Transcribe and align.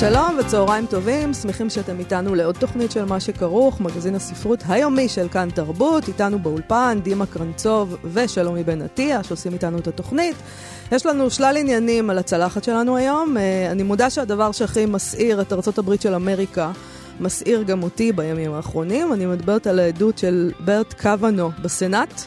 שלום 0.00 0.36
וצהריים 0.40 0.86
טובים, 0.86 1.34
שמחים 1.34 1.70
שאתם 1.70 1.98
איתנו 1.98 2.34
לעוד 2.34 2.54
תוכנית 2.54 2.90
של 2.90 3.04
מה 3.04 3.20
שכרוך, 3.20 3.80
מגזין 3.80 4.14
הספרות 4.14 4.64
היומי 4.68 5.08
של 5.08 5.28
כאן 5.28 5.48
תרבות, 5.54 6.08
איתנו 6.08 6.38
באולפן 6.38 6.98
דימה 7.02 7.26
קרנצוב 7.26 7.96
ושלומי 8.04 8.64
בן 8.64 8.82
עטיה 8.82 9.22
שעושים 9.22 9.52
איתנו 9.52 9.78
את 9.78 9.88
התוכנית. 9.88 10.36
יש 10.92 11.06
לנו 11.06 11.30
שלל 11.30 11.56
עניינים 11.58 12.10
על 12.10 12.18
הצלחת 12.18 12.64
שלנו 12.64 12.96
היום, 12.96 13.36
אה, 13.36 13.70
אני 13.70 13.82
מודה 13.82 14.10
שהדבר 14.10 14.52
שהכי 14.52 14.86
מסעיר 14.86 15.40
את 15.40 15.52
ארה"ב 15.52 15.96
של 16.00 16.14
אמריקה 16.14 16.72
מסעיר 17.20 17.62
גם 17.62 17.82
אותי 17.82 18.12
בימים 18.12 18.52
האחרונים, 18.52 19.12
אני 19.12 19.26
מדברת 19.26 19.66
על 19.66 19.78
העדות 19.78 20.18
של 20.18 20.52
ברט 20.60 21.00
קוונו 21.00 21.50
בסנאט. 21.62 22.22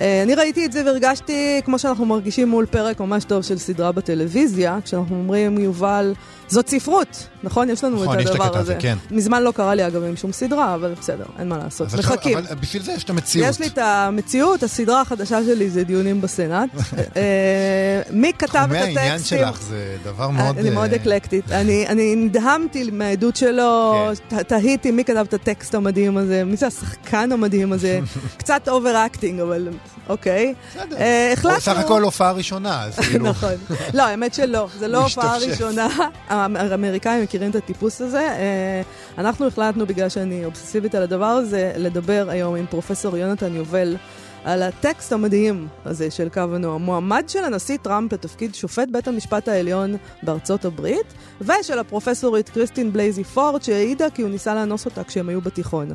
אה, 0.00 0.22
אני 0.22 0.34
ראיתי 0.34 0.66
את 0.66 0.72
זה 0.72 0.82
והרגשתי 0.84 1.60
כמו 1.64 1.78
שאנחנו 1.78 2.06
מרגישים 2.06 2.48
מול 2.48 2.66
פרק 2.66 3.00
ממש 3.00 3.24
טוב 3.24 3.42
של 3.42 3.58
סדרה 3.58 3.92
בטלוויזיה, 3.92 4.78
כשאנחנו 4.84 5.16
אומרים, 5.16 5.58
יובל, 5.58 6.12
זאת 6.50 6.68
ספרות, 6.68 7.28
נכון? 7.42 7.70
יש 7.70 7.84
לנו 7.84 8.02
נכון, 8.02 8.20
את 8.20 8.26
הדבר 8.26 8.58
הזה. 8.58 8.64
זה, 8.64 8.76
כן. 8.78 8.98
מזמן 9.10 9.42
לא 9.42 9.50
קרה 9.50 9.74
לי 9.74 9.86
אגב 9.86 10.04
עם 10.04 10.16
שום 10.16 10.32
סדרה, 10.32 10.74
אבל 10.74 10.94
בסדר, 11.00 11.24
אין 11.38 11.48
מה 11.48 11.58
לעשות. 11.58 11.88
מחכים. 11.94 12.38
אבל 12.38 12.54
בשביל 12.54 12.82
זה 12.82 12.92
יש 12.92 13.04
את 13.04 13.10
המציאות. 13.10 13.48
יש 13.48 13.60
לי 13.60 13.66
את 13.66 13.78
המציאות, 13.78 14.62
הסדרה 14.62 15.00
החדשה 15.00 15.44
שלי 15.44 15.70
זה 15.70 15.84
דיונים 15.84 16.20
בסנאט. 16.20 16.68
אה, 17.16 18.02
מי 18.10 18.32
כתב 18.38 18.46
את 18.48 18.54
הטקסטים? 18.54 18.84
תחומי 18.84 18.98
העניין 18.98 19.18
שלך 19.18 19.62
זה 19.62 19.96
דבר 20.04 20.30
מאוד... 20.30 20.58
אני 20.58 20.70
מאוד 20.70 20.94
אקלקטית. 20.94 21.52
אני 21.52 22.14
נדהמתי 22.16 22.90
מהעדות 22.92 23.36
שלו, 23.36 23.94
כן. 24.28 24.42
תהיתי 24.42 24.90
מי 24.90 25.04
כתב 25.04 25.24
את 25.28 25.34
הטקסט 25.34 25.74
המדהים 25.74 26.16
הזה, 26.16 26.44
מי 26.44 26.56
זה 26.56 26.66
השחקן 26.66 27.32
המדהים 27.32 27.72
הזה. 27.72 28.00
קצת 28.38 28.68
over 28.68 29.06
acting, 29.06 29.40
אבל 29.40 29.68
אוקיי. 30.08 30.54
בסדר. 30.70 30.96
החלטנו... 31.32 31.60
סך 31.60 31.76
הכל 31.78 32.02
הופעה 32.02 32.32
ראשונה, 32.32 32.82
אז 32.84 32.98
כאילו... 33.08 33.26
נכון. 33.28 33.52
לא, 33.94 34.02
האמת 34.02 34.34
שלא, 34.34 34.68
זה 34.78 34.88
לא 34.88 34.98
הופעה 34.98 35.36
ראשונה. 35.36 35.88
האמריקאים 36.28 37.22
מכירים 37.30 37.50
את 37.50 37.56
הטיפוס 37.56 38.00
הזה. 38.00 38.20
אה, 38.20 38.82
אנחנו 39.18 39.46
החלטנו, 39.46 39.86
בגלל 39.86 40.08
שאני 40.08 40.44
אובססיבית 40.44 40.94
על 40.94 41.02
הדבר 41.02 41.24
הזה, 41.24 41.72
לדבר 41.76 42.26
היום 42.28 42.54
עם 42.54 42.66
פרופסור 42.66 43.16
יונתן 43.16 43.54
יובל. 43.54 43.96
על 44.44 44.62
הטקסט 44.62 45.12
המדהים 45.12 45.68
הזה 45.84 46.10
של 46.10 46.28
קוונו, 46.28 46.74
המועמד 46.74 47.24
של 47.28 47.44
הנשיא 47.44 47.76
טראמפ 47.82 48.12
לתפקיד 48.12 48.54
שופט 48.54 48.88
בית 48.92 49.08
המשפט 49.08 49.48
העליון 49.48 49.96
בארצות 50.22 50.64
הברית, 50.64 51.14
ושל 51.40 51.78
הפרופסורית 51.78 52.48
קריסטין 52.48 52.92
בלייזי 52.92 53.24
פורד, 53.24 53.62
שהעידה 53.62 54.10
כי 54.10 54.22
הוא 54.22 54.30
ניסה 54.30 54.54
לאנוס 54.54 54.84
אותה 54.84 55.04
כשהם 55.04 55.28
היו 55.28 55.40
בתיכון. 55.40 55.88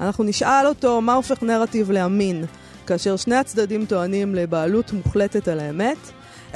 אנחנו 0.00 0.24
נשאל 0.24 0.66
אותו 0.66 1.00
מה 1.00 1.14
הופך 1.14 1.42
נרטיב 1.42 1.90
לאמין, 1.90 2.44
כאשר 2.86 3.16
שני 3.16 3.36
הצדדים 3.36 3.86
טוענים 3.86 4.34
לבעלות 4.34 4.92
מוחלטת 4.92 5.48
על 5.48 5.60
האמת, 5.60 5.98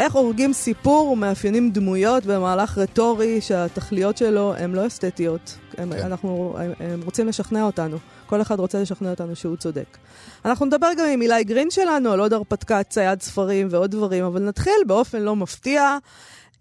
איך 0.00 0.12
הורגים 0.12 0.52
סיפור 0.52 1.08
ומאפיינים 1.08 1.70
דמויות 1.70 2.26
במהלך 2.26 2.78
רטורי 2.78 3.40
שהתכליות 3.40 4.16
שלו 4.16 4.54
הן 4.54 4.72
לא 4.72 4.86
אסתטיות. 4.86 5.58
הם, 5.78 5.92
כן. 5.92 5.98
אנחנו, 5.98 6.54
הם, 6.58 6.72
הם 6.80 7.00
רוצים 7.04 7.28
לשכנע 7.28 7.62
אותנו. 7.62 7.96
כל 8.26 8.42
אחד 8.42 8.58
רוצה 8.58 8.82
לשכנע 8.82 9.10
אותנו 9.10 9.36
שהוא 9.36 9.56
צודק. 9.56 9.98
אנחנו 10.44 10.66
נדבר 10.66 10.88
גם 10.98 11.06
עם 11.12 11.22
אילי 11.22 11.44
גרין 11.44 11.70
שלנו 11.70 12.12
על 12.12 12.20
עוד 12.20 12.32
הרפתקת 12.32 12.86
צייד 12.88 13.22
ספרים 13.22 13.68
ועוד 13.70 13.90
דברים, 13.90 14.24
אבל 14.24 14.42
נתחיל 14.42 14.82
באופן 14.86 15.22
לא 15.22 15.36
מפתיע. 15.36 15.98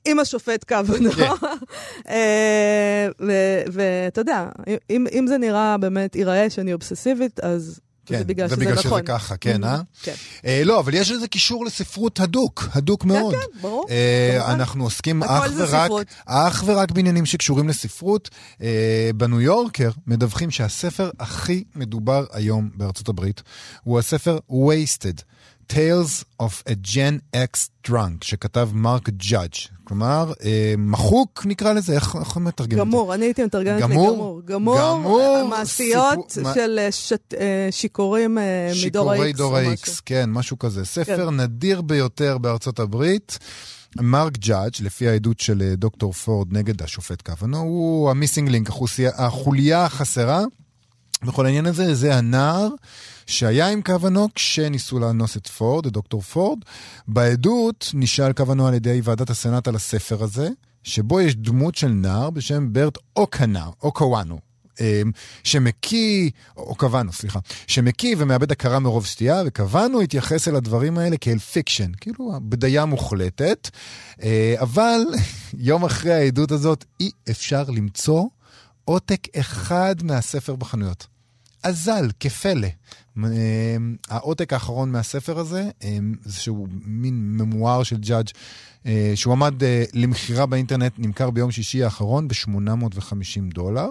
עם 0.05 0.19
השופט 0.19 0.63
קוונו. 0.63 1.11
כן. 1.11 1.29
אה, 2.09 3.07
ואתה 3.71 4.21
יודע, 4.21 4.45
אם, 4.89 5.05
אם 5.11 5.27
זה 5.27 5.37
נראה 5.37 5.77
באמת, 5.77 6.15
ייראה 6.15 6.49
שאני 6.49 6.73
אובססיבית, 6.73 7.39
אז 7.39 7.79
כן, 8.09 8.17
זה 8.17 8.23
בגלל 8.23 8.47
שזה 8.47 8.71
נכון. 8.71 8.81
שזה 8.81 9.01
ככה, 9.01 9.37
כן, 9.37 9.63
אה? 9.63 9.81
כן. 10.03 10.13
אה, 10.45 10.61
לא, 10.65 10.79
אבל 10.79 10.93
יש 10.93 11.11
לזה 11.11 11.27
קישור 11.27 11.65
לספרות 11.65 12.19
הדוק, 12.19 12.67
הדוק 12.73 13.01
כן, 13.01 13.07
מאוד. 13.07 13.33
כן, 13.33 13.39
כן, 13.39 13.61
ברור. 13.61 13.85
אה, 13.89 14.53
אנחנו 14.53 14.83
עוסקים 14.83 15.23
אך 15.23 15.43
ורק, 15.57 15.91
אך 16.25 16.63
ורק 16.65 16.91
בעניינים 16.91 17.25
שקשורים 17.25 17.69
לספרות. 17.69 18.29
אה, 18.61 19.09
בניו 19.15 19.41
יורקר 19.41 19.89
מדווחים 20.07 20.51
שהספר 20.51 21.09
הכי 21.19 21.63
מדובר 21.75 22.25
היום 22.31 22.69
בארצות 22.75 23.09
הברית 23.09 23.41
הוא 23.83 23.99
הספר 23.99 24.37
Wasted. 24.51 25.21
Tales 25.73 26.23
of 26.41 26.63
a 26.67 26.75
Gen 26.83 27.35
X 27.35 27.69
Drunk, 27.87 28.23
שכתב 28.23 28.69
מרק 28.73 29.09
ג'אדג'. 29.09 29.53
כלומר, 29.83 30.33
אה, 30.43 30.73
מחוק 30.77 31.45
נקרא 31.45 31.73
לזה, 31.73 31.93
איך 31.93 32.15
אנחנו 32.15 32.41
מתרגמים 32.41 32.81
את 32.81 32.85
זה? 32.85 32.89
גמור, 32.91 33.13
אני 33.13 33.25
הייתי 33.25 33.43
מתרגמת 33.43 33.81
לגמור. 33.81 34.41
גמור, 34.45 34.77
גמור, 34.99 35.47
מעשיות 35.49 36.31
סיפור, 36.31 36.53
של 36.53 36.79
מה... 36.85 36.91
שת, 36.91 37.33
אה, 37.39 37.67
שיכורים 37.71 38.37
אה, 38.37 38.71
מדור 38.85 39.11
ה-X. 39.11 39.17
שיכורי 39.17 39.33
דור 39.33 39.57
ה-X, 39.57 39.89
כן, 40.05 40.29
משהו 40.29 40.59
כזה. 40.59 40.85
ספר 40.85 41.29
כן. 41.29 41.35
נדיר 41.39 41.81
ביותר 41.81 42.37
בארצות 42.37 42.79
הברית. 42.79 43.39
מרק 43.97 44.37
ג'אדג', 44.37 44.73
לפי 44.81 45.07
העדות 45.09 45.39
של 45.39 45.61
אה, 45.61 45.75
דוקטור 45.75 46.13
פורד 46.13 46.47
נגד 46.53 46.81
השופט 46.81 47.21
קוונו, 47.21 47.57
הוא 47.57 48.11
המיסינג 48.11 48.49
לינק, 48.49 48.69
החוליה 49.15 49.85
החסרה. 49.85 50.43
בכל 51.23 51.45
העניין 51.45 51.65
הזה, 51.65 51.95
זה 51.95 52.15
הנער 52.15 52.67
שהיה 53.29 53.69
עם 53.69 53.81
קוואנו 53.81 54.27
כשניסו 54.35 54.99
לאנוס 54.99 55.37
את 55.37 55.47
פורד, 55.47 55.85
את 55.85 55.91
דוקטור 55.91 56.21
פורד. 56.21 56.59
בעדות 57.07 57.91
נשאל 57.93 58.33
קוונו 58.33 58.67
על 58.67 58.73
ידי 58.73 59.01
ועדת 59.03 59.29
הסנאט 59.29 59.67
על 59.67 59.75
הספר 59.75 60.23
הזה, 60.23 60.49
שבו 60.83 61.21
יש 61.21 61.35
דמות 61.35 61.75
של 61.75 61.87
נער 61.87 62.29
בשם 62.29 62.73
ברט 62.73 62.97
אוקנה, 63.15 63.69
אוקוואנו. 63.83 64.39
אמ, 64.79 65.11
שמקיא, 65.43 66.29
או 66.57 66.75
קוונו, 66.75 67.13
סליחה, 67.13 67.39
שמקיא 67.67 68.15
ומאבד 68.17 68.51
הכרה 68.51 68.79
מרוב 68.79 69.05
שתייה, 69.05 69.43
וקוונו 69.45 70.01
התייחס 70.01 70.47
אל 70.47 70.55
הדברים 70.55 70.97
האלה 70.97 71.17
כאל 71.17 71.39
fiction, 71.39 71.91
כאילו 72.01 72.31
בדיה 72.41 72.85
מוחלטת, 72.85 73.69
אה, 74.23 74.55
אבל 74.59 75.01
יום 75.69 75.85
אחרי 75.85 76.13
העדות 76.13 76.51
הזאת 76.51 76.85
אי 76.99 77.11
אפשר 77.29 77.63
למצוא 77.67 78.23
עותק 78.85 79.37
אחד 79.37 79.95
מהספר 80.03 80.55
בחנויות. 80.55 81.18
אזל, 81.63 82.09
כפלא. 82.19 82.67
אמ, 83.17 83.95
העותק 84.09 84.53
האחרון 84.53 84.91
מהספר 84.91 85.39
הזה, 85.39 85.69
אמ, 85.83 86.15
זה 86.23 86.39
שהוא 86.39 86.67
מין 86.85 87.37
ממואר 87.37 87.83
של 87.83 87.97
ג'אדג' 87.97 88.29
אה, 88.85 89.11
שהוא 89.15 89.33
עמד 89.33 89.63
אה, 89.63 89.83
למכירה 89.93 90.45
באינטרנט, 90.45 90.93
נמכר 90.97 91.29
ביום 91.29 91.51
שישי 91.51 91.83
האחרון 91.83 92.27
ב-850 92.27 93.53
דולר. 93.53 93.89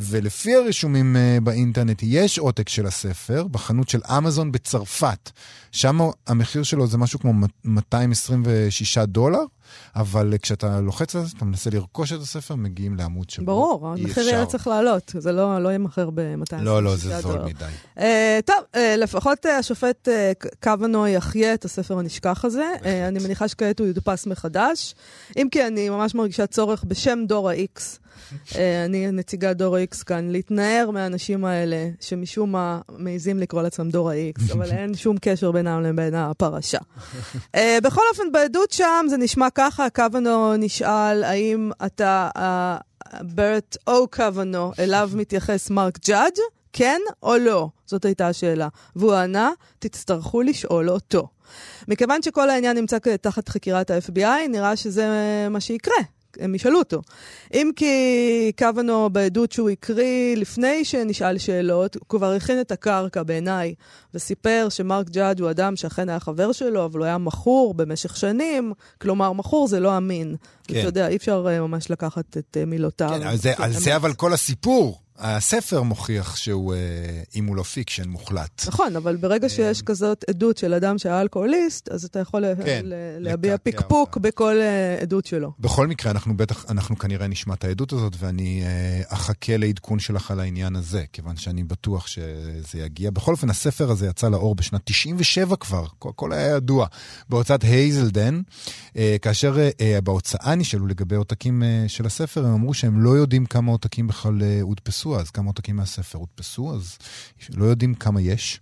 ולפי 0.00 0.54
הרישומים 0.54 1.16
uh, 1.16 1.40
באינטרנט 1.40 2.02
יש 2.02 2.38
עותק 2.38 2.68
של 2.68 2.86
הספר 2.86 3.46
בחנות 3.46 3.88
של 3.88 4.00
אמזון 4.18 4.52
בצרפת. 4.52 5.30
שם 5.72 5.98
המחיר 6.26 6.62
שלו 6.62 6.86
זה 6.86 6.98
משהו 6.98 7.18
כמו 7.18 7.32
226 7.64 8.98
דולר, 8.98 9.44
אבל 9.96 10.34
כשאתה 10.42 10.80
לוחץ 10.80 11.16
על 11.16 11.24
זה, 11.24 11.32
אתה 11.36 11.44
מנסה 11.44 11.70
לרכוש 11.70 12.12
את 12.12 12.20
הספר, 12.20 12.54
מגיעים 12.54 12.96
לעמוד 12.96 13.30
שבו 13.30 13.46
ברור, 13.46 13.88
המחיר 13.88 14.28
יהיה 14.28 14.46
צריך 14.46 14.66
לעלות, 14.66 15.12
זה 15.18 15.32
לא, 15.32 15.62
לא 15.62 15.70
ב-226 16.14 16.50
דולר. 16.50 16.62
לא, 16.62 16.82
לא, 16.82 16.96
זה 16.96 17.20
זול 17.20 17.40
מדי. 17.44 17.64
Uh, 17.96 18.00
טוב, 18.44 18.56
uh, 18.72 18.78
לפחות 18.98 19.46
uh, 19.46 19.48
השופט 19.48 20.08
uh, 20.08 20.48
קוונו 20.62 21.06
יחיה 21.06 21.54
את 21.54 21.64
הספר 21.64 21.98
הנשכח 21.98 22.44
הזה. 22.44 22.72
Uh, 22.80 22.86
אני 23.08 23.18
מניחה 23.18 23.48
שכעת 23.48 23.80
הוא 23.80 23.88
יודפס 23.88 24.26
מחדש. 24.26 24.94
אם 25.36 25.48
כי 25.50 25.66
אני 25.66 25.88
ממש 25.88 26.14
מרגישה 26.14 26.46
צורך 26.46 26.84
בשם 26.84 27.18
דור 27.26 27.50
ה-X. 27.50 27.80
אני 28.86 29.10
נציגת 29.12 29.56
דור 29.56 29.76
ה-X 29.76 30.04
כאן, 30.04 30.30
להתנער 30.30 30.90
מהאנשים 30.90 31.44
האלה, 31.44 31.88
שמשום 32.00 32.52
מה 32.52 32.80
מעזים 32.98 33.38
לקרוא 33.38 33.62
לעצמם 33.62 33.90
דור 33.90 34.10
ה-X, 34.10 34.52
אבל 34.52 34.70
אין 34.70 34.94
שום 34.94 35.16
קשר 35.20 35.52
בינם 35.52 35.82
לבין 35.82 36.14
הפרשה. 36.14 36.78
בכל 37.56 38.00
אופן, 38.12 38.32
בעדות 38.32 38.70
שם 38.72 39.06
זה 39.10 39.16
נשמע 39.16 39.50
ככה, 39.58 39.90
קוונו 39.90 40.56
נשאל 40.56 41.24
האם 41.24 41.70
אתה 41.86 42.28
ברט 43.22 43.76
או 43.86 44.08
קוונו, 44.08 44.72
אליו 44.78 45.10
מתייחס 45.14 45.70
מרק 45.70 45.98
ג'אדג', 46.06 46.40
כן 46.72 47.00
או 47.22 47.36
לא? 47.36 47.68
זאת 47.86 48.04
הייתה 48.04 48.28
השאלה. 48.28 48.68
והוא 48.96 49.14
ענה, 49.14 49.50
תצטרכו 49.78 50.42
לשאול 50.42 50.90
אותו. 50.90 51.28
מכיוון 51.88 52.22
שכל 52.22 52.50
העניין 52.50 52.76
נמצא 52.76 52.98
תחת 53.20 53.48
חקירת 53.48 53.90
ה-FBI, 53.90 54.48
נראה 54.48 54.76
שזה 54.76 55.06
מה 55.50 55.60
שיקרה. 55.60 56.15
הם 56.40 56.54
ישאלו 56.54 56.78
אותו. 56.78 57.02
אם 57.54 57.70
כי 57.76 58.52
קוונו 58.58 59.10
בעדות 59.10 59.52
שהוא 59.52 59.70
הקריא 59.70 60.36
לפני 60.36 60.84
שנשאל 60.84 61.38
שאלות, 61.38 61.94
הוא 61.94 62.02
כבר 62.08 62.32
הכין 62.32 62.60
את 62.60 62.72
הקרקע 62.72 63.22
בעיניי, 63.22 63.74
וסיפר 64.14 64.66
שמרק 64.70 65.10
ג'אדג' 65.10 65.40
הוא 65.42 65.50
אדם 65.50 65.76
שאכן 65.76 66.08
היה 66.08 66.20
חבר 66.20 66.52
שלו, 66.52 66.84
אבל 66.84 66.98
הוא 66.98 67.06
היה 67.06 67.18
מכור 67.18 67.74
במשך 67.74 68.16
שנים. 68.16 68.72
כלומר, 69.00 69.32
מכור 69.32 69.68
זה 69.68 69.80
לא 69.80 69.96
אמין. 69.96 70.36
כן. 70.68 70.78
אתה 70.78 70.88
יודע, 70.88 71.08
אי 71.08 71.16
אפשר 71.16 71.46
אה, 71.48 71.60
ממש 71.60 71.90
לקחת 71.90 72.36
את 72.36 72.56
אה, 72.60 72.64
מילותיו. 72.64 73.08
כן, 73.08 73.26
על 73.26 73.36
זה, 73.36 73.52
על 73.56 73.72
זה 73.72 73.96
אבל 73.96 74.12
כל 74.12 74.32
הסיפור. 74.32 75.05
הספר 75.18 75.82
מוכיח 75.82 76.36
שהוא, 76.36 76.74
אה, 76.74 76.78
אם 77.34 77.46
הוא 77.46 77.56
לא 77.56 77.62
fiction, 77.62 78.08
מוחלט. 78.08 78.64
נכון, 78.66 78.96
אבל 78.96 79.16
ברגע 79.16 79.48
שיש 79.48 79.82
כזאת 79.82 80.24
עדות 80.30 80.58
של 80.58 80.74
אדם 80.74 80.98
שהיה 80.98 81.20
אלכוהוליסט, 81.20 81.88
אז 81.88 82.04
אתה 82.04 82.18
יכול 82.18 82.44
כן, 82.64 82.82
להביע 83.18 83.56
פקפוק 83.62 84.16
בכל 84.16 84.56
עדות 85.02 85.26
שלו. 85.26 85.52
בכל 85.60 85.86
מקרה, 85.86 86.12
אנחנו 86.12 86.36
בטח, 86.36 86.64
אנחנו 86.70 86.98
כנראה 86.98 87.26
נשמע 87.26 87.54
את 87.54 87.64
העדות 87.64 87.92
הזאת, 87.92 88.12
ואני 88.18 88.62
אחכה 89.08 89.56
לעדכון 89.56 89.98
שלך 89.98 90.30
על 90.30 90.40
העניין 90.40 90.76
הזה, 90.76 91.04
כיוון 91.12 91.36
שאני 91.36 91.64
בטוח 91.64 92.06
שזה 92.06 92.78
יגיע. 92.78 93.10
בכל 93.10 93.32
אופן, 93.32 93.50
הספר 93.50 93.90
הזה 93.90 94.06
יצא 94.06 94.28
לאור 94.28 94.54
בשנת 94.54 94.80
97 94.84 95.56
כבר, 95.56 95.86
הכל 96.04 96.32
היה 96.32 96.56
ידוע, 96.56 96.86
בהוצאת 97.28 97.62
הייזלדן, 97.62 98.40
כאשר 99.22 99.56
בהוצאה 100.04 100.54
נשאלו 100.54 100.86
לגבי 100.86 101.16
עותקים 101.16 101.62
של 101.88 102.06
הספר, 102.06 102.46
הם 102.46 102.52
אמרו 102.52 102.74
שהם 102.74 103.00
לא 103.00 103.10
יודעים 103.10 103.46
כמה 103.46 103.72
עותקים 103.72 104.06
בכלל 104.06 104.42
הודפסו 104.62 105.05
אז, 105.14 105.30
כמה 105.30 105.46
עותקים 105.46 105.76
מהספר 105.76 106.18
הודפסו, 106.18 106.74
אז 106.74 106.98
לא 107.54 107.64
יודעים 107.64 107.94
כמה 107.94 108.20
יש. 108.20 108.60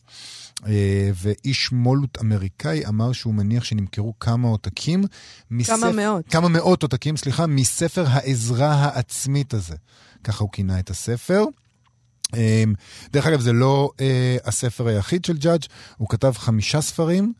אה, 0.66 1.10
ואיש 1.14 1.72
מולות 1.72 2.18
אמריקאי 2.20 2.86
אמר 2.86 3.12
שהוא 3.12 3.34
מניח 3.34 3.64
שנמכרו 3.64 4.18
כמה 4.18 4.48
עותקים. 4.48 5.04
מספר, 5.50 5.76
כמה 5.76 5.92
מאות. 5.92 6.28
כמה 6.28 6.48
מאות 6.48 6.82
עותקים, 6.82 7.16
סליחה, 7.16 7.46
מספר 7.46 8.04
העזרה 8.08 8.72
העצמית 8.74 9.54
הזה. 9.54 9.76
ככה 10.24 10.44
הוא 10.44 10.50
כינה 10.52 10.78
את 10.78 10.90
הספר. 10.90 11.44
אה, 12.34 12.64
דרך 13.12 13.26
אגב, 13.26 13.40
זה 13.40 13.52
לא 13.52 13.90
uh, 13.92 14.48
הספר 14.48 14.86
היחיד 14.86 15.24
של 15.24 15.36
ג'אדג', 15.36 15.64
הוא 15.96 16.08
כתב 16.08 16.32
חמישה 16.36 16.80
ספרים. 16.80 17.32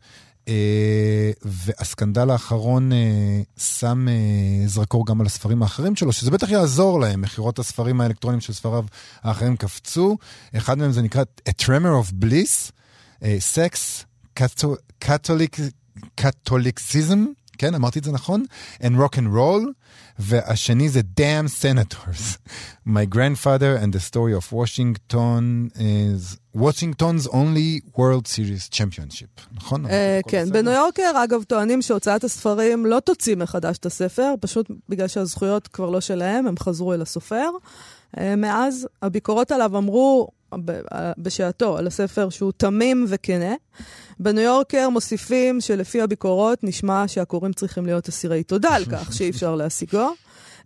אה, 0.47 1.31
והסקנדל 1.41 2.29
האחרון 2.29 2.91
אה, 2.91 3.41
שם 3.57 4.07
אה, 4.07 4.67
זרקור 4.67 5.05
גם 5.05 5.21
על 5.21 5.27
הספרים 5.27 5.63
האחרים 5.63 5.95
שלו, 5.95 6.11
שזה 6.11 6.31
בטח 6.31 6.49
יעזור 6.49 6.99
להם, 6.99 7.21
מכירות 7.21 7.59
הספרים 7.59 8.01
האלקטרונים 8.01 8.41
של 8.41 8.53
ספריו 8.53 8.85
האחרים 9.23 9.57
קפצו. 9.57 10.17
אחד 10.57 10.77
מהם 10.77 10.91
זה 10.91 11.01
נקרא 11.01 11.23
A 11.49 11.51
Tremor 11.61 12.05
of 12.05 12.23
Bliss, 12.23 12.71
Sex, 13.21 14.03
Catholicism, 16.21 17.19
כן, 17.57 17.75
אמרתי 17.75 17.99
את 17.99 18.03
זה 18.03 18.11
נכון? 18.11 18.43
And 18.81 18.95
Rock 18.97 19.15
and 19.15 19.35
Roll. 19.35 19.71
והשני 20.19 20.89
זה 20.89 21.01
Damn 21.19 21.47
Senators. 21.61 22.37
My 22.87 23.05
grandfather 23.15 23.75
and 23.83 23.93
the 23.93 23.99
story 23.99 24.33
of 24.33 24.51
Washington 24.51 25.71
is 25.75 26.37
Washington's 26.55 27.27
only 27.27 27.81
World 27.97 28.27
Series 28.27 28.69
Championship, 28.69 29.41
נכון? 29.53 29.85
כן, 30.27 30.45
בניו 30.49 30.73
יורקר, 30.73 31.23
אגב, 31.23 31.43
טוענים 31.43 31.81
שהוצאת 31.81 32.23
הספרים 32.23 32.85
לא 32.85 32.99
תוציא 32.99 33.35
מחדש 33.35 33.77
את 33.77 33.85
הספר, 33.85 34.33
פשוט 34.39 34.71
בגלל 34.89 35.07
שהזכויות 35.07 35.67
כבר 35.67 35.89
לא 35.89 36.01
שלהם, 36.01 36.47
הם 36.47 36.55
חזרו 36.59 36.93
אל 36.93 37.01
הסופר. 37.01 37.49
מאז, 38.17 38.87
הביקורות 39.01 39.51
עליו 39.51 39.77
אמרו, 39.77 40.27
בשעתו 41.17 41.77
על 41.77 41.87
הספר 41.87 42.29
שהוא 42.29 42.51
תמים 42.57 43.05
וכנה. 43.09 43.53
בניו 44.19 44.43
יורקר 44.43 44.89
מוסיפים 44.89 45.61
שלפי 45.61 46.01
הביקורות 46.01 46.63
נשמע 46.63 47.03
שהקוראים 47.07 47.53
צריכים 47.53 47.85
להיות 47.85 48.09
אסירי 48.09 48.43
תודה 48.43 48.75
על 48.75 48.85
כך 48.85 49.13
שאי 49.13 49.29
אפשר 49.29 49.55
להשיגו. 49.55 50.13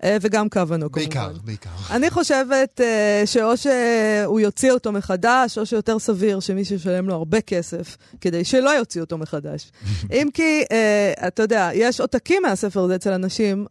אה, 0.03 0.17
וגם 0.21 0.49
קוונו 0.49 0.91
כמובן. 0.91 1.09
בעיקר, 1.09 1.31
בעיקר. 1.43 1.69
אני 1.89 2.09
חושבת 2.09 2.81
uh, 2.81 3.27
שאו 3.27 3.57
שהוא 3.57 4.39
יוציא 4.39 4.71
אותו 4.71 4.91
מחדש, 4.91 5.57
או 5.57 5.65
שיותר 5.65 5.99
סביר 5.99 6.39
שמישהו 6.39 6.75
ישלם 6.75 7.07
לו 7.07 7.15
הרבה 7.15 7.41
כסף 7.41 7.97
כדי 8.21 8.43
שלא 8.43 8.69
יוציא 8.69 9.01
אותו 9.01 9.17
מחדש. 9.17 9.71
אם 10.13 10.27
כי, 10.33 10.63
uh, 10.63 11.27
אתה 11.27 11.43
יודע, 11.43 11.69
יש 11.73 11.99
עותקים 11.99 12.43
מהספר 12.43 12.83
הזה 12.83 12.95
אצל 12.95 13.11
אנשים 13.11 13.65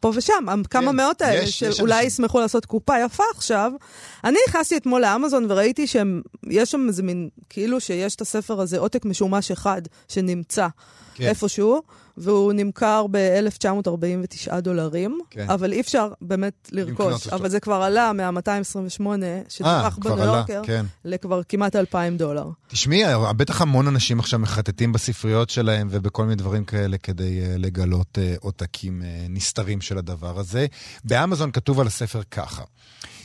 פה 0.00 0.12
ושם, 0.14 0.44
כמה 0.70 0.90
כן, 0.90 0.96
מאות 0.96 1.22
האלה, 1.22 1.46
שאולי 1.46 2.02
יש 2.02 2.12
ישמחו 2.12 2.40
לעשות 2.40 2.66
קופה 2.66 2.94
יפה 3.04 3.24
עכשיו. 3.34 3.72
אני 4.24 4.38
נכנסתי 4.48 4.76
אתמול 4.76 5.00
לאמזון 5.00 5.46
וראיתי 5.50 5.86
שיש 5.86 6.70
שם 6.70 6.86
איזה 6.88 7.02
מין, 7.02 7.28
כאילו 7.48 7.80
שיש 7.80 8.14
את 8.14 8.20
הספר 8.20 8.60
הזה, 8.60 8.78
עותק 8.78 9.04
משומש 9.04 9.50
אחד 9.50 9.82
שנמצא 10.08 10.68
כן. 11.14 11.24
איפשהו. 11.24 11.82
והוא 12.20 12.52
נמכר 12.52 13.06
ב-1949 13.10 14.60
דולרים, 14.60 15.20
כן. 15.30 15.50
אבל 15.50 15.72
אי 15.72 15.80
אפשר 15.80 16.08
באמת 16.20 16.68
לרכוש. 16.72 17.28
אבל 17.28 17.48
זה 17.48 17.60
כבר 17.60 17.74
עלה 17.74 18.12
מה-228 18.12 19.02
שדווח 19.48 19.98
בניו 19.98 20.24
יורקר, 20.24 20.62
כן. 20.64 20.86
לכבר 21.04 21.42
כמעט 21.48 21.76
2,000 21.76 22.16
דולר. 22.16 22.46
תשמעי, 22.68 23.02
בטח 23.36 23.62
המון 23.62 23.86
אנשים 23.88 24.20
עכשיו 24.20 24.38
מחטטים 24.38 24.92
בספריות 24.92 25.50
שלהם 25.50 25.88
ובכל 25.90 26.22
מיני 26.22 26.36
דברים 26.36 26.64
כאלה 26.64 26.98
כדי 26.98 27.40
uh, 27.42 27.58
לגלות 27.58 28.18
uh, 28.18 28.38
עותקים 28.40 29.02
נסתרים 29.28 29.80
של 29.80 29.98
הדבר 29.98 30.38
הזה. 30.38 30.66
באמזון 31.04 31.50
כתוב 31.50 31.80
על 31.80 31.86
הספר 31.86 32.20
ככה. 32.30 32.62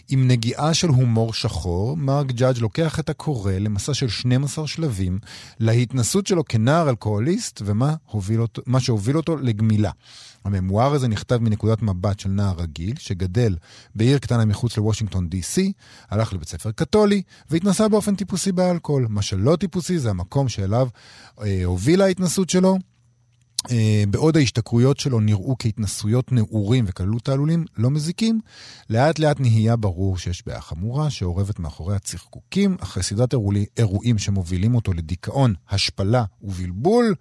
עם 0.10 0.28
נגיעה 0.28 0.74
של 0.74 0.90
הומור 0.90 1.34
שחור, 1.34 1.98
מרק 1.98 2.32
ג'אדג' 2.32 2.62
לוקח 2.62 3.00
את 3.00 3.10
הקורא 3.10 3.52
למסע 3.52 3.94
של 3.94 4.10
12 4.10 4.68
שלבים 4.68 5.20
להתנסות 5.60 6.28
שלו 6.28 6.46
כנער 6.46 6.90
אלכוהוליסט 6.90 7.62
ומה 7.66 7.96
אותו, 8.40 8.62
שהוביל 8.80 9.18
אותו 9.18 9.38
לגמילה. 9.38 9.92
הממואר 10.46 10.94
הזה 10.94 11.08
נכתב 11.08 11.38
מנקודת 11.38 11.82
מבט 11.82 12.20
של 12.20 12.30
נער 12.30 12.56
רגיל, 12.58 12.94
שגדל 13.00 13.56
בעיר 13.96 14.18
קטנה 14.18 14.46
מחוץ 14.46 14.78
לוושינגטון 14.78 15.30
די.סי, 15.30 15.74
הלך 16.10 16.34
לבית 16.34 16.48
ספר 16.48 16.72
קתולי, 16.72 17.22
והתנסה 17.50 17.88
באופן 17.88 18.16
טיפוסי 18.16 18.52
באלכוהול. 18.52 19.08
מה 19.10 19.22
שלא 19.22 19.56
טיפוסי 19.56 20.00
זה 20.00 20.10
המקום 20.10 20.50
שאליו 20.50 20.88
אה, 21.42 21.62
הובילה 21.66 22.06
ההתנסות 22.06 22.50
שלו, 22.50 22.78
בעוד 24.10 24.38
ההשתכרויות 24.38 25.00
שלו 25.00 25.20
נראו 25.20 25.56
כהתנסויות 25.60 26.32
נעורים 26.32 26.86
וכללו 26.88 27.20
תעלולים 27.20 27.66
לא 27.78 27.92
מזיקים, 27.92 28.40
לאט 28.90 29.20
לאט 29.20 29.40
נהיה 29.40 29.76
ברור 29.76 30.18
שיש 30.18 30.48
בעיה 30.48 30.62
חמורה 30.62 31.10
שאורבת 31.10 31.60
מאחורי 31.60 31.96
הצחקוקים, 31.96 32.78
אחרי 32.80 33.04
סדרת 33.04 33.34
אירועים 33.78 34.18
שמובילים 34.18 34.76
אותו 34.76 34.94
לדיכאון, 34.94 35.54
השפלה 35.70 36.24
ובלבול, 36.42 37.16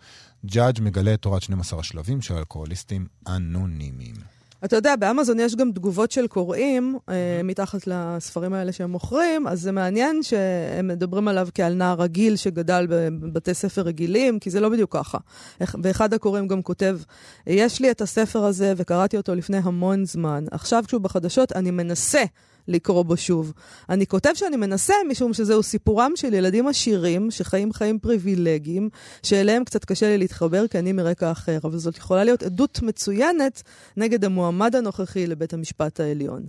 ג'אדג' 0.47 0.83
מגלה 0.83 1.15
את 1.15 1.21
תורת 1.23 1.43
12 1.43 1.81
השלבים 1.81 2.23
של 2.23 2.35
אלכוהוליסטים 2.35 3.07
אנונימיים. 3.29 4.42
אתה 4.65 4.77
יודע, 4.77 4.97
באמזון 4.97 5.41
יש 5.41 5.57
גם 5.57 5.73
תגובות 5.73 6.11
של 6.11 6.27
קוראים 6.27 6.99
אה, 7.09 7.41
מתחת 7.45 7.87
לספרים 7.87 8.53
האלה 8.53 8.73
שהם 8.73 8.91
מוכרים, 8.91 9.47
אז 9.47 9.61
זה 9.61 9.73
מעניין 9.73 10.23
שהם 10.23 10.89
מדברים 10.89 11.29
עליו 11.29 11.49
כעל 11.55 11.75
נער 11.75 12.03
רגיל 12.03 12.37
שגדל 12.37 12.87
בבתי 12.89 13.55
ספר 13.55 13.83
רגילים, 13.83 14.39
כי 14.39 14.51
זה 14.51 14.61
לא 14.61 14.69
בדיוק 14.69 14.97
ככה. 14.97 15.19
ואחד 15.61 16.15
הקוראים 16.15 16.49
גם 16.49 16.63
כותב, 16.63 16.99
יש 17.47 17.81
לי 17.81 17.91
את 17.91 18.01
הספר 18.01 18.45
הזה 18.45 18.73
וקראתי 18.77 19.17
אותו 19.17 19.35
לפני 19.35 19.59
המון 19.63 20.05
זמן. 20.05 20.45
עכשיו 20.51 20.85
כשהוא 20.87 21.01
בחדשות, 21.01 21.53
אני 21.53 21.71
מנסה 21.71 22.23
לקרוא 22.69 23.03
בו 23.03 23.17
שוב. 23.17 23.53
אני 23.89 24.07
כותב 24.07 24.31
שאני 24.35 24.57
מנסה 24.57 24.95
משום 25.09 25.35
שזהו 25.35 25.63
סיפורם 25.63 26.13
של 26.17 26.35
ילדים 26.35 26.67
עשירים 26.69 27.31
שחיים 27.31 27.73
חיים 27.73 27.99
פריבילגיים, 27.99 28.89
שאליהם 29.23 29.65
קצת 29.65 29.85
קשה 29.85 30.07
לי 30.07 30.19
להתחבר 30.19 30.67
כי 30.67 30.79
אני 30.79 30.93
מרקע 30.93 31.33
אחר, 31.33 31.59
אבל 31.65 31.79
זאת 31.79 31.97
יכולה 31.97 32.25
להיות 32.25 32.43
עדות 32.43 32.83
מצוינת 32.83 33.63
נגד 33.97 34.25
המועמד 34.25 34.77
הנוכחי 34.77 35.27
לבית 35.27 35.55
המשפט 35.55 36.01
העליון. 36.01 36.43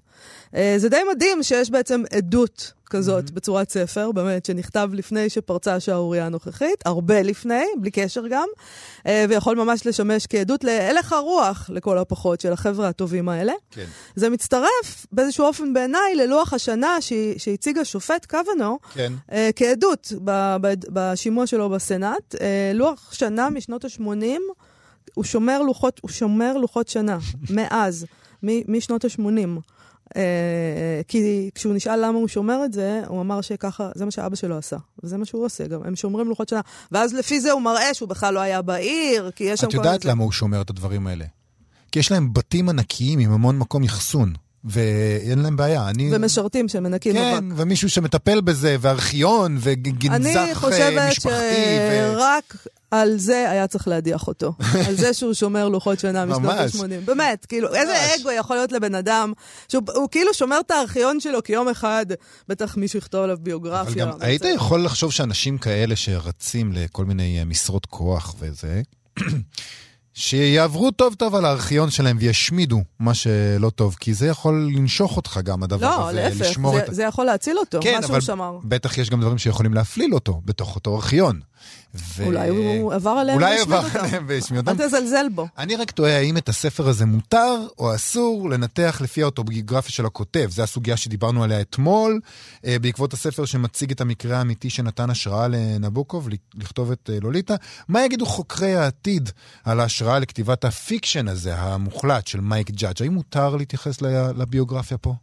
אה, 0.55 0.75
זה 0.77 0.89
די 0.89 1.01
מדהים 1.11 1.43
שיש 1.43 1.69
בעצם 1.69 2.03
עדות 2.11 2.73
כזאת 2.93 3.29
mm-hmm. 3.29 3.33
בצורת 3.33 3.69
ספר, 3.69 4.11
באמת, 4.11 4.45
שנכתב 4.45 4.89
לפני 4.93 5.29
שפרצה 5.29 5.75
השערורייה 5.75 6.25
הנוכחית, 6.25 6.85
הרבה 6.85 7.21
לפני, 7.21 7.63
בלי 7.77 7.91
קשר 7.91 8.27
גם, 8.29 8.47
אה, 9.07 9.25
ויכול 9.29 9.55
ממש 9.57 9.87
לשמש 9.87 10.27
כעדות 10.27 10.63
להלך 10.63 11.13
הרוח, 11.13 11.69
לכל 11.73 11.97
הפחות, 11.97 12.41
של 12.41 12.53
החבר'ה 12.53 12.87
הטובים 12.87 13.29
האלה. 13.29 13.53
כן. 13.71 13.85
זה 14.15 14.29
מצטרף 14.29 15.05
באיזשהו 15.11 15.45
אופן 15.45 15.73
בעיניי 15.73 16.15
ללוח 16.15 16.53
השנה 16.53 16.97
שהציג 17.37 17.77
השופט 17.77 18.25
קוונו, 18.25 18.79
כן. 18.93 19.13
אה, 19.31 19.49
כעדות 19.55 20.13
בשימוע 20.89 21.47
שלו 21.47 21.69
בסנאט. 21.69 22.35
אה, 22.41 22.71
לוח 22.73 23.13
שנה 23.13 23.49
משנות 23.49 23.85
ה-80, 23.85 24.39
הוא 25.13 25.23
שומר 25.23 25.61
לוחות, 25.61 25.99
הוא 26.03 26.11
שומר 26.11 26.57
לוחות 26.57 26.87
שנה, 26.87 27.17
מאז, 27.55 28.05
משנות 28.43 29.05
ה-80. 29.05 29.59
אה, 30.15 31.01
כי 31.07 31.49
כשהוא 31.55 31.73
נשאל 31.73 32.05
למה 32.05 32.17
הוא 32.17 32.27
שומר 32.27 32.65
את 32.65 32.73
זה, 32.73 33.01
הוא 33.07 33.21
אמר 33.21 33.41
שככה, 33.41 33.89
זה 33.95 34.05
מה 34.05 34.11
שאבא 34.11 34.35
שלו 34.35 34.57
עשה. 34.57 34.77
וזה 35.03 35.17
מה 35.17 35.25
שהוא 35.25 35.45
עושה 35.45 35.67
גם, 35.67 35.81
הם 35.85 35.95
שומרים 35.95 36.27
לוחות 36.27 36.49
שנה. 36.49 36.61
ואז 36.91 37.13
לפי 37.13 37.39
זה 37.41 37.51
הוא 37.51 37.61
מראה 37.61 37.93
שהוא 37.93 38.09
בכלל 38.09 38.33
לא 38.33 38.39
היה 38.39 38.61
בעיר, 38.61 39.31
כי 39.35 39.43
יש 39.43 39.59
שם 39.59 39.65
כל... 39.65 39.69
את 39.69 39.73
יודעת 39.73 40.05
למה 40.05 40.23
הוא 40.23 40.31
שומר 40.31 40.61
את 40.61 40.69
הדברים 40.69 41.07
האלה. 41.07 41.25
כי 41.91 41.99
יש 41.99 42.11
להם 42.11 42.33
בתים 42.33 42.69
ענקיים 42.69 43.19
עם 43.19 43.31
המון 43.31 43.57
מקום 43.57 43.83
אחסון. 43.83 44.33
ואין 44.65 45.39
להם 45.39 45.55
בעיה. 45.55 45.89
אני... 45.89 46.09
ומשרתים 46.15 46.67
שמנקים 46.67 47.17
אבק. 47.17 47.39
כן, 47.39 47.45
ומישהו 47.55 47.89
שמטפל 47.89 48.41
בזה, 48.41 48.75
וארכיון, 48.81 49.57
וגנזך 49.59 50.29
משפחתי. 50.29 50.97
אני 50.97 51.11
חושבת 51.11 51.21
שרק 51.21 52.55
ו... 52.55 52.69
על 52.93 53.17
זה 53.17 53.51
היה 53.51 53.67
צריך 53.67 53.87
להדיח 53.87 54.27
אותו. 54.27 54.53
על 54.87 54.95
זה 54.95 55.13
שהוא 55.13 55.33
שומר 55.33 55.69
לוחות 55.69 55.99
שנה 55.99 56.25
משנות 56.25 56.51
ה-80. 56.51 57.05
באמת, 57.05 57.45
כאילו, 57.45 57.67
ממש. 57.69 57.77
איזה 57.77 58.15
אגו 58.15 58.31
יכול 58.31 58.55
להיות 58.55 58.71
לבן 58.71 58.95
אדם, 58.95 59.33
שהוא 59.69 60.09
כאילו 60.11 60.33
שומר 60.33 60.59
את 60.59 60.71
הארכיון 60.71 61.19
שלו, 61.19 61.43
כי 61.43 61.53
יום 61.53 61.69
אחד 61.69 62.05
בטח 62.47 62.77
מישהו 62.77 62.99
יכתוב 62.99 63.23
עליו 63.23 63.37
ביוגרפיה. 63.41 64.03
אבל 64.03 64.11
גם 64.11 64.17
היית 64.21 64.41
יכול 64.55 64.85
לחשוב 64.85 65.11
שאנשים 65.11 65.57
כאלה 65.57 65.95
שרצים 65.95 66.73
לכל 66.73 67.05
מיני 67.05 67.39
אה, 67.39 67.45
משרות 67.45 67.85
כוח 67.85 68.35
וזה, 68.39 68.81
שיעברו 70.13 70.91
טוב 70.91 71.13
טוב 71.13 71.35
על 71.35 71.45
הארכיון 71.45 71.89
שלהם 71.89 72.17
וישמידו 72.19 72.81
מה 72.99 73.13
שלא 73.13 73.69
טוב, 73.69 73.95
כי 73.99 74.13
זה 74.13 74.27
יכול 74.27 74.71
לנשוך 74.75 75.17
אותך 75.17 75.39
גם, 75.43 75.63
הדבר 75.63 75.97
לא, 75.97 76.09
הזה. 76.09 76.23
להפך, 76.23 76.41
לשמור 76.41 76.73
זה, 76.73 76.83
את... 76.83 76.95
זה 76.95 77.03
יכול 77.03 77.25
להציל 77.25 77.57
אותו, 77.57 77.79
כן, 77.81 77.95
מה 77.95 78.01
שהוא 78.01 78.11
אבל 78.11 78.21
שמר. 78.21 78.57
בטח 78.63 78.97
יש 78.97 79.09
גם 79.09 79.21
דברים 79.21 79.37
שיכולים 79.37 79.73
להפליל 79.73 80.13
אותו 80.13 80.41
בתוך 80.45 80.75
אותו 80.75 80.95
ארכיון. 80.95 81.39
ו... 81.95 82.25
אולי 82.25 82.49
הוא 82.49 82.93
עבר 82.93 83.09
עליהם 83.09 83.37
אולי 83.37 83.59
עבר. 83.59 83.81
עליהם 83.99 84.25
והשמיד 84.27 84.69
אותם. 84.69 84.81
אל 84.81 84.87
תזלזל 84.87 85.25
בו. 85.35 85.47
אני 85.57 85.75
רק 85.75 85.91
תוהה 85.91 86.17
האם 86.17 86.37
את 86.37 86.49
הספר 86.49 86.87
הזה 86.87 87.05
מותר 87.05 87.67
או 87.79 87.95
אסור 87.95 88.49
לנתח 88.49 88.99
לפי 89.03 89.21
האוטוביוגרפיה 89.21 89.91
של 89.91 90.05
הכותב. 90.05 90.49
זו 90.51 90.63
הסוגיה 90.63 90.97
שדיברנו 90.97 91.43
עליה 91.43 91.61
אתמול, 91.61 92.19
אה, 92.65 92.79
בעקבות 92.79 93.13
הספר 93.13 93.45
שמציג 93.45 93.91
את 93.91 94.01
המקרה 94.01 94.37
האמיתי 94.37 94.69
שנתן 94.69 95.09
השראה 95.09 95.47
לנבוקוב 95.47 96.29
לכתוב 96.55 96.91
את 96.91 97.09
אה, 97.13 97.17
לוליטה. 97.21 97.55
מה 97.87 98.05
יגידו 98.05 98.25
חוקרי 98.25 98.75
העתיד 98.75 99.29
על 99.63 99.79
ההשראה 99.79 100.19
לכתיבת 100.19 100.65
ה 100.65 100.73
fiction 100.73 101.27
הזה, 101.27 101.55
המוחלט, 101.55 102.27
של 102.27 102.39
מארק 102.39 102.71
ג'אדג'? 102.71 103.01
האם 103.01 103.13
מותר 103.13 103.55
להתייחס 103.55 104.01
לביוגרפיה 104.37 104.97
פה? 104.97 105.15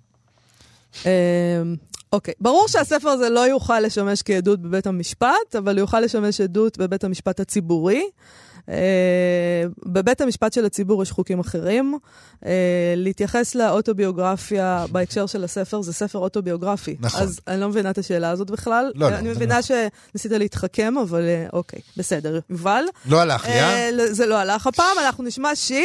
אוקיי, 2.12 2.34
ברור 2.40 2.68
שהספר 2.68 3.08
הזה 3.08 3.30
לא 3.30 3.40
יוכל 3.40 3.80
לשמש 3.80 4.22
כעדות 4.22 4.60
בבית 4.60 4.86
המשפט, 4.86 5.56
אבל 5.58 5.72
הוא 5.72 5.80
יוכל 5.80 6.00
לשמש 6.00 6.40
עדות 6.40 6.78
בבית 6.78 7.04
המשפט 7.04 7.40
הציבורי. 7.40 8.04
אה, 8.68 9.64
בבית 9.86 10.20
המשפט 10.20 10.52
של 10.52 10.64
הציבור 10.64 11.02
יש 11.02 11.10
חוקים 11.10 11.40
אחרים. 11.40 11.98
אה, 12.46 12.94
להתייחס 12.96 13.54
לאוטוביוגרפיה 13.54 14.86
בהקשר 14.92 15.26
של 15.26 15.44
הספר, 15.44 15.82
זה 15.82 15.92
ספר 15.92 16.18
אוטוביוגרפי. 16.18 16.96
נכון. 17.00 17.22
אז 17.22 17.40
אני 17.48 17.60
לא 17.60 17.68
מבינה 17.68 17.90
את 17.90 17.98
השאלה 17.98 18.30
הזאת 18.30 18.50
בכלל. 18.50 18.92
לא, 18.94 19.10
לא, 19.10 19.16
אני 19.16 19.28
מבינה 19.28 19.58
נכון. 19.58 19.76
שניסית 20.12 20.32
להתחכם, 20.32 20.94
אבל 21.02 21.22
אה, 21.22 21.46
אוקיי, 21.52 21.80
בסדר. 21.96 22.38
יובל? 22.50 22.84
לא 23.06 23.20
הלך 23.20 23.46
לי, 23.46 23.52
אה? 23.52 23.88
אה, 23.88 24.14
זה 24.14 24.26
לא 24.26 24.38
הלך 24.38 24.66
הפעם, 24.66 24.98
אנחנו 25.06 25.24
נשמע 25.24 25.54
שיר, 25.54 25.84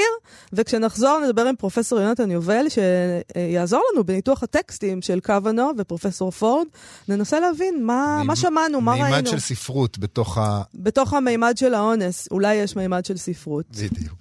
וכשנחזור 0.54 1.20
נדבר 1.26 1.46
עם 1.46 1.56
פרופסור 1.56 2.00
יונתן 2.00 2.32
יובל, 2.32 2.66
שיעזור 2.70 3.82
לנו 3.94 4.04
בניתוח 4.04 4.44
הטקסטים 4.44 5.02
של 5.02 5.20
קוונו 5.20 5.72
ופרופסור 5.78 6.32
פורד. 6.32 6.68
ננסה 7.08 7.40
להבין 7.40 7.84
מה, 7.84 8.22
מה 8.24 8.36
שמענו, 8.36 8.82
מה 8.82 8.92
ראינו. 8.92 9.06
מימד 9.06 9.28
של 9.28 9.40
ספרות 9.40 9.98
בתוך 10.00 10.38
ה... 10.38 10.62
בתוך 10.76 11.14
המימד 11.14 11.58
של 11.58 11.74
האונס, 11.74 12.28
אולי 12.32 12.56
יש 12.66 12.76
מימד 12.76 13.06
של 13.06 13.18
ספרות. 13.18 13.66
בדיוק. 13.72 14.18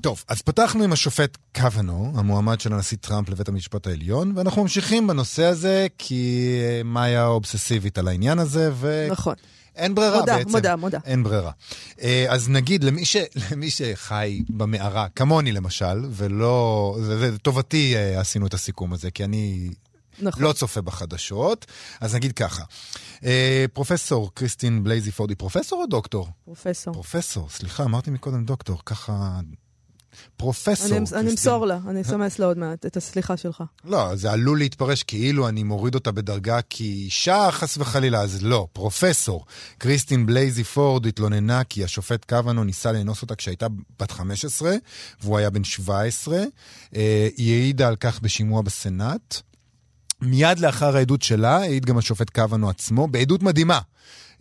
טוב, 0.00 0.24
אז 0.28 0.42
פתחנו 0.42 0.84
עם 0.84 0.92
השופט 0.92 1.38
קוונו, 1.54 2.12
המועמד 2.16 2.60
של 2.60 2.72
הנשיא 2.72 2.96
טראמפ 3.00 3.28
לבית 3.28 3.48
המשפט 3.48 3.86
העליון, 3.86 4.32
ואנחנו 4.36 4.62
ממשיכים 4.62 5.06
בנושא 5.06 5.44
הזה, 5.44 5.86
כי 5.98 6.54
אה, 6.62 6.82
מאיה 6.84 7.26
אובססיבית 7.26 7.98
על 7.98 8.08
העניין 8.08 8.38
הזה, 8.38 8.70
ו... 8.74 9.06
נכון. 9.10 9.34
אין 9.76 9.94
ברירה 9.94 10.20
מודה, 10.20 10.36
בעצם. 10.36 10.50
מודה, 10.50 10.76
מודה. 10.76 10.98
אין 11.04 11.22
ברירה. 11.22 11.50
אה, 12.02 12.26
אז 12.28 12.48
נגיד, 12.48 12.84
למי, 12.84 13.04
ש, 13.04 13.16
למי 13.50 13.70
שחי 13.70 14.42
במערה, 14.48 15.06
כמוני 15.16 15.52
למשל, 15.52 16.04
ולא... 16.10 16.96
לטובתי 17.20 17.96
אה, 17.96 18.20
עשינו 18.20 18.46
את 18.46 18.54
הסיכום 18.54 18.92
הזה, 18.92 19.10
כי 19.10 19.24
אני 19.24 19.70
נכון. 20.18 20.42
לא 20.42 20.52
צופה 20.52 20.80
בחדשות, 20.80 21.66
אז 22.00 22.14
נגיד 22.14 22.32
ככה. 22.32 22.64
אה, 23.24 23.64
פרופסור 23.72 24.30
קריסטין 24.34 24.84
בלייזי 24.84 25.12
פורד, 25.12 25.30
היא 25.30 25.38
פרופסור 25.38 25.82
או 25.82 25.86
דוקטור? 25.86 26.28
פרופסור. 26.44 26.94
פרופסור, 26.94 27.50
סליחה, 27.50 27.84
אמרתי 27.84 28.10
מקודם 28.10 28.44
דוקטור, 28.44 28.82
ככה... 28.86 29.40
פרופסור. 30.36 30.98
אני. 31.14 31.30
אמסור 31.30 31.66
לה, 31.66 31.78
אני 31.88 32.00
אסמס 32.00 32.38
לה 32.38 32.46
עוד 32.46 32.58
מעט 32.58 32.86
את 32.86 32.96
הסליחה 32.96 33.36
שלך. 33.36 33.62
לא, 33.84 34.16
זה 34.16 34.32
עלול 34.32 34.58
להתפרש 34.58 35.02
כאילו 35.02 35.48
אני 35.48 35.62
מוריד 35.62 35.94
אותה 35.94 36.12
בדרגה 36.12 36.60
כי 36.70 36.84
אישה, 36.84 37.48
חס 37.50 37.78
וחלילה, 37.78 38.20
אז 38.20 38.42
לא, 38.42 38.66
פרופסור. 38.72 39.44
קריסטין 39.78 40.26
בלייזי 40.26 40.64
פורד 40.64 41.06
התלוננה 41.06 41.64
כי 41.64 41.84
השופט 41.84 42.24
קוונו 42.24 42.64
ניסה 42.64 42.92
לאנוס 42.92 43.22
אותה 43.22 43.34
כשהייתה 43.34 43.66
בת 44.00 44.10
15, 44.10 44.74
והוא 45.22 45.38
היה 45.38 45.50
בן 45.50 45.64
17. 45.64 46.38
אה, 46.96 47.28
היא 47.36 47.52
העידה 47.54 47.88
על 47.88 47.96
כך 47.96 48.20
בשימוע 48.20 48.62
בסנאט. 48.62 49.40
מיד 50.20 50.58
לאחר 50.58 50.96
העדות 50.96 51.22
שלה, 51.22 51.56
העיד 51.56 51.86
גם 51.86 51.98
השופט 51.98 52.30
קוונו 52.30 52.70
עצמו, 52.70 53.08
בעדות 53.08 53.42
מדהימה, 53.42 53.80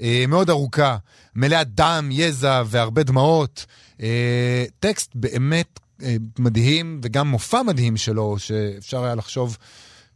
אה, 0.01 0.25
מאוד 0.27 0.49
ארוכה, 0.49 0.97
מלאה 1.35 1.63
דם, 1.63 2.09
יזע 2.11 2.63
והרבה 2.65 3.03
דמעות. 3.03 3.65
אה, 4.01 4.65
טקסט 4.79 5.11
באמת 5.15 5.79
אה, 6.03 6.15
מדהים, 6.39 6.99
וגם 7.03 7.27
מופע 7.27 7.61
מדהים 7.61 7.97
שלו, 7.97 8.39
שאפשר 8.39 9.03
היה 9.03 9.15
לחשוב 9.15 9.57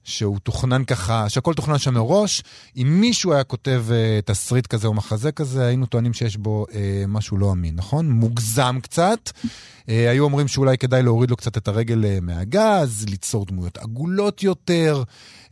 שהוא 0.07 0.39
תוכנן 0.39 0.83
ככה, 0.83 1.29
שהכל 1.29 1.53
תוכנן 1.53 1.77
שם 1.77 1.93
מראש. 1.93 2.43
אם 2.77 2.97
מישהו 3.01 3.33
היה 3.33 3.43
כותב 3.43 3.85
אה, 3.91 4.19
תסריט 4.25 4.67
כזה 4.67 4.87
או 4.87 4.93
מחזה 4.93 5.31
כזה, 5.31 5.65
היינו 5.65 5.85
טוענים 5.85 6.13
שיש 6.13 6.37
בו 6.37 6.65
אה, 6.73 7.03
משהו 7.07 7.37
לא 7.37 7.51
אמין, 7.51 7.75
נכון? 7.75 8.09
מוגזם 8.09 8.79
קצת. 8.81 9.31
אה, 9.89 10.09
היו 10.09 10.23
אומרים 10.23 10.47
שאולי 10.47 10.77
כדאי 10.77 11.03
להוריד 11.03 11.29
לו 11.29 11.35
קצת 11.35 11.57
את 11.57 11.67
הרגל 11.67 12.05
אה, 12.05 12.17
מהגז, 12.21 13.05
ליצור 13.09 13.45
דמויות 13.45 13.77
עגולות 13.77 14.43
יותר, 14.43 15.03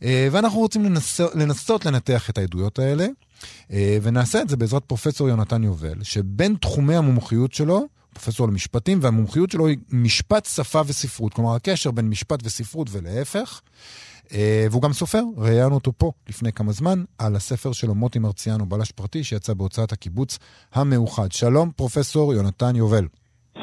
אה, 0.02 0.28
ואנחנו 0.32 0.58
רוצים 0.58 0.84
לנס... 0.84 1.20
לנסות 1.20 1.84
לנתח 1.86 2.30
את 2.30 2.38
העדויות 2.38 2.78
האלה, 2.78 3.06
אה, 3.72 3.98
ונעשה 4.02 4.42
את 4.42 4.48
זה 4.48 4.56
בעזרת 4.56 4.84
פרופסור 4.84 5.28
יונתן 5.28 5.64
יובל, 5.64 6.02
שבין 6.02 6.56
תחומי 6.60 6.96
המומחיות 6.96 7.52
שלו, 7.52 7.86
פרופסור 8.14 8.48
למשפטים, 8.48 8.98
והמומחיות 9.02 9.50
שלו 9.50 9.66
היא 9.66 9.78
משפט, 9.90 10.44
שפה 10.44 10.82
וספרות. 10.86 11.34
כלומר, 11.34 11.54
הקשר 11.54 11.90
בין 11.90 12.08
משפט 12.08 12.40
וספרות 12.44 12.88
ולהפך. 12.90 13.60
אה, 14.32 14.66
והוא 14.70 14.82
גם 14.82 14.92
סופר, 14.92 15.22
ראיינו 15.36 15.74
אותו 15.74 15.92
פה 15.98 16.12
לפני 16.28 16.52
כמה 16.52 16.72
זמן, 16.72 16.98
על 17.18 17.36
הספר 17.36 17.72
שלו, 17.72 17.94
מוטי 17.94 18.18
מרציאנו, 18.18 18.66
בלש 18.66 18.92
פרטי, 18.92 19.24
שיצא 19.24 19.54
בהוצאת 19.54 19.92
הקיבוץ 19.92 20.38
המאוחד. 20.74 21.32
שלום, 21.32 21.70
פרופסור 21.70 22.34
יונתן 22.34 22.76
יובל. 22.76 23.06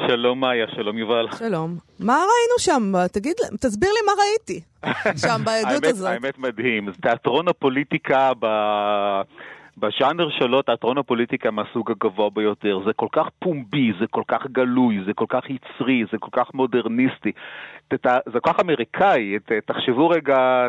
שלום 0.08 0.40
מאיה, 0.40 0.66
שלום 0.74 0.98
יובל. 0.98 1.26
שלום. 1.38 1.78
מה 2.00 2.12
ראינו 2.12 2.58
שם? 2.58 2.92
תגיד, 3.12 3.36
תסביר 3.60 3.90
לי 3.90 4.00
מה 4.06 4.12
ראיתי 4.22 4.60
שם 5.26 5.42
בעדות 5.44 5.84
האמת, 5.84 5.84
הזאת. 5.84 6.10
האמת 6.10 6.38
מדהים. 6.38 6.90
זה 6.90 7.02
תיאטרון 7.02 7.48
הפוליטיקה 7.48 8.30
ב... 8.40 8.46
בז'אנר 9.78 10.30
שלו, 10.30 10.62
תיאטרון 10.62 10.98
הפוליטיקה 10.98 11.50
מהסוג 11.50 11.90
הגבוה 11.90 12.30
ביותר. 12.30 12.80
זה 12.86 12.92
כל 12.92 13.08
כך 13.12 13.26
פומבי, 13.38 13.92
זה 14.00 14.06
כל 14.10 14.22
כך 14.28 14.46
גלוי, 14.46 15.00
זה 15.06 15.12
כל 15.14 15.24
כך 15.28 15.50
יצרי, 15.50 16.04
זה 16.12 16.18
כל 16.18 16.30
כך 16.32 16.54
מודרניסטי. 16.54 17.32
זה 18.32 18.40
כל 18.40 18.52
כך 18.52 18.60
אמריקאי. 18.60 19.38
תחשבו 19.66 20.08
רגע, 20.08 20.66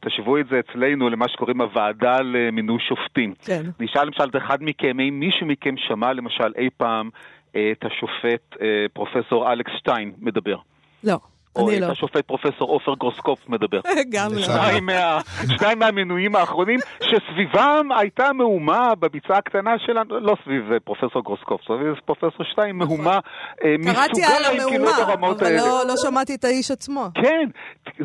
תשוו 0.00 0.38
את 0.38 0.46
זה 0.50 0.60
אצלנו 0.60 1.08
למה 1.08 1.28
שקוראים 1.28 1.60
הוועדה 1.60 2.20
למינוי 2.20 2.78
שופטים. 2.88 3.34
כן. 3.44 3.62
נשאל 3.80 4.06
למשל 4.06 4.24
את 4.24 4.36
אחד 4.36 4.58
מכם, 4.60 4.96
האם 5.00 5.20
מישהו 5.20 5.46
מכם 5.46 5.74
שמע 5.76 6.12
למשל 6.12 6.52
אי 6.58 6.68
פעם 6.76 7.10
את 7.50 7.84
השופט 7.84 8.56
אה, 8.60 8.86
פרופסור 8.92 9.52
אלכס 9.52 9.72
שטיין 9.78 10.12
מדבר? 10.18 10.56
לא, 11.04 11.18
או 11.56 11.70
את 11.72 11.80
לא. 11.80 11.86
השופט 11.86 12.26
פרופסור 12.26 12.68
עופר 12.68 12.94
גרוסקופ 12.94 13.48
מדבר. 13.48 13.80
גם 14.14 14.28
לא. 14.34 14.42
שניים, 14.42 14.86
מה, 14.86 15.18
שניים 15.58 15.78
מהמינויים 15.78 16.36
האחרונים, 16.36 16.78
שסביבם 17.02 17.88
הייתה 17.98 18.32
מהומה 18.32 18.94
בביצה 18.98 19.34
הקטנה 19.34 19.70
שלנו, 19.86 20.20
לא 20.20 20.36
סביב 20.44 20.72
אה, 20.72 20.80
פרופסור 20.80 21.22
גרוסקופ, 21.22 21.60
סביב 21.64 21.94
פרופסור 22.04 22.46
שטיין, 22.52 22.76
מהומה 22.76 23.18
אה, 23.64 23.74
נכון. 23.78 23.94
קראתי 23.94 24.22
על 24.24 24.42
מסוגה, 24.56 24.64
אם 24.64 24.70
כי 24.70 24.78
לא 24.78 24.90
המהומה, 24.90 25.06
ברמות 25.06 25.36
אבל 25.42 25.46
האלה. 25.46 25.58
לא- 25.58 25.82
לא 25.88 25.94
שמעתי 25.96 26.34
את 26.34 26.44
האיש 26.44 26.70
עצמו. 26.70 27.08
כן, 27.14 27.48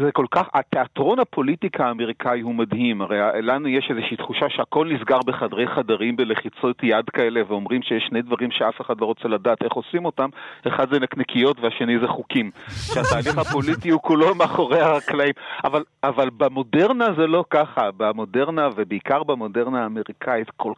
זה 0.02 0.12
כל 0.14 0.26
כך, 0.32 0.48
התיאטרון 0.54 1.20
הפוליטיקה 1.20 1.86
האמריקאי 1.86 2.42
הוא 2.42 2.56
מדהים, 2.56 3.02
הרי 3.02 3.18
לנו 3.42 3.68
יש 3.68 3.88
איזושהי 3.90 4.18
תחושה 4.18 4.46
שהכל 4.50 4.88
נסגר 4.94 5.20
בחדרי 5.26 5.66
חדרים 5.76 6.16
בלחיצות 6.16 6.84
יד 6.84 7.10
כאלה, 7.14 7.42
ואומרים 7.48 7.82
שיש 7.82 8.04
שני 8.10 8.22
דברים 8.22 8.50
שאף 8.52 8.82
אחד 8.82 8.96
לא 9.02 9.06
רוצה 9.06 9.28
לדעת 9.28 9.58
איך 9.64 9.74
עושים 9.74 10.06
אותם, 10.06 10.30
אחד 10.68 10.86
זה 10.94 11.00
נקניקיות 11.00 11.60
והשני 11.60 12.00
זה 12.02 12.08
חוקים. 12.08 12.52
שהתהליך 12.94 13.33
הפוליטי 13.38 13.90
הוא 13.90 14.02
כולו 14.02 14.36
מאחורי 14.36 14.82
הקלעים, 14.82 15.34
אבל, 15.64 15.84
אבל 16.04 16.30
במודרנה 16.38 17.06
זה 17.18 17.28
לא 17.28 17.44
ככה, 17.50 17.90
במודרנה 17.98 18.70
ובעיקר 18.76 19.24
במודרנה 19.24 19.84
האמריקאית, 19.84 20.50
כל, 20.58 20.74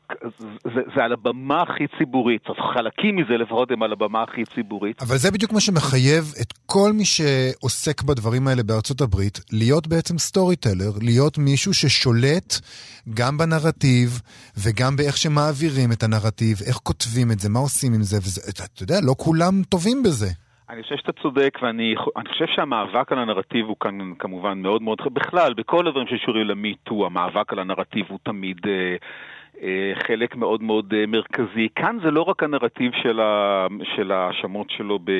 זה, 0.63 0.81
זה 0.95 1.03
על 1.03 1.13
הבמה 1.13 1.61
הכי 1.61 1.83
ציבורית, 1.97 2.41
אז 2.49 2.55
חלקים 2.73 3.15
מזה 3.15 3.37
לפחות 3.37 3.71
הם 3.71 3.83
על 3.83 3.91
הבמה 3.91 4.23
הכי 4.23 4.43
ציבורית. 4.55 5.01
אבל 5.01 5.17
זה 5.17 5.31
בדיוק 5.31 5.53
מה 5.53 5.59
שמחייב 5.59 6.33
את 6.41 6.53
כל 6.65 6.91
מי 6.93 7.05
שעוסק 7.05 8.01
בדברים 8.01 8.47
האלה 8.47 8.63
בארצות 8.63 9.01
הברית, 9.01 9.39
להיות 9.51 9.87
בעצם 9.87 10.17
סטורי 10.17 10.55
טלר, 10.55 10.91
להיות 11.01 11.37
מישהו 11.37 11.73
ששולט 11.73 12.59
גם 13.13 13.37
בנרטיב 13.37 14.21
וגם 14.57 14.95
באיך 14.95 15.17
שמעבירים 15.17 15.91
את 15.91 16.03
הנרטיב, 16.03 16.57
איך 16.65 16.75
כותבים 16.75 17.31
את 17.31 17.39
זה, 17.39 17.49
מה 17.49 17.59
עושים 17.59 17.93
עם 17.93 18.03
זה, 18.03 18.17
וזה, 18.17 18.41
אתה 18.49 18.83
יודע, 18.83 18.99
לא 19.01 19.15
כולם 19.17 19.61
טובים 19.69 20.03
בזה. 20.03 20.44
אני 20.69 20.83
חושב 20.83 20.95
שאתה 20.97 21.11
צודק, 21.11 21.59
ואני 21.61 21.95
אני 22.17 22.29
חושב 22.29 22.45
שהמאבק 22.47 23.11
על 23.11 23.19
הנרטיב 23.19 23.65
הוא 23.65 23.75
כאן 23.79 24.13
כמובן 24.19 24.61
מאוד 24.61 24.81
מאוד, 24.81 25.01
בכלל, 25.13 25.53
בכל 25.53 25.87
הדברים 25.87 26.07
שקשורים 26.07 26.47
למיטו, 26.47 27.05
המאבק 27.05 27.53
על 27.53 27.59
הנרטיב 27.59 28.05
הוא 28.09 28.19
תמיד 28.23 28.57
אה, 28.67 28.95
אה, 29.61 29.93
חלק 30.07 30.35
מאוד 30.35 30.63
מאוד 30.63 30.93
אה, 30.97 31.05
מרכזי. 31.07 31.67
כאן 31.75 31.97
זה 32.03 32.11
לא 32.11 32.21
רק 32.21 32.43
הנרטיב 32.43 32.91
של 33.95 34.11
ההאשמות 34.11 34.69
שלו 34.69 34.99
ב... 35.03 35.11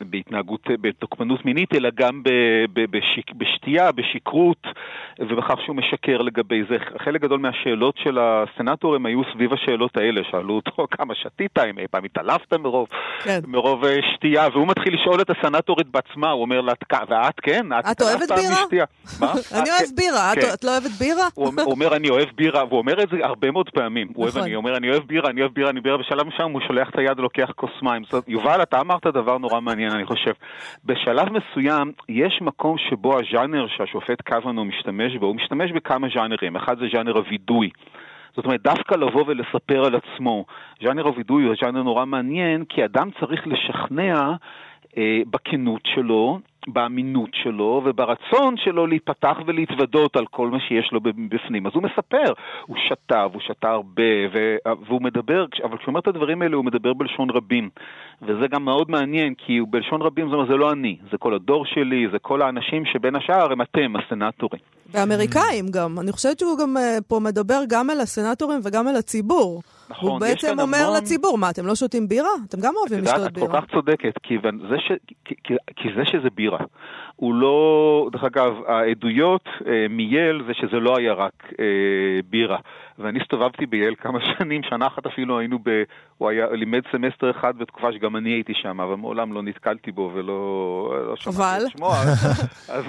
בהתנהגות, 0.00 0.60
בתוקפנות 0.80 1.44
מינית, 1.44 1.74
אלא 1.74 1.88
גם 1.94 2.22
בשיק, 2.72 3.32
בשתייה, 3.32 3.92
בשכרות, 3.92 4.66
ובכך 5.18 5.60
שהוא 5.64 5.76
משקר 5.76 6.22
לגבי 6.22 6.62
זה. 6.70 6.76
חלק 7.04 7.20
גדול 7.20 7.40
מהשאלות 7.40 7.94
של 7.98 8.18
הסנטורים 8.20 9.06
היו 9.06 9.20
סביב 9.34 9.52
השאלות 9.52 9.96
האלה. 9.96 10.20
שאלו 10.30 10.54
אותו 10.54 10.86
כמה 10.96 11.14
שתית, 11.14 11.58
אם 11.58 11.78
אי 11.78 11.86
פעם 11.90 12.04
התעלפת 12.04 12.54
מרוב, 12.54 12.88
כן. 13.22 13.40
מרוב 13.46 13.84
שתייה, 14.14 14.48
והוא 14.52 14.66
מתחיל 14.68 14.94
לשאול 14.94 15.20
את 15.20 15.30
הסנטורית 15.30 15.86
בעצמה, 15.86 16.30
הוא 16.30 16.42
אומר 16.42 16.60
לה, 16.60 16.72
ואת 17.08 17.40
כן? 17.42 17.66
את, 17.72 17.84
את 17.90 18.02
אוהבת 18.02 18.28
בירה? 18.28 18.86
אני 19.60 19.70
אוהב 19.70 19.90
בירה, 19.96 20.32
כן. 20.34 20.40
את 20.54 20.64
לא 20.64 20.70
אוהבת 20.70 20.90
בירה? 20.98 21.28
הוא 21.34 21.46
אומר, 21.66 21.96
אני 21.96 22.08
אוהב 22.08 22.28
בירה, 22.36 22.64
והוא 22.64 22.78
אומר 22.78 23.02
את 23.02 23.08
זה 23.10 23.16
הרבה 23.22 23.50
מאוד 23.50 23.70
פעמים. 23.70 24.08
הוא 24.14 24.28
נכון. 24.28 24.54
אומר, 24.54 24.76
אני 24.76 24.90
אוהב 24.90 25.02
בירה, 25.02 25.30
אני 25.30 25.40
אוהב 25.40 25.52
בירה, 25.52 25.70
אני 25.70 25.80
בירה, 25.80 25.96
בשלב 25.96 26.26
מסוים 26.26 26.52
הוא 26.52 26.60
שולח 26.66 26.90
את 26.90 26.98
היד 26.98 27.18
ולוקח 27.18 27.50
כוס 27.56 27.70
מים. 27.82 28.02
יובל, 28.28 28.62
אתה 28.62 28.80
אמרת 28.80 29.05
דבר 29.10 29.38
נורא 29.38 29.60
מעניין, 29.60 29.90
אני 29.90 30.04
חושב. 30.04 30.32
בשלב 30.84 31.28
מסוים, 31.32 31.92
יש 32.08 32.38
מקום 32.42 32.78
שבו 32.78 33.18
הז'אנר 33.18 33.66
שהשופט 33.68 34.20
קוונו 34.28 34.64
משתמש 34.64 35.16
בו, 35.16 35.26
הוא 35.26 35.36
משתמש 35.36 35.72
בכמה 35.72 36.08
ז'אנרים. 36.14 36.56
אחד 36.56 36.78
זה 36.78 36.84
ז'אנר 36.92 37.16
הווידוי. 37.16 37.70
זאת 38.36 38.44
אומרת, 38.44 38.62
דווקא 38.62 38.94
לבוא 38.94 39.24
ולספר 39.26 39.84
על 39.84 39.94
עצמו. 39.94 40.44
ז'אנר 40.82 41.06
הווידוי 41.06 41.44
הוא 41.44 41.54
ז'אנר 41.60 41.82
נורא 41.82 42.04
מעניין, 42.04 42.64
כי 42.64 42.84
אדם 42.84 43.10
צריך 43.20 43.46
לשכנע 43.46 44.32
אה, 44.98 45.20
בכנות 45.30 45.82
שלו, 45.94 46.38
באמינות 46.66 47.30
שלו 47.32 47.82
וברצון 47.84 48.54
שלו 48.56 48.86
להיפתח 48.86 49.36
ולהתוודות 49.46 50.16
על 50.16 50.26
כל 50.26 50.50
מה 50.50 50.60
שיש 50.60 50.92
לו 50.92 51.00
בפנים. 51.00 51.66
אז 51.66 51.72
הוא 51.74 51.82
מספר, 51.82 52.32
הוא 52.66 52.76
שתה, 52.88 53.26
והוא 53.30 53.42
שתה 53.42 53.68
הרבה, 53.68 54.02
והוא 54.86 55.02
מדבר, 55.02 55.46
אבל 55.64 55.76
כשהוא 55.78 55.88
אומר 55.88 56.00
את 56.00 56.08
הדברים 56.08 56.42
האלה 56.42 56.56
הוא 56.56 56.64
מדבר 56.64 56.92
בלשון 56.92 57.30
רבים. 57.30 57.70
וזה 58.22 58.46
גם 58.50 58.64
מאוד 58.64 58.90
מעניין, 58.90 59.34
כי 59.34 59.56
הוא 59.56 59.68
בלשון 59.70 60.02
רבים, 60.02 60.26
זאת 60.26 60.34
אומרת, 60.34 60.48
זה 60.48 60.56
לא 60.56 60.72
אני, 60.72 60.96
זה 61.10 61.18
כל 61.18 61.34
הדור 61.34 61.66
שלי, 61.66 62.06
זה 62.12 62.18
כל 62.18 62.42
האנשים 62.42 62.84
שבין 62.92 63.16
השאר 63.16 63.52
הם 63.52 63.62
אתם, 63.62 63.94
הסנטורים. 63.96 64.62
ואמריקאים 64.90 65.66
גם, 65.70 65.98
אני 65.98 66.12
חושבת 66.12 66.38
שהוא 66.38 66.58
גם 66.58 66.76
אה, 66.76 66.98
פה 67.08 67.20
מדבר 67.20 67.60
גם 67.68 67.90
אל 67.90 68.00
הסנטורים 68.00 68.60
וגם 68.64 68.88
אל 68.88 68.96
הציבור. 68.96 69.62
נכון, 69.90 70.10
הוא 70.10 70.20
בעצם 70.20 70.60
אומר 70.60 70.78
המון... 70.78 70.96
לציבור, 70.96 71.38
מה, 71.38 71.50
אתם 71.50 71.66
לא 71.66 71.74
שותים 71.74 72.08
בירה? 72.08 72.28
אתם 72.48 72.58
גם 72.60 72.74
אוהבים 72.76 73.04
לשתות 73.04 73.32
בירה. 73.32 73.46
את 73.46 73.52
כל 73.52 73.60
כך 73.60 73.70
צודקת, 73.72 74.18
כי 74.22 74.38
זה, 74.70 74.76
ש... 74.78 74.92
כי, 75.24 75.34
כי, 75.44 75.54
כי 75.76 75.88
זה 75.96 76.04
שזה 76.04 76.28
בירה. 76.34 76.58
הוא 77.16 77.34
לא, 77.34 78.08
דרך 78.12 78.24
אגב, 78.24 78.52
העדויות 78.66 79.48
אה, 79.66 79.86
מייל, 79.90 80.42
זה 80.46 80.54
שזה 80.54 80.76
לא 80.76 80.96
היה 80.98 81.12
רק 81.12 81.52
אה, 81.60 81.64
בירה. 82.30 82.58
ואני 82.98 83.20
הסתובבתי 83.20 83.66
בייל 83.66 83.94
כמה 83.94 84.18
שנים, 84.38 84.62
שנה 84.62 84.86
אחת 84.86 85.06
אפילו 85.06 85.38
היינו 85.38 85.58
ב... 85.62 85.82
הוא 86.18 86.28
היה, 86.28 86.46
לימד 86.50 86.82
סמסטר 86.92 87.30
אחד 87.30 87.58
בתקופה 87.58 87.92
שגם 87.92 88.16
אני 88.16 88.30
הייתי 88.30 88.52
שם, 88.54 88.80
אבל 88.80 88.94
מעולם 88.94 89.32
לא 89.32 89.42
נתקלתי 89.42 89.92
בו 89.92 90.10
ולא 90.14 90.94
לא 91.06 91.16
שמעתי 91.16 91.64
את 91.66 91.70
שמו. 91.70 91.90
אז... 92.76 92.84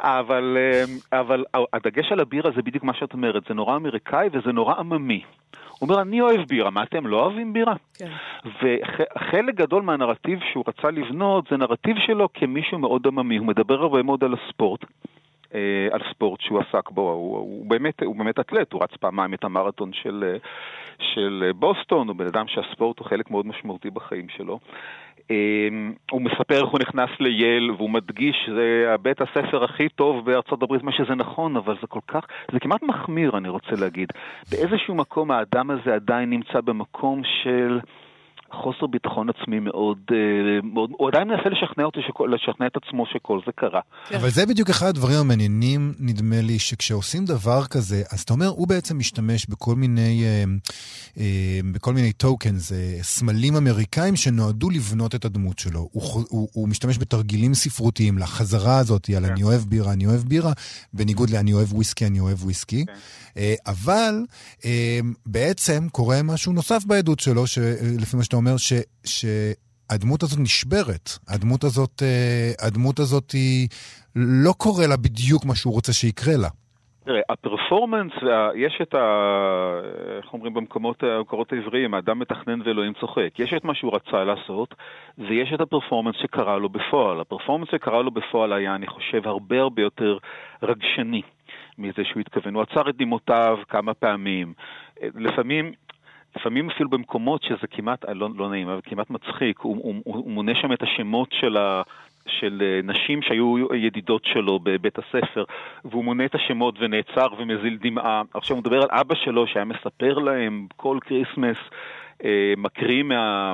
אבל, 0.00 0.56
אבל 1.12 1.44
הדגש 1.72 2.12
על 2.12 2.20
הבירה 2.20 2.50
זה 2.56 2.62
בדיוק 2.62 2.84
מה 2.84 2.94
שאת 2.94 3.12
אומרת, 3.12 3.42
זה 3.48 3.54
נורא 3.54 3.76
אמריקאי 3.76 4.28
וזה 4.32 4.52
נורא 4.52 4.74
עממי. 4.74 5.22
הוא 5.78 5.88
אומר, 5.88 6.02
אני 6.02 6.20
אוהב 6.20 6.40
בירה, 6.48 6.70
מה 6.70 6.82
אתם 6.82 7.06
לא 7.06 7.24
אוהבים 7.24 7.52
בירה? 7.52 7.74
כן. 7.94 8.10
וחלק 8.62 9.54
גדול 9.54 9.82
מהנרטיב 9.82 10.38
שהוא 10.52 10.64
רצה 10.68 10.90
לבנות 10.90 11.44
זה 11.50 11.56
נרטיב 11.56 11.96
שלו 12.06 12.28
כמישהו 12.34 12.78
מאוד 12.78 13.06
עממי, 13.06 13.36
הוא 13.36 13.46
מדבר 13.46 13.74
הרבה 13.74 14.02
מאוד 14.02 14.24
על 14.24 14.34
הספורט. 14.34 14.84
אה, 15.54 15.88
על 15.90 16.00
ספורט 16.10 16.40
שהוא 16.40 16.60
עסק 16.60 16.90
בו, 16.90 17.10
הוא, 17.10 17.36
הוא, 17.38 17.66
באמת, 17.66 18.02
הוא 18.02 18.16
באמת 18.16 18.40
אתלט, 18.40 18.72
הוא 18.72 18.82
רץ 18.82 18.96
פעמיים 19.00 19.34
את 19.34 19.44
המרתון 19.44 19.92
של, 19.92 20.36
של 20.98 21.50
בוסטון, 21.56 22.08
הוא 22.08 22.16
בן 22.16 22.26
אדם 22.26 22.48
שהספורט 22.48 22.98
הוא 22.98 23.06
חלק 23.06 23.30
מאוד 23.30 23.46
משמעותי 23.46 23.90
בחיים 23.90 24.28
שלו. 24.28 24.58
אמ, 25.30 25.92
הוא 26.10 26.22
מספר 26.22 26.54
איך 26.54 26.68
הוא 26.68 26.80
נכנס 26.80 27.10
לייל, 27.20 27.70
והוא 27.70 27.90
מדגיש 27.90 28.36
שזה 28.46 28.94
בית 29.02 29.20
הספר 29.20 29.64
הכי 29.64 29.88
טוב 29.88 30.24
בארצות 30.24 30.62
הברית, 30.62 30.82
מה 30.82 30.92
שזה 30.92 31.14
נכון, 31.14 31.56
אבל 31.56 31.76
זה 31.80 31.86
כל 31.86 32.00
כך, 32.08 32.24
זה 32.52 32.60
כמעט 32.60 32.82
מחמיר, 32.82 33.36
אני 33.36 33.48
רוצה 33.48 33.72
להגיד. 33.80 34.08
באיזשהו 34.50 34.94
מקום 34.94 35.30
האדם 35.30 35.70
הזה 35.70 35.94
עדיין 35.94 36.30
נמצא 36.30 36.60
במקום 36.60 37.22
של... 37.42 37.80
חוסר 38.52 38.86
ביטחון 38.86 39.28
עצמי 39.30 39.60
מאוד, 39.60 39.98
אה, 40.12 40.16
מאוד, 40.62 40.90
הוא 40.98 41.08
עדיין 41.08 41.28
מנסה 41.28 41.48
לשכנע 41.48 41.84
אותי, 41.84 42.00
שכל, 42.08 42.32
לשכנע 42.34 42.66
את 42.66 42.76
עצמו 42.76 43.06
שכל 43.06 43.40
זה 43.46 43.52
קרה. 43.52 43.80
כן. 44.08 44.16
אבל 44.16 44.28
זה 44.28 44.46
בדיוק 44.46 44.70
אחד 44.70 44.86
הדברים 44.86 45.18
המעניינים, 45.18 45.92
נדמה 46.00 46.40
לי, 46.40 46.58
שכשעושים 46.58 47.24
דבר 47.24 47.64
כזה, 47.64 48.02
אז 48.12 48.20
אתה 48.20 48.32
אומר, 48.32 48.46
הוא 48.46 48.68
בעצם 48.68 48.98
משתמש 48.98 49.46
בכל 49.46 49.74
מיני, 49.74 50.24
אה, 50.24 50.44
אה, 51.18 51.60
בכל 51.72 51.92
מיני 51.92 52.12
טוקנס, 52.12 52.72
סמלים 53.02 53.56
אמריקאים 53.56 54.16
שנועדו 54.16 54.70
לבנות 54.70 55.14
את 55.14 55.24
הדמות 55.24 55.58
שלו. 55.58 55.88
הוא, 55.92 56.02
הוא, 56.28 56.48
הוא 56.52 56.68
משתמש 56.68 56.98
בתרגילים 56.98 57.54
ספרותיים 57.54 58.18
לחזרה 58.18 58.78
הזאת 58.78 59.10
על 59.16 59.26
כן. 59.26 59.32
אני 59.32 59.42
אוהב 59.42 59.60
בירה, 59.60 59.92
אני 59.92 60.06
אוהב 60.06 60.20
בירה, 60.20 60.52
בניגוד 60.92 61.30
ל"אני 61.30 61.52
אוהב 61.52 61.72
וויסקי, 61.72 62.06
אני 62.06 62.20
אוהב 62.20 62.44
וויסקי". 62.44 62.84
כן. 62.86 62.92
אבל 63.66 64.14
בעצם 65.26 65.88
קורה 65.92 66.22
משהו 66.22 66.52
נוסף 66.52 66.84
בעדות 66.84 67.20
שלו, 67.20 67.46
שלפי 67.46 68.16
מה 68.16 68.24
שאתה 68.24 68.36
אומר, 68.42 68.56
ש, 68.56 68.72
שהדמות 69.04 70.22
הזאת 70.22 70.38
נשברת. 70.38 71.10
הדמות 71.28 71.64
הזאת, 71.64 72.02
אה, 72.02 72.66
הדמות 72.66 72.98
הזאת 72.98 73.30
היא, 73.30 73.68
לא 74.16 74.52
קורה 74.58 74.86
לה 74.86 74.96
בדיוק 74.96 75.44
מה 75.44 75.54
שהוא 75.54 75.74
רוצה 75.74 75.92
שיקרה 75.92 76.36
לה. 76.36 76.48
תראה, 77.04 77.20
הפרפורמנס, 77.28 78.12
יש 78.54 78.78
את 78.82 78.94
ה... 78.94 79.00
איך 80.16 80.32
אומרים 80.32 80.54
במקומות, 80.54 81.02
המקורות 81.02 81.52
העבריים, 81.52 81.94
האדם 81.94 82.18
מתכנן 82.18 82.60
ואלוהים 82.64 82.92
צוחק. 83.00 83.38
יש 83.38 83.54
את 83.56 83.64
מה 83.64 83.74
שהוא 83.74 83.94
רצה 83.94 84.24
לעשות, 84.24 84.74
ויש 85.18 85.52
את 85.54 85.60
הפרפורמנס 85.60 86.14
שקרה 86.22 86.58
לו 86.58 86.68
בפועל. 86.68 87.20
הפרפורמנס 87.20 87.68
שקרה 87.70 88.02
לו 88.02 88.10
בפועל 88.10 88.52
היה, 88.52 88.74
אני 88.74 88.86
חושב, 88.86 89.26
הרבה 89.26 89.60
הרבה 89.60 89.82
יותר 89.82 90.18
רגשני 90.62 91.22
מזה 91.78 92.04
שהוא 92.04 92.20
התכוון. 92.20 92.54
הוא 92.54 92.62
עצר 92.62 92.90
את 92.90 92.96
דמעותיו 92.96 93.58
כמה 93.68 93.94
פעמים. 93.94 94.52
לפעמים 95.02 95.72
לפעמים 96.36 96.70
אפילו 96.70 96.90
במקומות 96.90 97.42
שזה 97.42 97.66
כמעט, 97.70 98.04
לא, 98.08 98.28
לא 98.36 98.50
נעים, 98.50 98.68
אבל 98.68 98.80
כמעט 98.84 99.10
מצחיק, 99.10 99.58
הוא, 99.58 99.76
הוא, 99.76 99.94
הוא 100.04 100.30
מונה 100.30 100.54
שם 100.54 100.72
את 100.72 100.82
השמות 100.82 101.28
של, 101.32 101.56
ה, 101.56 101.82
של 102.26 102.62
אה, 102.62 102.80
נשים 102.84 103.22
שהיו 103.22 103.74
ידידות 103.74 104.24
שלו 104.24 104.58
בבית 104.62 104.98
הספר, 104.98 105.44
והוא 105.84 106.04
מונה 106.04 106.24
את 106.24 106.34
השמות 106.34 106.74
ונעצר 106.80 107.26
ומזיל 107.38 107.78
דמעה. 107.80 108.22
עכשיו 108.34 108.56
הוא 108.56 108.60
מדבר 108.60 108.82
על 108.82 108.88
אבא 108.90 109.14
שלו 109.14 109.46
שהיה 109.46 109.64
מספר 109.64 110.18
להם 110.18 110.66
כל 110.76 110.98
Christmas. 111.00 111.56
אה, 112.24 112.54
מקריא 112.56 113.02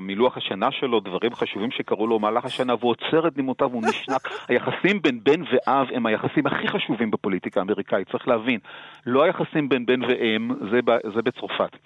מלוח 0.00 0.36
השנה 0.36 0.70
שלו 0.70 1.00
דברים 1.00 1.34
חשובים 1.34 1.70
שקרו 1.70 2.06
לו 2.06 2.18
במהלך 2.18 2.44
השנה, 2.44 2.74
והוא 2.74 2.90
עוצר 2.90 3.28
את 3.28 3.34
דמעותיו, 3.34 3.70
והוא 3.70 3.82
נשנק. 3.88 4.28
היחסים 4.48 5.02
בין 5.02 5.20
בן 5.24 5.42
ואב 5.42 5.86
הם 5.94 6.06
היחסים 6.06 6.46
הכי 6.46 6.68
חשובים 6.68 7.10
בפוליטיקה 7.10 7.60
האמריקאית, 7.60 8.10
צריך 8.10 8.28
להבין. 8.28 8.60
לא 9.06 9.22
היחסים 9.22 9.68
בין 9.68 9.86
בן 9.86 10.02
ואם, 10.04 10.50
זה, 10.70 10.80
זה 11.14 11.22
בצרפת. 11.22 11.76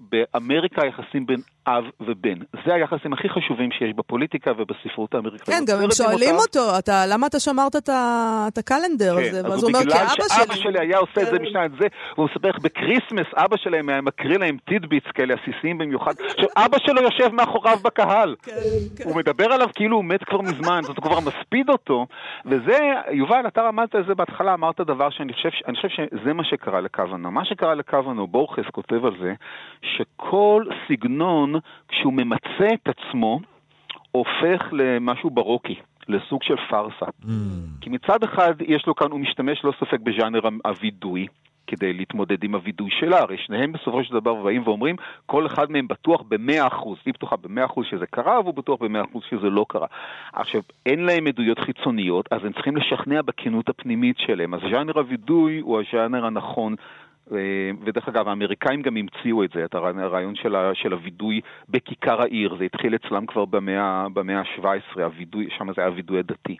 באמריקה 0.00 0.82
היחסים 0.82 1.26
בין 1.26 1.40
אב 1.66 1.84
ובן. 2.00 2.38
זה 2.66 2.74
היחסים 2.74 3.12
הכי 3.12 3.28
חשובים 3.28 3.70
שיש 3.72 3.92
בפוליטיקה 3.96 4.52
ובספרות 4.58 5.14
האמריקאית. 5.14 5.58
כן, 5.58 5.64
גם 5.66 5.82
הם 5.82 5.90
שואלים 5.90 6.34
אותו, 6.34 6.78
אתה, 6.78 7.04
למה 7.08 7.26
אתה 7.26 7.40
שמרת 7.40 7.76
את 7.76 8.58
ה 8.58 8.64
calendar 8.64 9.16
כן, 9.16 9.28
הזה? 9.28 9.44
ואז 9.44 9.62
הוא 9.62 9.70
אומר, 9.70 9.80
כי 9.80 9.98
אבא 9.98 10.08
שלי... 10.08 10.24
בגלל 10.24 10.28
שאבא 10.28 10.54
שלי 10.54 10.78
היה 10.80 10.98
עושה 10.98 11.20
את 11.20 11.26
זה 11.26 11.38
כן. 11.38 11.44
משנה 11.44 11.64
את 11.64 11.70
זה, 11.80 11.86
והוא 12.16 12.28
מספר 12.30 12.48
איך 12.48 12.58
ב 12.58 12.65
Christmas 12.65 13.26
אבא 13.34 13.56
שלהם 13.56 13.88
היה 13.88 14.00
מקריא 14.00 14.38
להם 14.38 14.56
tidbits 14.64 15.10
כאלה 15.14 15.34
עסיסיים 15.34 15.78
במיוחד. 15.78 16.12
עכשיו, 16.30 16.48
אבא 16.56 16.78
שלו 16.78 17.02
יושב 17.02 17.28
מאחוריו 17.32 17.78
בקהל. 17.84 18.36
כן, 18.42 18.52
כן. 18.96 19.04
הוא 19.04 19.16
מדבר 19.16 19.52
עליו 19.52 19.68
כאילו 19.74 19.96
הוא 19.96 20.04
מת 20.04 20.24
כבר 20.24 20.40
מזמן, 20.40 20.80
זאת 20.82 21.00
כבר 21.00 21.20
מספיד 21.20 21.70
אותו. 21.70 22.06
וזה, 22.46 22.78
יובל, 23.10 23.46
אתה 23.46 23.62
רמזת 23.62 23.94
על 23.94 24.04
זה 24.06 24.14
בהתחלה, 24.14 24.54
אמרת 24.54 24.80
דבר 24.80 25.10
שאני 25.10 25.32
חושב, 25.32 25.48
חושב 25.76 25.88
שזה 25.88 26.32
מה 26.32 26.44
שקרה 26.44 26.80
לקוונו. 26.80 27.30
מה 27.30 27.44
שקרה 27.44 27.74
לקוונו, 27.74 28.26
בורכס 28.26 28.64
כותב 28.72 29.04
על 29.04 29.12
זה, 29.20 29.32
שכל 29.82 30.64
סגנון, 30.88 31.49
כשהוא 31.88 32.12
ממצה 32.12 32.74
את 32.74 32.88
עצמו, 32.88 33.40
הופך 34.12 34.68
למשהו 34.72 35.30
ברוקי. 35.30 35.74
לסוג 36.08 36.42
של 36.42 36.56
פארסה. 36.70 37.06
Mm. 37.22 37.28
כי 37.80 37.90
מצד 37.90 38.22
אחד 38.24 38.54
יש 38.66 38.86
לו 38.86 38.94
כאן, 38.94 39.10
הוא 39.10 39.20
משתמש 39.20 39.64
לא 39.64 39.72
ספק 39.80 40.00
בז'אנר 40.00 40.40
הווידוי, 40.64 41.26
כדי 41.66 41.92
להתמודד 41.92 42.44
עם 42.44 42.54
הווידוי 42.54 42.90
שלה, 42.90 43.18
הרי 43.18 43.36
שניהם 43.38 43.72
בסופו 43.72 44.04
של 44.04 44.14
דבר 44.14 44.34
באים 44.34 44.62
ואומרים, 44.64 44.96
כל 45.26 45.46
אחד 45.46 45.70
מהם 45.70 45.88
בטוח 45.88 46.22
במאה 46.28 46.66
אחוז, 46.66 46.98
היא 47.06 47.14
בטוחה 47.14 47.36
במאה 47.36 47.64
אחוז 47.64 47.86
שזה 47.90 48.06
קרה, 48.06 48.40
והוא 48.40 48.54
בטוח 48.54 48.80
במאה 48.82 49.02
אחוז 49.10 49.22
שזה 49.30 49.50
לא 49.50 49.66
קרה. 49.68 49.86
עכשיו, 50.32 50.60
אין 50.86 51.00
להם 51.00 51.26
עדויות 51.26 51.58
חיצוניות, 51.58 52.28
אז 52.30 52.44
הם 52.44 52.52
צריכים 52.52 52.76
לשכנע 52.76 53.22
בכנות 53.22 53.68
הפנימית 53.68 54.16
שלהם. 54.18 54.54
אז 54.54 54.60
ז'אנר 54.70 54.98
הווידוי 54.98 55.58
הוא 55.58 55.80
הז'אנר 55.80 56.26
הנכון 56.26 56.74
ודרך 57.84 58.08
אגב, 58.08 58.28
האמריקאים 58.28 58.82
גם 58.82 58.96
המציאו 58.96 59.44
את 59.44 59.50
זה, 59.54 59.64
את 59.64 59.74
הרעיון 59.74 60.34
של, 60.34 60.56
ה, 60.56 60.70
של 60.74 60.92
הווידוי 60.92 61.40
בכיכר 61.68 62.22
העיר, 62.22 62.56
זה 62.58 62.64
התחיל 62.64 62.94
אצלם 62.94 63.26
כבר 63.26 63.44
במאה 63.44 64.40
ה-17, 64.40 65.00
הווידוי, 65.02 65.48
שם 65.58 65.72
זה 65.72 65.80
היה 65.80 65.88
הווידוי 65.88 66.18
הדתי. 66.18 66.56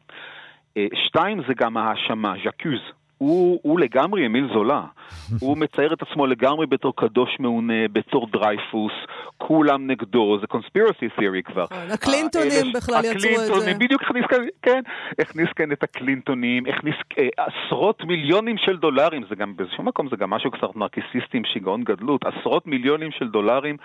אה, 0.76 0.86
שתיים, 0.94 1.42
זה 1.48 1.54
גם 1.54 1.76
ההאשמה, 1.76 2.34
ז'קוז. 2.44 2.99
הוא, 3.20 3.60
הוא 3.62 3.80
לגמרי 3.80 4.26
אמיל 4.26 4.48
זולה. 4.54 4.82
הוא 5.40 5.56
מצייר 5.56 5.92
את 5.92 6.02
עצמו 6.02 6.26
לגמרי 6.26 6.66
בתור 6.66 6.92
קדוש 6.96 7.36
מעונה, 7.40 7.88
בתור 7.92 8.26
דרייפוס, 8.32 8.92
כולם 9.38 9.86
נגדו, 9.90 10.38
זה 10.40 10.46
קונספירסי 10.46 11.08
תיאורי 11.18 11.42
כבר. 11.42 11.64
נכון, 11.64 11.90
הקלינטונים 11.90 12.72
בכלל 12.74 13.04
יצרו 13.04 13.56
את 13.56 13.62
זה. 13.62 13.74
בדיוק 13.74 14.02
הכניס 14.02 14.24
כאן, 14.28 14.38
כן, 14.62 14.80
הכניס 15.18 15.48
כאן 15.56 15.72
את 15.72 15.82
הקלינטונים, 15.82 16.66
הכניס 16.66 16.94
אה, 17.18 17.28
עשרות 17.36 18.04
מיליונים 18.04 18.56
של 18.58 18.76
דולרים, 18.76 19.22
זה 19.28 19.34
גם 19.34 19.56
באיזשהו 19.56 19.84
מקום 19.84 20.08
זה 20.10 20.16
גם 20.16 20.30
משהו 20.30 20.50
קצת 20.50 20.76
נרקיסיסטי 20.76 21.36
עם 21.36 21.42
שיגעון 21.52 21.84
גדלות, 21.84 22.20
עשרות 22.24 22.66
מיליונים 22.66 23.10
של 23.18 23.28
דולרים 23.28 23.76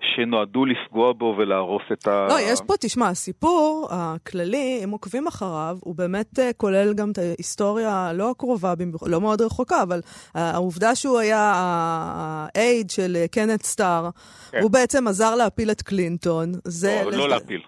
שנועדו 0.00 0.64
לפגוע 0.64 1.12
בו 1.12 1.34
ולהרוס 1.38 1.82
את 1.92 2.08
ה... 2.08 2.26
לא, 2.28 2.40
יש 2.40 2.60
פה, 2.66 2.74
תשמע, 2.80 3.08
הסיפור 3.08 3.88
הכללי, 3.90 4.80
אם 4.84 4.90
עוקבים 4.90 5.26
אחריו, 5.26 5.76
הוא 5.80 5.94
באמת 5.94 6.38
אה, 6.38 6.50
כולל 6.56 6.94
גם 6.94 7.10
את 7.10 7.18
ההיסטוריה 7.18 8.10
לא 8.14 8.30
הקרובה, 8.30 8.74
לא 9.06 9.20
מאוד 9.20 9.40
רחוקה, 9.40 9.82
אבל 9.82 10.00
העובדה 10.34 10.94
שהוא 10.94 11.18
היה 11.18 11.52
האייד 11.54 12.90
של 12.90 13.24
קנט 13.30 13.62
סטאר, 13.62 14.10
כן. 14.50 14.60
הוא 14.62 14.70
בעצם 14.70 15.08
עזר 15.08 15.34
להפיל 15.34 15.70
את 15.70 15.82
קלינטון. 15.82 16.52
זה 16.64 17.02
לא, 17.04 17.12
לא 17.12 17.28
להפיל. 17.28 17.60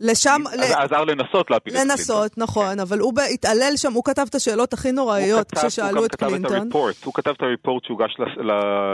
לשם... 0.00 0.42
עזר 0.76 1.04
לנסות 1.04 1.50
להפיל 1.50 1.72
את 1.72 1.76
קלינטון. 1.76 1.90
לנסות, 1.90 2.38
נכון, 2.38 2.72
כן. 2.72 2.80
אבל 2.80 2.98
הוא 2.98 3.12
התעלל 3.34 3.72
שם, 3.76 3.92
הוא 3.92 4.04
כתב 4.04 4.24
את 4.30 4.34
השאלות 4.34 4.72
הכי 4.72 4.92
נוראיות 4.92 5.50
כששאלו 5.50 6.04
את 6.04 6.14
קלינטון. 6.14 6.68
הוא 7.04 7.14
כתב 7.14 7.30
את 7.30 7.42
ה 7.42 7.48
report 7.48 7.84
שהוגש 7.84 8.16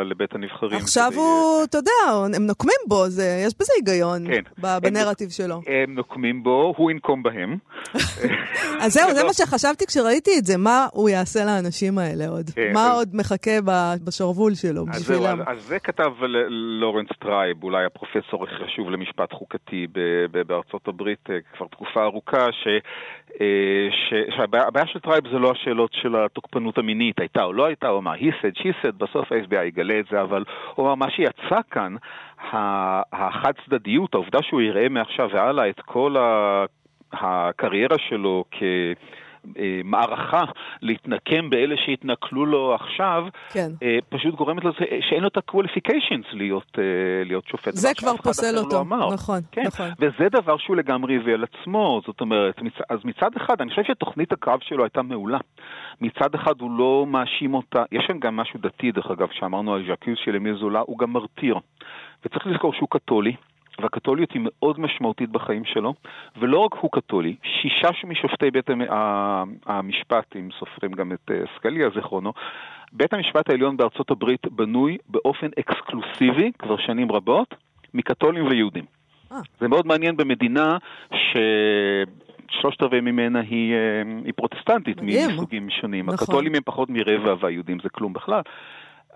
לבית 0.05 0.35
הנבחרים. 0.35 0.79
עכשיו 0.79 1.13
הוא, 1.15 1.65
אתה 1.65 1.79
יודע, 1.79 2.37
הם 2.37 2.47
נוקמים 2.47 2.77
בו, 2.87 3.05
יש 3.47 3.55
בזה 3.61 3.73
היגיון, 3.77 4.27
כן. 4.27 4.43
בנרטיב 4.83 5.31
שלו. 5.31 5.61
הם 5.67 5.95
נוקמים 5.95 6.43
בו, 6.43 6.75
הוא 6.77 6.91
ינקום 6.91 7.23
בהם. 7.23 7.59
אז 8.81 8.93
זהו, 8.93 9.15
זה 9.15 9.25
מה 9.29 9.33
שחשבתי 9.33 9.87
כשראיתי 9.87 10.31
את 10.39 10.45
זה, 10.45 10.57
מה 10.57 10.87
הוא 10.93 11.09
יעשה 11.09 11.45
לאנשים 11.45 11.99
האלה 11.99 12.29
עוד? 12.29 12.51
כן, 12.51 12.73
מה 12.73 12.93
עוד 12.93 13.09
מחכה 13.13 13.61
בשרוול 14.05 14.55
שלו 14.55 14.87
בשבילם? 14.87 15.41
אז 15.47 15.65
זה 15.67 15.79
כתב 15.79 16.11
לורנס 16.81 17.09
טרייב, 17.21 17.63
אולי 17.63 17.85
הפרופסור 17.87 18.45
החשוב 18.45 18.91
למשפט 18.91 19.33
חוקתי 19.33 19.87
בארצות 20.47 20.89
הברית 20.95 21.31
אה, 21.31 21.39
כבר 21.57 21.67
תקופה 21.67 22.05
ארוכה, 22.05 22.53
ש, 22.53 22.69
אה, 23.41 23.89
ש, 23.91 24.15
שהבעיה 24.37 24.87
של 24.87 25.01
טרייב 25.01 25.29
זה 25.29 25.39
לא 25.39 25.51
השאלות 25.51 25.93
של 25.93 26.17
התוקפנות 26.17 26.79
המינית, 26.79 27.21
הייתה 27.21 27.45
או 27.45 27.53
לא 27.53 27.65
הייתה, 27.65 27.89
הוא 27.89 27.99
אמר 27.99 28.15
he 28.15 28.33
said, 28.43 28.59
she 28.59 28.69
said, 28.83 28.93
בסוף 28.93 29.33
ה-FBI 29.33 29.65
יגלה 29.65 29.99
את 29.99 30.05
זה, 30.11 30.23
אבל 30.23 30.45
הוא 30.75 30.87
אמר 30.87 30.95
מה 30.95 31.11
שיצא 31.11 31.61
כאן, 31.71 31.95
החד 33.13 33.53
צדדיות, 33.67 34.15
העובדה 34.15 34.39
שהוא 34.43 34.61
יראה 34.61 34.89
מעכשיו 34.89 35.29
והלאה 35.33 35.69
את 35.69 35.81
כל 35.81 36.17
הקריירה 37.13 37.97
שלו 38.09 38.45
כ... 38.51 38.63
אה, 39.59 39.81
מערכה 39.85 40.45
להתנקם 40.83 41.51
באלה 41.51 41.75
שהתנכלו 41.87 42.47
לו 42.47 42.75
עכשיו, 42.75 43.25
כן. 43.53 43.71
אה, 43.83 43.99
פשוט 44.09 44.35
גורמת 44.35 44.65
לזה 44.65 44.79
שאין 45.09 45.23
לו 45.23 45.29
את 45.29 45.37
ה-qualifications 45.37 46.27
להיות, 46.33 46.79
אה, 46.79 47.25
להיות 47.25 47.47
שופט. 47.47 47.73
זה 47.75 47.89
כבר 47.97 48.17
פוסל 48.17 48.59
אותו, 48.59 48.85
לא 48.91 49.11
נכון, 49.13 49.41
כן. 49.53 49.63
נכון. 49.67 49.89
וזה 49.99 50.29
דבר 50.33 50.57
שהוא 50.57 50.77
לגמרי 50.77 51.17
הביא 51.17 51.35
על 51.35 51.45
עצמו, 51.45 52.01
זאת 52.07 52.21
אומרת, 52.21 52.63
מצ... 52.63 52.73
אז 52.91 52.99
מצד 53.05 53.31
אחד, 53.37 53.61
אני 53.61 53.71
חושב 53.71 53.83
שתוכנית 53.85 54.33
הקרב 54.33 54.59
שלו 54.63 54.85
הייתה 54.85 55.03
מעולה. 55.03 55.39
מצד 56.01 56.35
אחד 56.35 56.61
הוא 56.61 56.79
לא 56.79 57.07
מאשים 57.09 57.55
אותה, 57.55 57.83
יש 57.93 58.05
שם 58.07 58.19
גם 58.19 58.37
משהו 58.37 58.61
דתי, 58.63 58.93
דרך 58.93 59.11
אגב, 59.11 59.29
שאמרנו 59.33 59.75
על 59.75 59.85
ז'קיוס 59.89 60.19
של 60.25 60.37
אמיל 60.37 60.57
זולה, 60.59 60.81
הוא 60.81 60.99
גם 60.99 61.13
מרתיר. 61.13 61.59
וצריך 62.25 62.47
לזכור 62.47 62.73
שהוא 62.73 62.89
קתולי. 62.91 63.35
והקתוליות 63.81 64.33
היא 64.33 64.43
מאוד 64.45 64.81
משמעותית 64.81 65.31
בחיים 65.31 65.65
שלו, 65.65 65.95
ולא 66.37 66.59
רק 66.59 66.75
הוא 66.75 66.91
קתולי, 66.93 67.37
שישה 67.43 67.89
משופטי 68.07 68.51
בית 68.51 68.71
המשפט, 69.67 70.37
אם 70.37 70.49
סופרים 70.59 70.93
גם 70.93 71.13
את 71.13 71.31
אה, 71.31 71.43
סקליה 71.57 71.89
זיכרונו, 71.95 72.33
בית 72.93 73.15
המשפט 73.15 73.51
העליון 73.51 73.77
בארצות 73.77 74.11
הברית 74.11 74.47
בנוי 74.47 74.99
באופן 75.09 75.47
אקסקלוסיבי, 75.61 76.53
כבר 76.59 76.77
שנים 76.77 77.13
רבות, 77.13 77.55
מקתולים 77.95 78.47
ויהודים. 78.47 78.85
אה. 79.33 79.39
זה 79.61 79.69
מאוד 79.69 79.87
מעניין 79.87 80.17
במדינה 80.17 80.79
ש... 81.13 81.37
שלושת 82.61 82.83
רבעי 82.83 83.01
ממנה 83.01 83.41
היא, 83.41 83.75
אה, 83.75 84.03
היא 84.25 84.33
פרוטסטנטית 84.37 85.03
מסוגים 85.03 85.71
שונים. 85.71 86.07
נכון. 86.07 86.19
הקתולים 86.23 86.55
הם 86.55 86.63
פחות 86.65 86.89
מרבע 86.91 87.35
והיהודים 87.41 87.79
זה 87.83 87.89
כלום 87.89 88.13
בכלל. 88.13 88.41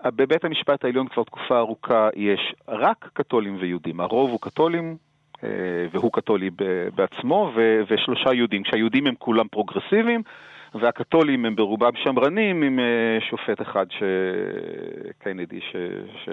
בבית 0.05 0.45
המשפט 0.45 0.85
העליון 0.85 1.07
כבר 1.07 1.23
תקופה 1.23 1.57
ארוכה 1.57 2.09
יש 2.15 2.55
רק 2.67 3.09
קתולים 3.13 3.57
ויהודים. 3.59 3.99
הרוב 3.99 4.29
הוא 4.29 4.39
קתולים, 4.41 4.97
אה, 5.43 5.49
והוא 5.91 6.11
קתולי 6.13 6.49
בעצמו, 6.95 7.51
ושלושה 7.89 8.33
יהודים, 8.33 8.63
כשהיהודים 8.63 9.07
הם 9.07 9.13
כולם 9.19 9.47
פרוגרסיביים, 9.47 10.21
והקתולים 10.73 11.45
הם 11.45 11.55
ברובם 11.55 11.91
שמרנים 12.03 12.63
עם 12.63 12.79
אה, 12.79 13.17
שופט 13.29 13.61
אחד 13.61 13.85
שקנדי 13.89 15.59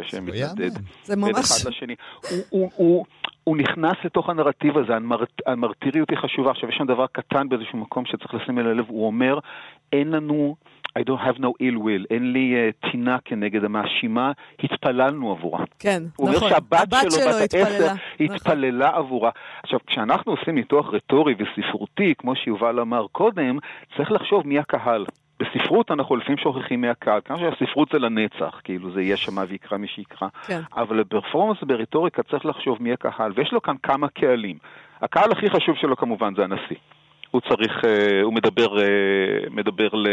שמתנדד 0.02 0.70
בין 1.08 1.34
אחד 1.34 1.68
לשני. 1.68 1.94
הוא, 2.30 2.38
הוא, 2.50 2.70
הוא, 2.76 3.04
הוא 3.44 3.56
נכנס 3.56 3.96
לתוך 4.04 4.28
הנרטיב 4.28 4.78
הזה, 4.78 4.92
המרטיריות 5.46 6.10
היא 6.10 6.18
חשובה. 6.18 6.50
עכשיו, 6.50 6.68
יש 6.68 6.74
שם 6.78 6.86
דבר 6.86 7.06
קטן 7.12 7.48
באיזשהו 7.48 7.78
מקום 7.78 8.04
שצריך 8.06 8.34
לשים 8.34 8.58
אל 8.58 8.66
הלב, 8.66 8.84
הוא 8.88 9.06
אומר, 9.06 9.38
אין 9.92 10.10
לנו... 10.10 10.56
I 10.96 11.02
don't 11.02 11.20
have 11.20 11.38
no 11.38 11.50
ill 11.60 11.78
will, 11.78 12.04
אין 12.10 12.32
לי 12.32 12.54
uh, 12.54 12.90
טינה 12.90 13.18
כנגד 13.24 13.64
המאשימה, 13.64 14.32
התפללנו 14.62 15.30
עבורה. 15.30 15.64
כן, 15.78 16.02
הוא 16.16 16.30
נכון. 16.30 16.42
הוא 16.42 16.44
אומר 16.44 16.48
שהבת 16.48 16.88
שלו, 17.10 17.32
בת 17.42 17.54
העשר, 17.54 17.92
התפללה 18.20 18.88
נכון. 18.88 18.98
עבורה. 18.98 19.30
עכשיו, 19.62 19.78
כשאנחנו 19.86 20.32
עושים 20.32 20.54
ניתוח 20.54 20.94
רטורי 20.94 21.34
וספרותי, 21.38 22.14
כמו 22.18 22.36
שיובל 22.36 22.80
אמר 22.80 23.06
קודם, 23.12 23.58
צריך 23.96 24.12
לחשוב 24.12 24.46
מי 24.46 24.58
הקהל. 24.58 25.04
בספרות 25.40 25.90
אנחנו 25.90 26.16
לפעמים 26.16 26.38
שוכחים 26.38 26.80
מהקהל, 26.80 27.20
כמה 27.24 27.38
שהספרות 27.38 27.88
זה 27.92 27.98
לנצח, 27.98 28.60
כאילו 28.64 28.92
זה 28.92 29.02
יהיה 29.02 29.16
שמה 29.16 29.44
ויקרא 29.48 29.78
מי 29.78 29.88
שיקרא. 29.88 30.28
כן. 30.46 30.60
אבל 30.76 31.02
ב 31.02 31.07
performance 31.07 31.58
ברטוריקה 31.62 32.22
צריך 32.22 32.46
לחשוב 32.46 32.76
מי 32.80 32.92
הקהל, 32.92 33.32
ויש 33.34 33.52
לו 33.52 33.62
כאן 33.62 33.74
כמה 33.82 34.08
קהלים. 34.08 34.58
הקהל 35.02 35.32
הכי 35.32 35.50
חשוב 35.50 35.76
שלו 35.76 35.96
כמובן 35.96 36.34
זה 36.36 36.44
הנשיא. 36.44 36.76
הוא 37.36 37.42
צריך, 37.48 37.84
אה, 37.84 38.22
הוא 38.22 38.32
מדבר, 38.32 38.78
אה, 38.80 38.84
מדבר 39.50 39.88
ל... 39.92 40.06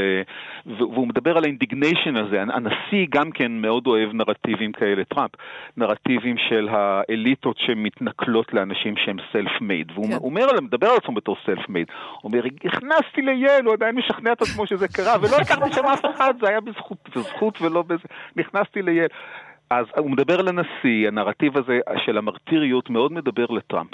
והוא 0.66 1.08
מדבר 1.08 1.38
על 1.38 1.44
ה 1.44 1.50
indignation 1.50 2.16
הזה. 2.16 2.42
הנשיא 2.42 3.06
גם 3.10 3.32
כן 3.32 3.52
מאוד 3.52 3.88
אוהב 3.88 4.14
נרטיבים 4.14 4.72
כאלה, 4.72 5.04
טראמפ, 5.04 5.32
נרטיבים 5.78 6.36
של 6.50 6.70
האליטות 6.72 7.58
שמתנכלות 7.60 8.54
לאנשים 8.54 8.94
שהם 8.98 9.18
made. 9.62 9.92
והוא 9.94 10.08
כן. 10.08 10.16
אומר, 10.16 10.46
מדבר 10.62 10.88
על 10.88 10.98
עצמו 10.98 11.14
בתור 11.14 11.36
made. 11.70 11.88
הוא 12.22 12.32
אומר, 12.32 12.44
נכנסתי 12.64 13.22
לייל, 13.22 13.66
הוא 13.66 13.74
עדיין 13.74 13.96
משכנע 13.96 14.32
את 14.32 14.42
עצמו 14.42 14.68
שזה 14.68 14.88
קרה, 14.88 15.16
ולא 15.22 15.38
לקחתי 15.42 15.74
שם 15.74 15.86
אף 15.86 16.06
אחד, 16.16 16.34
זה 16.42 16.50
היה 16.50 16.62
בזכות, 16.62 17.10
בזכות 17.16 17.62
ולא 17.62 17.82
בזה. 17.82 18.08
נכנסתי 18.36 18.82
לייל. 18.82 19.08
אז 19.70 19.86
הוא 19.98 20.12
מדבר 20.12 20.40
על 20.40 20.48
הנשיא, 20.48 21.08
הנרטיב 21.08 21.58
הזה 21.58 21.80
של 22.06 22.18
המרטיריות 22.18 22.90
מאוד 22.90 23.14
מדבר 23.14 23.46
לטראמפ. 23.46 23.92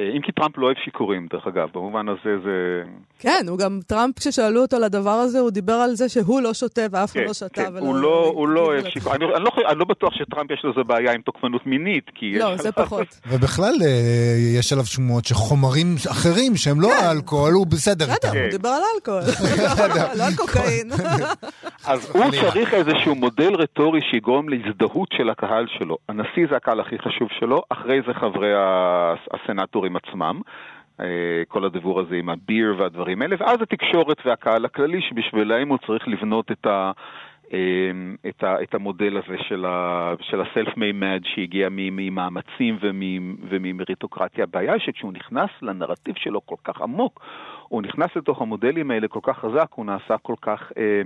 אה, 0.00 0.10
אם 0.16 0.20
כי 0.22 0.32
טראמפ 0.32 0.58
לא 0.58 0.66
אוהב 0.66 0.76
שיכורים, 0.84 1.26
דרך 1.32 1.46
אגב, 1.46 1.68
במובן 1.74 2.08
הזה 2.08 2.38
זה... 2.44 2.82
כן, 3.18 3.44
הוא 3.48 3.58
גם, 3.58 3.80
טראמפ, 3.86 4.18
כששאלו 4.18 4.62
אותו 4.62 4.76
על 4.76 4.84
הדבר 4.84 5.10
הזה, 5.10 5.40
הוא 5.40 5.50
דיבר 5.50 5.72
על 5.72 5.94
זה 5.94 6.08
שהוא 6.08 6.40
לא 6.40 6.54
שותה 6.54 6.80
ואף 6.90 7.12
אחד 7.12 7.20
כן, 7.20 7.26
לא 7.26 7.32
שתה. 7.32 7.64
כן, 7.64 7.76
הוא 7.76 7.96
לא, 7.96 8.32
הוא 8.34 8.48
לא 8.48 8.60
אוהב 8.60 8.88
שיכורים. 8.88 9.22
אני, 9.22 9.34
אני, 9.34 9.44
לא, 9.44 9.50
אני 9.68 9.78
לא 9.78 9.84
בטוח 9.84 10.14
שטראמפ 10.14 10.50
יש 10.50 10.64
לזה 10.64 10.84
בעיה 10.84 11.12
עם 11.12 11.20
תוקפנות 11.20 11.66
מינית, 11.66 12.10
כי... 12.14 12.38
לא, 12.38 12.56
זה 12.56 12.72
פחות. 12.72 13.20
ובכלל, 13.30 13.74
אה, 13.84 14.58
יש 14.58 14.72
עליו 14.72 14.84
שמועות 14.84 15.24
שחומרים 15.24 15.94
אחרים 16.10 16.56
שהם 16.56 16.80
לא 16.80 16.88
כן. 16.88 17.06
אלכוהול, 17.16 17.52
הוא 17.52 17.66
בסדר 17.66 18.04
איתם. 18.04 18.28
בסדר, 18.28 18.42
הוא 18.42 18.50
דיבר 18.50 18.68
על 18.68 18.82
אלכוהול, 18.94 19.22
לא 20.18 20.24
על 20.24 20.34
קוקאין. 20.36 20.90
אז 21.86 22.10
הוא 22.14 22.24
צריך 22.30 22.74
איזשהו 22.74 23.14
מודל 23.14 23.54
רטורי 23.54 24.00
שיגרום 24.10 24.48
להזדהות 24.48 25.08
של 25.16 25.30
הקהל 25.30 25.66
שלו. 25.78 25.96
הנשיא 26.08 26.46
זה 26.50 26.56
הקהל 26.56 26.80
הכי 26.80 26.98
חשוב 26.98 27.28
שלו, 27.40 27.62
אחרי 27.68 28.00
זה 28.06 28.14
חברי 28.14 28.52
הסנטורים 29.84 29.96
עצמם. 29.96 30.40
אה, 31.00 31.42
כל 31.48 31.64
הדיבור 31.64 32.00
הזה 32.00 32.14
עם 32.16 32.28
הביר 32.28 32.74
והדברים 32.78 33.22
האלה, 33.22 33.36
ואז 33.38 33.62
התקשורת 33.62 34.16
והקהל 34.26 34.64
הכללי 34.64 35.00
שבשבילם 35.02 35.68
הוא 35.68 35.78
צריך 35.86 36.08
לבנות 36.08 36.52
את 36.52 36.66
ה... 36.66 36.92
אמ, 37.54 38.16
את, 38.28 38.44
ה, 38.44 38.62
את 38.62 38.74
המודל 38.74 39.16
הזה 39.16 39.36
של, 39.48 39.64
ה, 39.66 40.12
של 40.20 40.40
הסלף-מיימד 40.40 41.20
שהגיע 41.24 41.68
ממאמצים 41.70 42.78
וממריטוקרטיה. 43.50 44.44
הבעיה 44.44 44.72
היא 44.72 44.80
שכשהוא 44.80 45.12
נכנס 45.12 45.50
לנרטיב 45.62 46.14
שלו 46.18 46.46
כל 46.46 46.56
כך 46.64 46.80
עמוק, 46.80 47.20
הוא 47.68 47.82
נכנס 47.82 48.16
לתוך 48.16 48.42
המודלים 48.42 48.90
האלה 48.90 49.08
כל 49.08 49.20
כך 49.22 49.38
חזק, 49.38 49.66
הוא 49.74 49.86
נעשה 49.86 50.18
כל 50.18 50.34
כך, 50.42 50.72
אה, 50.78 51.02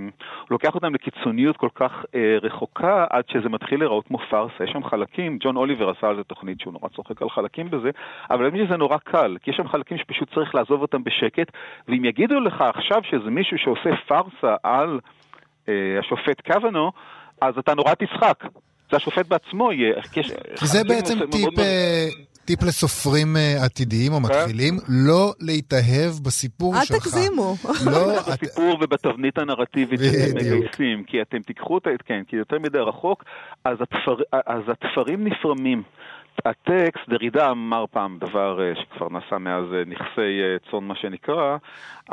לוקח 0.50 0.74
אותם 0.74 0.94
לקיצוניות 0.94 1.56
כל 1.56 1.68
כך 1.74 2.04
אה, 2.14 2.38
רחוקה 2.42 3.06
עד 3.10 3.24
שזה 3.28 3.48
מתחיל 3.48 3.78
להיראות 3.78 4.06
כמו 4.06 4.18
פארסה. 4.18 4.64
יש 4.64 4.70
שם 4.70 4.84
חלקים, 4.84 5.38
ג'ון 5.40 5.56
אוליבר 5.56 5.90
עשה 5.90 6.08
על 6.08 6.16
זה 6.16 6.24
תוכנית 6.24 6.60
שהוא 6.60 6.72
נורא 6.72 6.88
צוחק 6.88 7.22
על 7.22 7.30
חלקים 7.30 7.70
בזה, 7.70 7.90
אבל 8.30 8.44
אני 8.44 8.66
שזה 8.66 8.76
נורא 8.76 8.96
קל, 8.98 9.36
כי 9.42 9.50
יש 9.50 9.56
שם 9.56 9.68
חלקים 9.68 9.98
שפשוט 9.98 10.34
צריך 10.34 10.54
לעזוב 10.54 10.82
אותם 10.82 11.04
בשקט, 11.04 11.52
ואם 11.88 12.04
יגידו 12.04 12.40
לך 12.40 12.60
עכשיו 12.60 13.02
שזה 13.02 13.30
מישהו 13.30 13.58
שעושה 13.58 13.90
פארסה 14.06 14.56
על... 14.62 15.00
אה, 15.68 15.98
השופט 16.00 16.40
קוונו, 16.46 16.92
אז 17.40 17.54
אתה 17.58 17.74
נורא 17.74 17.94
תשחק. 17.98 18.44
זה 18.90 18.96
השופט 18.96 19.26
בעצמו 19.26 19.72
יהיה. 19.72 20.02
כי 20.56 20.66
זה 20.66 20.84
בעצם 20.84 21.18
טיפ... 21.30 21.58
טיפ 22.48 22.62
לסופרים 22.62 23.36
אה, 23.36 23.64
עתידיים 23.64 24.12
או 24.12 24.20
מתחילים, 24.20 24.74
לא 24.88 25.32
להתאהב 25.40 26.12
בסיפור 26.22 26.76
אל 26.76 26.84
שלך. 26.84 26.96
תגזימו. 26.96 27.54
לא, 27.86 28.20
בסיפור 28.32 28.78
ובתבנית 28.80 29.38
הנרטיבית 29.38 30.00
שאתם. 30.00 30.36
מגייסים, 30.36 31.04
כי 31.06 31.22
אתם 31.22 31.38
תיקחו 31.38 31.78
את 31.78 31.86
ה... 31.86 31.90
כן, 32.04 32.22
כי 32.28 32.36
יותר 32.36 32.58
מדי 32.58 32.78
רחוק, 32.78 33.24
אז 33.64 34.62
התפרים 34.68 35.24
נפרמים. 35.24 35.82
הטקסט, 36.44 37.08
דרידה 37.08 37.50
אמר 37.50 37.84
פעם 37.90 38.18
דבר 38.18 38.60
אה, 38.62 38.72
שכבר 38.82 39.08
נעשה 39.08 39.38
מאז 39.38 39.64
אה, 39.72 39.82
נכסי 39.86 40.40
אה, 40.42 40.56
צאן 40.70 40.84
מה 40.84 40.94
שנקרא, 40.94 41.56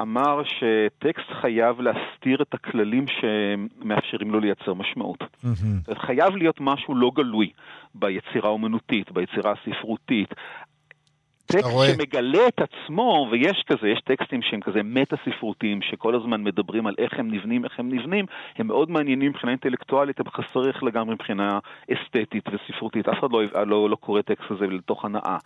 אמר 0.02 0.42
שטקסט 0.44 1.32
חייב 1.42 1.82
להסתיר 1.82 2.42
את 2.42 2.54
הכללים 2.54 3.06
שמאפשרים 3.08 4.32
לו 4.32 4.40
לייצר 4.40 4.74
משמעות. 4.74 5.24
זה 5.88 5.96
חייב 5.96 6.36
להיות 6.36 6.58
משהו 6.60 6.96
לא 6.96 7.12
גלוי 7.16 7.50
ביצירה 7.96 8.50
האומנותית, 8.50 9.12
ביצירה 9.12 9.54
הספרותית. 9.54 10.34
טקסט 11.58 11.72
רואה- 11.72 11.88
שמגלה 11.94 12.48
את 12.48 12.62
עצמו, 12.62 13.28
ויש 13.32 13.64
כזה, 13.68 13.88
יש 13.88 14.00
טקסטים 14.06 14.42
שהם 14.42 14.62
כזה 14.62 14.80
מטה-ספרותיים, 14.84 15.82
שכל 15.82 16.16
הזמן 16.16 16.44
מדברים 16.44 16.88
על 16.88 16.96
איך 16.98 17.14
הם 17.20 17.32
נבנים, 17.32 17.64
איך 17.66 17.80
הם 17.80 17.90
נבנים, 17.94 18.26
הם 18.58 18.68
מאוד 18.68 18.92
מעניינים 18.92 19.30
מבחינה 19.30 19.52
אינטלקטואלית, 19.52 20.20
הם 20.20 20.26
חסרי 20.30 20.66
ערך 20.68 20.84
לגמרי 20.84 21.14
מבחינה 21.14 21.60
אסתטית 21.94 22.44
וספרותית. 22.48 23.10
אף 23.10 23.20
אחד 23.20 23.28
לא, 23.32 23.42
לא, 23.66 23.90
לא 23.90 23.96
קורא 23.96 24.22
טקסט 24.22 24.52
הזה 24.52 24.68
לתוך 24.68 25.06
הנאה. 25.06 25.38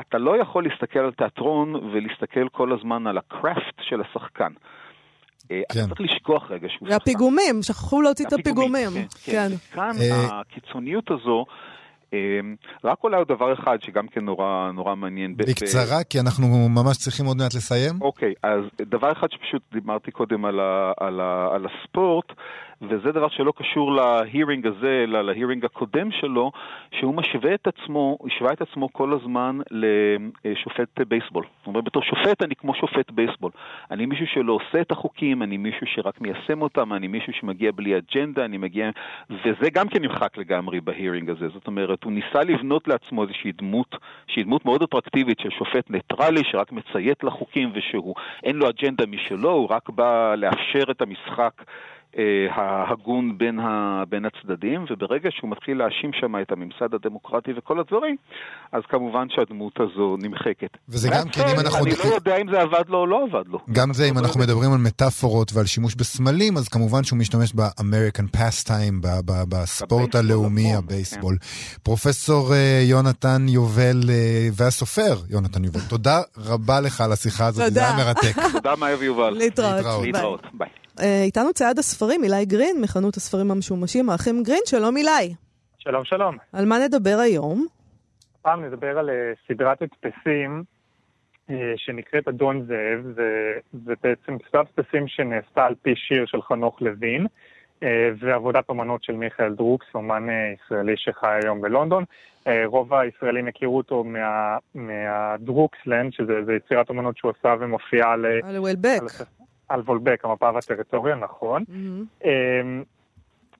אתה 0.00 0.18
לא 0.18 0.40
יכול 0.40 0.64
להסתכל 0.64 0.98
על 0.98 1.12
תיאטרון 1.12 1.74
ולהסתכל 1.74 2.48
כל 2.48 2.72
הזמן 2.72 3.06
על 3.06 3.18
הקראפט 3.18 3.74
של 3.82 4.00
השחקן. 4.00 4.52
אה, 5.50 5.60
אתה 5.66 5.74
כן. 5.74 5.86
צריך 5.88 6.00
לשכוח 6.00 6.50
רגע 6.50 6.68
שהוא 6.68 6.88
שחקן. 6.88 6.92
והפיגומים, 6.92 7.62
שכחו 7.62 8.02
להוציא 8.02 8.26
את 8.26 8.32
הפיגומים. 8.32 8.90
כן, 8.94 9.06
כן. 9.24 9.48
כן. 9.50 9.56
כאן 9.74 9.90
אה, 10.00 10.40
הקיצוניות 10.40 11.10
הזו, 11.10 11.44
רק 12.84 12.98
אולי 13.04 13.16
עוד 13.16 13.28
דבר 13.28 13.52
אחד 13.52 13.76
שגם 13.80 14.08
כן 14.08 14.24
נורא 14.24 14.70
נורא 14.74 14.94
מעניין. 14.94 15.36
ב- 15.36 15.42
ב- 15.42 15.50
בקצרה, 15.50 16.04
כי 16.10 16.20
אנחנו 16.20 16.68
ממש 16.68 16.96
צריכים 16.96 17.26
עוד 17.26 17.36
מעט 17.36 17.54
לסיים. 17.54 17.94
אוקיי, 18.00 18.34
אז 18.42 18.60
דבר 18.82 19.12
אחד 19.12 19.26
שפשוט 19.30 19.62
דיברתי 19.72 20.10
קודם 20.10 20.44
על, 20.44 20.60
ה, 20.60 20.92
על, 21.00 21.20
ה, 21.20 21.48
על 21.54 21.66
הספורט, 21.66 22.26
וזה 22.82 23.12
דבר 23.12 23.28
שלא 23.28 23.52
קשור 23.56 23.92
להירינג 23.92 24.66
הזה, 24.66 25.00
אלא 25.04 25.22
להירינג 25.22 25.64
הקודם 25.64 26.10
שלו, 26.10 26.52
שהוא 26.92 27.14
משווה 27.14 27.54
את 27.54 27.66
עצמו, 27.66 28.18
השווה 28.26 28.52
את 28.52 28.62
עצמו 28.62 28.92
כל 28.92 29.12
הזמן 29.12 29.58
לשופט 30.44 31.00
בייסבול. 31.08 31.44
זאת 31.58 31.66
אומרת, 31.66 31.84
בתור 31.84 32.02
שופט 32.02 32.42
אני 32.42 32.54
כמו 32.56 32.74
שופט 32.74 33.10
בייסבול. 33.10 33.50
אני 33.90 34.06
מישהו 34.06 34.26
שלא 34.26 34.52
עושה 34.52 34.80
את 34.80 34.92
החוקים, 34.92 35.42
אני 35.42 35.56
מישהו 35.56 35.86
שרק 35.86 36.20
מיישם 36.20 36.62
אותם, 36.62 36.92
אני 36.92 37.08
מישהו 37.08 37.32
שמגיע 37.32 37.70
בלי 37.74 37.98
אג'נדה, 37.98 38.44
אני 38.44 38.58
מגיע... 38.58 38.90
וזה 39.30 39.70
גם 39.72 39.88
כן 39.88 40.02
נמחק 40.02 40.36
לגמרי 40.36 40.80
ב 40.80 40.86
hearing 40.86 41.30
הזה. 41.30 41.48
זאת 41.48 41.66
אומרת, 41.66 42.04
הוא 42.04 42.12
ניסה 42.12 42.42
לבנות 42.44 42.88
לעצמו 42.88 43.22
איזושהי 43.22 43.52
דמות, 43.52 43.96
שהיא 44.26 44.44
דמות 44.44 44.64
מאוד 44.64 44.82
אטרקטיבית 44.82 45.40
של 45.40 45.50
שופט 45.50 45.90
ניטרלי, 45.90 46.44
שרק 46.44 46.72
מציית 46.72 47.24
לחוקים 47.24 47.70
ושהוא, 47.74 48.14
אין 48.44 48.56
לו 48.56 48.68
אג'נדה 48.68 49.06
משלו, 49.06 49.50
הוא 49.50 49.68
רק 49.70 49.90
בא 49.90 50.34
לאפשר 50.34 50.90
את 50.90 51.02
המשחק. 51.02 51.52
אה, 52.18 52.22
ההגון 52.54 53.38
בין, 53.38 53.58
ה, 53.58 54.02
בין 54.08 54.24
הצדדים, 54.24 54.84
וברגע 54.90 55.28
שהוא 55.32 55.50
מתחיל 55.50 55.78
להאשים 55.78 56.10
שם 56.20 56.34
את 56.42 56.52
הממסד 56.52 56.94
הדמוקרטי 56.94 57.50
וכל 57.56 57.80
הדברים, 57.80 58.16
אז 58.72 58.82
כמובן 58.88 59.26
שהדמות 59.30 59.72
הזו 59.80 60.16
נמחקת. 60.22 60.76
וזה 60.88 61.08
גם 61.08 61.28
כן, 61.32 61.42
אם 61.42 61.60
אנחנו... 61.60 61.84
אני 61.84 61.94
לא 62.04 62.14
יודע 62.14 62.36
אם 62.36 62.46
זה 62.50 62.60
עבד 62.60 62.88
לו 62.88 62.98
או 62.98 63.06
לא 63.06 63.24
עבד 63.24 63.48
לו. 63.48 63.58
גם 63.72 63.92
זה, 63.92 64.04
אם 64.04 64.18
אנחנו 64.18 64.40
מדברים 64.40 64.72
על 64.72 64.78
מטאפורות 64.78 65.52
ועל 65.54 65.66
שימוש 65.66 65.94
בסמלים, 65.94 66.56
אז 66.56 66.68
כמובן 66.68 67.04
שהוא 67.04 67.18
משתמש 67.18 67.52
ב 67.52 67.60
American 67.60 68.26
pastime, 68.26 69.00
בספורט 69.48 70.14
הלאומי, 70.14 70.72
נכון, 70.72 70.84
הבייסבול. 70.84 71.36
פרופסור 71.82 72.54
אה, 72.54 72.82
יונתן 72.90 73.46
יובל 73.48 74.00
אה, 74.08 74.48
והסופר 74.56 75.14
יונתן 75.30 75.64
יובל, 75.64 75.80
תודה 75.88 76.20
רבה 76.36 76.80
לך 76.80 77.00
על 77.00 77.12
השיחה 77.12 77.46
הזאת, 77.46 77.64
זה 77.64 77.68
תודה. 77.68 77.96
היה 77.96 77.96
מרתק. 77.96 78.36
תודה 78.52 78.76
מאיה 78.76 78.96
ויובל. 78.98 79.30
להתראות. 79.30 80.04
להתראות. 80.04 80.42
ביי. 80.52 80.79
אה, 81.00 81.22
איתנו 81.22 81.52
צייד 81.52 81.78
הספרים, 81.78 82.24
אילי 82.24 82.44
גרין, 82.44 82.76
מחנות 82.82 83.16
הספרים 83.16 83.50
המשומשים, 83.50 84.10
האחים 84.10 84.42
גרין, 84.42 84.60
שלום 84.66 84.96
אילי. 84.96 85.34
שלום 85.78 86.04
שלום. 86.04 86.36
על 86.52 86.64
מה 86.66 86.78
נדבר 86.78 87.18
היום? 87.22 87.66
הפעם 88.40 88.64
נדבר 88.64 88.98
על 88.98 89.10
אה, 89.10 89.32
סדרת 89.48 89.78
הדפסים 89.82 90.62
אה, 91.50 91.72
שנקראת 91.76 92.28
אדון 92.28 92.66
זאב, 92.66 93.12
זה, 93.14 93.52
זה 93.84 93.94
בעצם 94.02 94.36
סדרת 94.48 94.66
הדפסים 94.78 95.08
שנעשתה 95.08 95.66
על 95.66 95.74
פי 95.82 95.94
שיר 95.96 96.26
של 96.26 96.42
חנוך 96.42 96.82
לוין, 96.82 97.26
ועבודת 98.20 98.70
אמנות 98.70 99.04
של 99.04 99.12
מיכאל 99.12 99.54
דרוקס, 99.54 99.86
אומן 99.94 100.26
ישראלי 100.54 100.94
שחי 100.96 101.38
היום 101.42 101.60
בלונדון. 101.60 102.04
רוב 102.64 102.94
הישראלים 102.94 103.48
הכירו 103.48 103.76
אותו 103.76 104.04
מה, 104.04 104.56
מהדרוקסלנד, 104.74 106.12
שזה 106.12 106.44
זה 106.44 106.52
יצירת 106.52 106.90
אמנות 106.90 107.16
שהוא 107.16 107.32
עשה 107.38 107.54
ומופיעה 107.60 108.12
על, 108.12 108.26
על 108.44 108.58
וולבק. 108.58 109.00
על, 109.00 109.26
על 109.70 109.80
וולבק, 109.80 110.24
המפה 110.24 110.50
והטריטוריה, 110.54 111.14
נכון. 111.14 111.64
אמ, 112.24 112.82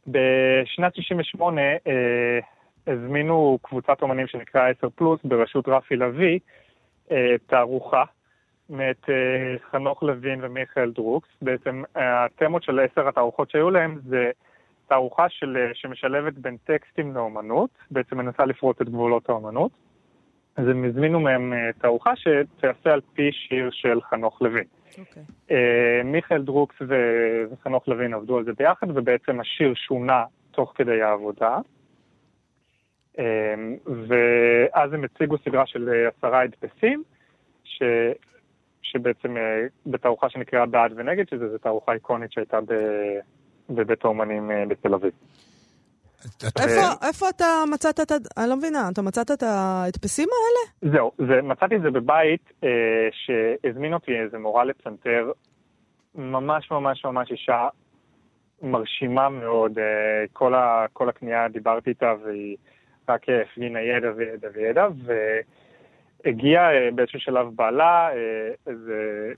בשנת 0.06 0.94
68 0.94 1.60
אה, 1.62 2.38
הזמינו 2.86 3.58
קבוצת 3.62 4.02
אומנים 4.02 4.26
שנקרא 4.26 4.68
10 4.78 4.88
פלוס 4.94 5.20
בראשות 5.24 5.68
רפי 5.68 5.96
לביא 5.96 6.38
אה, 7.10 7.34
תערוכה 7.46 8.04
מאת 8.70 9.10
אה, 9.10 9.58
חנוך 9.70 10.02
לוין 10.02 10.38
ומיכאל 10.42 10.90
דרוקס. 10.90 11.28
בעצם 11.42 11.82
התמות 11.94 12.62
של 12.62 12.80
עשר 12.80 13.08
התערוכות 13.08 13.50
שהיו 13.50 13.70
להם 13.70 13.98
זה 14.08 14.30
תערוכה 14.88 15.28
של, 15.28 15.56
שמשלבת 15.74 16.32
בין 16.32 16.56
טקסטים 16.64 17.14
לאומנות, 17.14 17.70
בעצם 17.90 18.18
מנסה 18.18 18.44
לפרוט 18.44 18.82
את 18.82 18.88
גבולות 18.88 19.28
האומנות. 19.28 19.72
אז 20.56 20.68
הם 20.68 20.84
הזמינו 20.84 21.20
מהם 21.20 21.52
תערוכה 21.78 22.12
שתיעשה 22.16 22.92
על 22.92 23.00
פי 23.14 23.32
שיר 23.32 23.70
של 23.70 24.00
חנוך 24.00 24.42
לוין. 24.42 24.64
אוקיי. 24.98 25.22
אה, 25.50 26.03
מיכאל 26.05 26.42
דרוקס 26.42 26.76
וחנוך 27.50 27.88
לוין 27.88 28.14
עבדו 28.14 28.38
על 28.38 28.44
זה 28.44 28.53
ביחד, 28.53 28.87
ובעצם 28.94 29.40
השיר 29.40 29.74
שונה 29.74 30.24
תוך 30.50 30.72
כדי 30.74 31.03
העבודה. 31.03 31.59
אה, 33.18 33.55
ואז 34.09 34.92
הם 34.92 35.05
הציגו 35.05 35.37
סדרה 35.44 35.66
של 35.66 35.88
אה, 35.88 36.09
עשרה 36.09 36.42
הדפסים, 36.42 37.03
ש... 37.64 37.83
שבעצם 38.83 39.37
בתערוכה 39.87 40.31
שנקראה 40.31 40.66
בעד 40.66 40.92
ונגד, 40.96 41.29
שזו 41.29 41.59
תערוכה 41.59 41.92
איקונית 41.92 42.33
שהייתה 42.33 42.61
ב... 42.61 42.74
בבית 43.70 44.05
האומנים 44.05 44.50
בתל 44.68 44.94
אביב. 44.94 45.12
איפה- 47.09 47.28
אתה 47.28 47.44
מצאת 47.72 48.00
את 48.00 48.11
ה... 48.11 48.14
אני 48.38 48.48
לא 48.50 48.56
מבינה, 48.56 48.88
אתה 48.92 49.02
מצאת 49.02 49.30
את 49.30 49.42
ההדפסים 49.42 50.28
האלה? 50.33 50.92
זהו, 50.94 51.12
זה, 51.18 51.42
מצאתי 51.42 51.76
את 51.76 51.83
זה 51.83 51.90
בבית 51.90 52.52
אה, 52.64 52.68
שהזמין 53.12 53.94
אותי 53.94 54.12
איזה 54.24 54.38
מורה 54.38 54.64
לפסנתר, 54.64 55.33
ממש 56.14 56.70
ממש 56.70 57.04
ממש 57.04 57.30
אישה 57.30 57.68
מרשימה 58.62 59.28
מאוד. 59.28 59.78
אה, 59.78 59.85
כל, 60.33 60.54
ה, 60.54 60.87
כל 60.92 61.09
הקנייה 61.09 61.48
דיברתי 61.48 61.90
איתה 61.90 62.14
והיא 62.24 62.56
רק 63.09 63.20
הפגינה 63.28 63.80
ידע 63.80 64.09
וידע 64.16 64.48
וידע, 64.54 64.87
והגיע 66.24 66.61
אה, 66.61 66.88
באיזשהו 66.94 67.20
שלב 67.20 67.46
בעלה, 67.56 68.09
איזה 68.66 69.33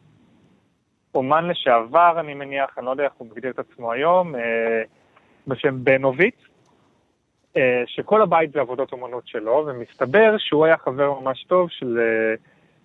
אומן 1.14 1.48
לשעבר, 1.48 2.20
אני 2.20 2.34
מניח, 2.34 2.78
אני 2.78 2.86
לא 2.86 2.90
יודע 2.90 3.04
איך 3.04 3.12
הוא 3.18 3.28
מגדיר 3.30 3.50
את 3.50 3.58
עצמו 3.58 3.92
היום, 3.92 4.34
אה, 4.34 4.82
בשם 5.46 5.84
בנוביץ. 5.84 6.34
אה, 7.56 7.82
שכל 7.86 8.22
הבית 8.22 8.52
זה 8.52 8.60
עבודות 8.60 8.92
אומנות 8.92 9.26
שלו, 9.26 9.64
ומסתבר 9.66 10.34
שהוא 10.38 10.64
היה 10.64 10.76
חבר 10.76 11.20
ממש 11.20 11.44
טוב 11.44 11.70
של, 11.70 11.98
אה, 12.00 12.34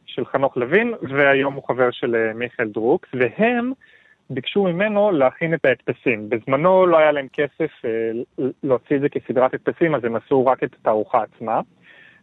של 0.06 0.26
חנוך 0.26 0.58
לוין, 0.58 0.94
והיום 1.02 1.54
הוא 1.54 1.64
חבר 1.68 1.92
של 1.92 2.16
אה, 2.16 2.34
מיכאל 2.34 2.68
דרוקס, 2.68 3.10
והם 3.14 3.72
ביקשו 4.30 4.64
ממנו 4.64 5.12
להכין 5.12 5.54
את 5.54 5.66
ההדפסים. 5.66 6.30
בזמנו 6.30 6.86
לא 6.86 6.98
היה 6.98 7.12
להם 7.12 7.28
כסף 7.34 7.72
להוציא 8.64 8.96
את 8.96 9.02
זה 9.02 9.10
כסדרת 9.10 9.54
הדפסים, 9.54 9.96
אז 9.96 10.04
הם 10.04 10.16
עשו 10.16 10.46
רק 10.46 10.64
את 10.64 10.74
התערוכה 10.80 11.24
עצמה. 11.24 11.62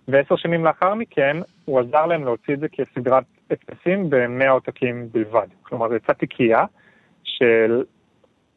ועשר 0.09 0.37
שנים 0.37 0.65
לאחר 0.65 0.95
מכן, 0.95 1.37
הוא 1.65 1.81
עזר 1.81 2.07
להם 2.07 2.25
להוציא 2.25 2.55
את 2.55 2.61
זה 2.61 2.67
כסדרת 2.69 3.25
הדפסים 3.51 4.11
ב-100 4.11 4.49
עותקים 4.49 5.09
בלבד. 5.13 5.47
כלומר, 5.63 5.89
זו 5.89 5.95
יצאה 5.95 6.15
תיקייה 6.15 6.65
של 7.25 7.83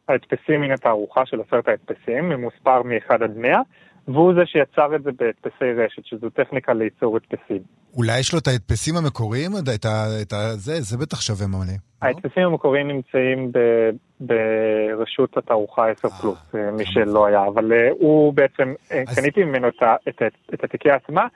ההדפסים 0.10 0.62
מן 0.62 0.72
התערוכה 0.72 1.26
של 1.26 1.42
עשרת 1.48 1.68
ההדפסים, 1.68 2.30
ממוספר 2.30 2.84
מ-1 2.84 3.14
עד 3.14 3.38
100, 3.38 3.60
והוא 4.08 4.34
זה 4.34 4.46
שיצר 4.46 4.96
את 4.96 5.04
זה 5.04 5.12
בהדפסי 5.12 5.66
רשת, 5.78 6.06
שזו 6.06 6.30
טכניקה 6.30 6.74
לייצור 6.74 7.16
הדפסים. 7.18 7.62
אולי 7.98 8.20
יש 8.20 8.34
לו 8.34 8.40
את 8.40 8.48
ההדפסים 8.48 8.96
המקוריים, 8.98 9.52
את 9.76 9.86
ה- 9.86 10.22
את 10.22 10.34
ה... 10.34 10.38
זה, 10.56 10.74
זה 10.82 10.98
בטח 10.98 11.22
שווה 11.22 11.48
מלא. 11.48 11.58
לא? 11.60 12.08
ההדפסים 12.08 12.44
המקוריים 12.44 12.88
נמצאים 12.88 13.52
ב- 13.52 13.90
ברשות 14.20 15.38
התערוכה 15.38 15.90
10 15.90 16.10
פלוס, 16.10 16.56
אה, 16.56 16.72
מי 16.72 16.86
שלא 16.86 17.26
היה, 17.26 17.48
אבל 17.48 17.74
אה, 17.74 17.90
הוא 18.00 18.34
בעצם, 18.34 18.74
אה, 18.92 19.04
אז- 19.08 19.20
קניתי 19.20 19.44
ממנו 19.44 19.68
את 19.68 19.84
את 20.10 20.22
את 20.54 20.64
התיקייה 20.64 20.96
עצמה, 20.96 21.28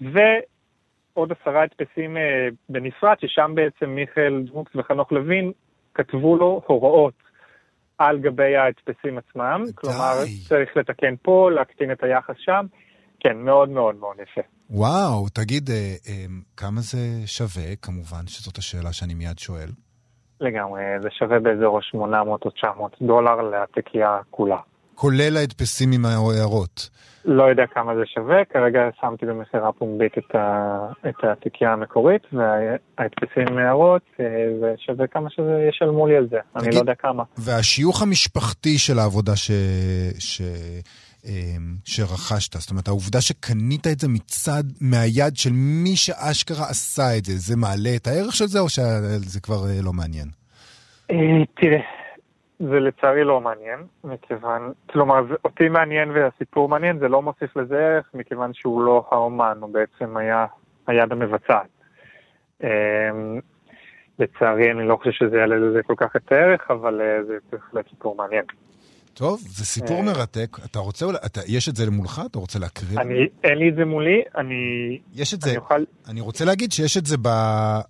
ועוד 0.00 1.32
עשרה 1.40 1.62
הדפסים 1.62 2.16
אה, 2.16 2.48
בנפרד, 2.68 3.14
ששם 3.20 3.52
בעצם 3.54 3.90
מיכאל 3.90 4.42
דרוקס 4.46 4.72
וחנוך 4.76 5.12
לוין 5.12 5.52
כתבו 5.94 6.36
לו 6.36 6.62
הוראות 6.66 7.14
על 7.98 8.18
גבי 8.18 8.56
ההדפסים 8.56 9.18
עצמם, 9.18 9.62
די. 9.66 9.72
כלומר 9.74 10.14
צריך 10.48 10.76
לתקן 10.76 11.14
פה, 11.22 11.50
להקטין 11.50 11.92
את 11.92 12.02
היחס 12.02 12.34
שם. 12.38 12.66
כן, 13.20 13.36
מאוד 13.36 13.68
מאוד 13.68 13.94
מאוד 13.94 14.16
יפה. 14.22 14.40
וואו, 14.70 15.28
תגיד, 15.28 15.70
אה, 15.70 15.94
אה, 16.08 16.24
כמה 16.56 16.80
זה 16.80 17.26
שווה? 17.26 17.76
כמובן 17.82 18.26
שזאת 18.26 18.58
השאלה 18.58 18.92
שאני 18.92 19.14
מיד 19.14 19.38
שואל. 19.38 19.68
לגמרי, 20.40 20.82
זה 21.02 21.08
שווה 21.10 21.38
באזור 21.38 21.78
ה-800 21.78 22.28
או 22.28 22.50
900 22.50 22.96
דולר 23.02 23.42
לתיקייה 23.42 24.18
כולה. 24.30 24.58
כולל 24.96 25.36
ההדפסים 25.36 25.92
עם 25.92 26.04
ההערות. 26.04 26.90
לא 27.24 27.44
יודע 27.44 27.66
כמה 27.66 27.94
זה 27.94 28.02
שווה, 28.06 28.44
כרגע 28.44 28.80
שמתי 29.00 29.26
במכירה 29.26 29.72
פומבית 29.72 30.18
את, 30.18 30.34
ה, 30.34 30.78
את 31.08 31.24
התיקייה 31.24 31.72
המקורית, 31.72 32.22
וההדפסים 32.32 33.46
עם 33.50 33.58
הערות, 33.58 34.02
אה, 34.20 34.24
זה 34.60 34.74
שווה 34.76 35.06
כמה 35.06 35.30
שזה 35.30 35.66
ישלמו 35.68 36.06
לי 36.06 36.16
על 36.16 36.28
זה, 36.30 36.38
תגיד, 36.52 36.66
אני 36.66 36.74
לא 36.74 36.80
יודע 36.80 36.94
כמה. 36.94 37.22
והשיוך 37.38 38.02
המשפחתי 38.02 38.78
של 38.78 38.98
העבודה 38.98 39.36
ש... 39.36 39.50
ש... 40.18 40.42
אמ, 41.26 41.76
שרכשת? 41.84 42.56
זאת 42.60 42.70
אומרת, 42.70 42.88
העובדה 42.88 43.20
שקנית 43.20 43.86
את 43.86 44.00
זה 44.00 44.08
מצד, 44.08 44.64
מהיד 44.80 45.36
של 45.36 45.50
מי 45.52 45.96
שאשכרה 45.96 46.68
עשה 46.70 47.18
את 47.18 47.24
זה, 47.24 47.32
זה 47.36 47.56
מעלה 47.56 47.96
את 47.96 48.06
הערך 48.06 48.34
של 48.34 48.46
זה, 48.46 48.60
או 48.60 48.68
שזה 48.68 49.40
כבר 49.40 49.68
אה, 49.68 49.82
לא 49.82 49.92
מעניין? 49.92 50.28
אה, 51.10 51.16
תראה, 51.60 51.80
זה 52.58 52.80
לצערי 52.80 53.24
לא 53.24 53.40
מעניין, 53.40 53.80
מכיוון, 54.04 54.72
כלומר, 54.90 55.22
אותי 55.44 55.68
מעניין 55.68 56.10
והסיפור 56.10 56.68
מעניין, 56.68 56.98
זה 56.98 57.08
לא 57.08 57.22
מוסיף 57.22 57.56
לזה 57.56 57.78
ערך, 57.78 58.06
מכיוון 58.14 58.54
שהוא 58.54 58.82
לא 58.82 59.08
האומן, 59.10 59.58
הוא 59.60 59.70
בעצם 59.72 60.16
היה 60.16 60.46
היד 60.86 61.12
המבצעת. 61.12 61.66
אמ, 62.62 62.68
לצערי, 64.18 64.70
אני 64.70 64.88
לא 64.88 64.96
חושב 64.96 65.10
שזה 65.10 65.36
יעלה 65.36 65.56
לזה 65.56 65.82
כל 65.82 65.94
כך 65.96 66.16
את 66.16 66.32
הערך, 66.32 66.70
אבל 66.70 67.00
אה, 67.00 67.24
זה 67.24 67.34
בהחלט 67.52 67.88
סיפור 67.90 68.16
מעניין. 68.16 68.44
טוב, 69.14 69.40
זה 69.40 69.64
סיפור 69.64 70.02
מרתק. 70.02 70.56
אתה 70.64 70.78
רוצה, 70.78 71.06
אתה, 71.26 71.40
יש 71.46 71.68
את 71.68 71.76
זה 71.76 71.90
מולך? 71.90 72.22
אתה 72.30 72.38
רוצה 72.38 72.58
להקריא? 72.58 73.00
אני, 73.00 73.14
אין 73.44 73.58
לי 73.58 73.68
את 73.68 73.74
זה 73.74 73.84
מולי, 73.84 74.22
אני... 74.36 74.54
יש 75.14 75.34
את 75.34 75.40
זה, 75.40 75.50
אני, 75.50 75.58
אוכל... 75.58 75.84
אני 76.08 76.20
רוצה 76.20 76.44
להגיד 76.44 76.72
שיש 76.72 76.96
את 76.96 77.06
זה 77.06 77.16
ב, 77.22 77.28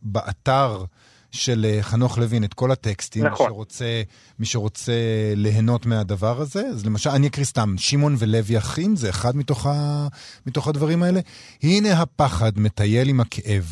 באתר 0.03 0.85
של 1.33 1.67
אה, 1.69 1.83
חנוך 1.83 2.19
לוין, 2.19 2.45
את 2.45 2.55
כל 2.55 2.73
הטקסטים. 2.73 3.25
נכון. 3.27 3.47
מי 3.47 3.55
שרוצה, 3.55 4.03
מי 4.39 4.47
שרוצה 4.47 4.93
ליהנות 5.37 5.87
מהדבר 5.87 6.41
הזה. 6.41 6.63
אז 6.75 6.87
למשל, 6.87 7.11
אני 7.11 7.27
אקריא 7.27 7.47
סתם, 7.47 7.75
שמעון 7.79 8.17
ולוי 8.19 8.59
אחים, 8.59 8.97
זה 8.97 9.11
אחד 9.11 9.37
מתוך, 9.37 9.67
ה, 9.67 10.09
מתוך 10.47 10.69
הדברים 10.69 11.03
האלה. 11.03 11.21
הנה 11.63 12.03
הפחד 12.03 12.53
מטייל 12.57 13.09
עם 13.09 13.21
הכאב, 13.21 13.65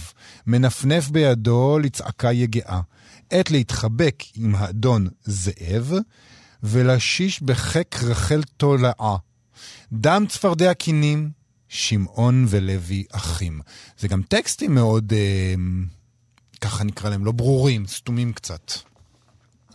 מנפנף 0.47 1.09
בידו 1.09 1.79
לצעקה 1.79 2.33
יגעה. 2.33 2.81
עת 3.31 3.51
להתחבק 3.51 4.23
עם 4.37 4.55
האדון 4.55 5.09
זאב, 5.25 5.93
ולשיש 6.63 7.43
בחק 7.43 7.97
רחל 8.03 8.43
תולעה. 8.57 9.17
דם 9.93 10.25
צפרדע 10.29 10.75
קינים, 10.75 11.31
שמעון 11.69 12.47
ולוי 12.49 13.05
אחים. 13.13 13.61
זה 13.99 14.09
גם 14.09 14.23
טקסטים 14.23 14.75
מאוד, 14.75 15.13
אה, 15.13 15.55
ככה 16.65 16.85
נקרא 16.85 17.11
להם, 17.11 17.25
לא 17.25 17.33
ברורים, 17.33 17.87
סתומים 17.87 18.33
קצת. 18.33 18.73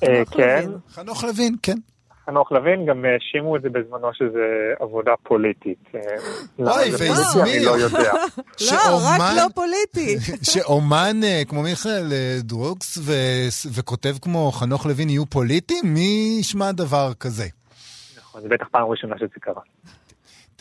אה, 0.03 0.23
כן. 0.31 0.69
חנוך 0.89 1.23
לוין, 1.23 1.55
כן. 1.63 1.77
חנוך 2.25 2.51
לוין, 2.51 2.85
גם 2.85 3.05
האשימו 3.05 3.55
את 3.55 3.61
זה 3.61 3.69
בזמנו 3.69 4.13
שזה 4.13 4.73
עבודה 4.79 5.11
פוליטית. 5.23 5.83
אה, 5.95 6.01
אוי, 6.59 6.91
והסמיר. 6.91 7.43
אני 7.43 7.65
לא 7.65 7.71
יודע. 7.71 8.11
לא, 8.71 8.99
רק 9.03 9.21
לא 9.35 9.45
פוליטי. 9.55 10.17
שאומן 10.51 11.23
אה, 11.23 11.41
כמו 11.47 11.61
מיכאל 11.61 12.07
אה, 12.11 12.37
דרוקס 12.39 12.97
וכותב 13.75 14.15
כמו 14.21 14.51
חנוך 14.51 14.85
לוין 14.85 15.09
יהיו 15.09 15.25
פוליטיים? 15.25 15.93
מי 15.93 16.37
ישמע 16.39 16.71
דבר 16.71 17.13
כזה? 17.19 17.45
נכון, 18.17 18.41
זה 18.41 18.47
בטח 18.47 18.67
פעם 18.71 18.87
ראשונה 18.87 19.15
שזה 19.17 19.39
קרה. 19.39 19.61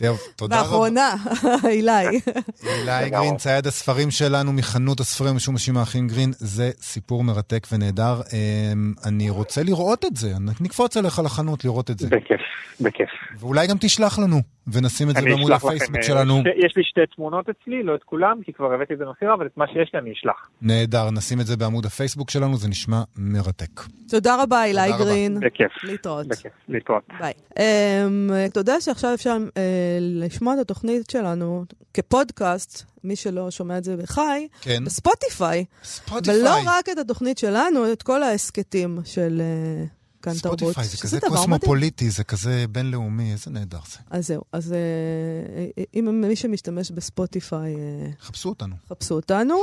טוב, 0.07 0.17
תודה 0.35 0.55
רבה. 0.55 0.63
באחרונה, 0.63 1.15
אילי. 1.71 2.19
אילי 2.63 3.09
גרין, 3.09 3.37
צייד 3.37 3.67
הספרים 3.67 4.11
שלנו 4.11 4.53
מחנות 4.53 4.99
הספרים 4.99 5.35
משומשים 5.35 5.77
האחים 5.77 6.07
גרין, 6.07 6.29
זה 6.37 6.71
סיפור 6.75 7.23
מרתק 7.23 7.67
ונהדר. 7.71 8.21
אמ, 8.33 8.93
אני 9.05 9.29
רוצה 9.29 9.63
לראות 9.63 10.05
את 10.05 10.15
זה, 10.15 10.27
נקפוץ 10.61 10.97
עליך 10.97 11.21
לחנות 11.25 11.65
לראות 11.65 11.89
את 11.91 11.99
זה. 11.99 12.07
בכיף, 12.07 12.41
בכיף. 12.81 13.09
ואולי 13.39 13.67
גם 13.67 13.75
תשלח 13.79 14.19
לנו, 14.19 14.37
ונשים 14.73 15.09
את 15.09 15.15
זה 15.15 15.21
בעמוד 15.21 15.51
הפייסבוק 15.51 15.97
אה, 15.97 16.03
שלנו. 16.03 16.43
יש 16.65 16.73
לי 16.77 16.83
שתי 16.83 17.01
תמונות 17.15 17.45
אצלי, 17.49 17.83
לא 17.83 17.95
את 17.95 18.03
כולם, 18.03 18.39
כי 18.45 18.53
כבר 18.53 18.73
הבאתי 18.73 18.93
את 18.93 18.97
זה 18.97 19.05
למכירה, 19.05 19.33
אבל 19.33 19.45
את 19.45 19.57
מה 19.57 19.67
שיש 19.67 19.91
לי 19.93 19.99
אני 19.99 20.11
אשלח. 20.11 20.49
נהדר, 20.61 21.11
נשים 21.11 21.39
את 21.39 21.45
זה 21.45 21.57
בעמוד 21.57 21.85
הפייסבוק 21.85 22.29
שלנו, 22.29 22.57
זה 22.57 22.69
נשמע 22.69 23.01
מרתק. 23.17 23.81
תודה 24.09 24.43
רבה, 24.43 24.63
אילי 24.63 24.91
גרין. 24.99 25.39
בכיף. 25.39 25.83
להתראות. 25.83 26.27
בכיף, 26.27 26.51
להתראות. 26.69 27.03
ביי. 27.19 27.33
אמ, 27.59 28.29
אתה 28.45 28.59
יודע 28.59 28.81
שעכשיו 28.81 29.13
אפשר 29.13 29.37
אה, 29.57 29.63
לשמוע 29.99 30.53
את 30.53 30.59
התוכנית 30.59 31.09
שלנו 31.09 31.65
כפודקאסט, 31.93 32.83
מי 33.03 33.15
שלא 33.15 33.51
שומע 33.51 33.77
את 33.77 33.83
זה 33.83 33.97
בחי, 33.97 34.47
כן. 34.61 34.85
בספוטיפיי. 34.85 35.65
ספוטיפיי. 35.83 36.39
ולא 36.39 36.55
רק 36.65 36.89
את 36.89 36.97
התוכנית 36.97 37.37
שלנו, 37.37 37.91
את 37.91 38.03
כל 38.03 38.23
ההסכתים 38.23 38.99
של... 39.05 39.41
אה, 39.41 39.85
כאן 40.21 40.33
תרבות. 40.33 40.59
ספוטיפיי 40.59 40.85
זה 40.87 40.97
כזה 40.97 41.19
קוסמופוליטי, 41.19 42.09
זה 42.09 42.23
כזה 42.23 42.65
בינלאומי, 42.69 43.31
איזה 43.31 43.51
נהדר 43.51 43.79
זה. 43.91 43.97
אז 44.09 44.27
זהו, 44.27 44.41
אז 44.51 44.73
אה, 44.73 45.65
אם 45.93 46.21
מי 46.21 46.35
שמשתמש 46.35 46.91
בספוטיפיי... 46.91 47.75
חפשו 48.21 48.49
אותנו. 48.49 48.75
חפשו 48.89 49.15
אותנו. 49.15 49.55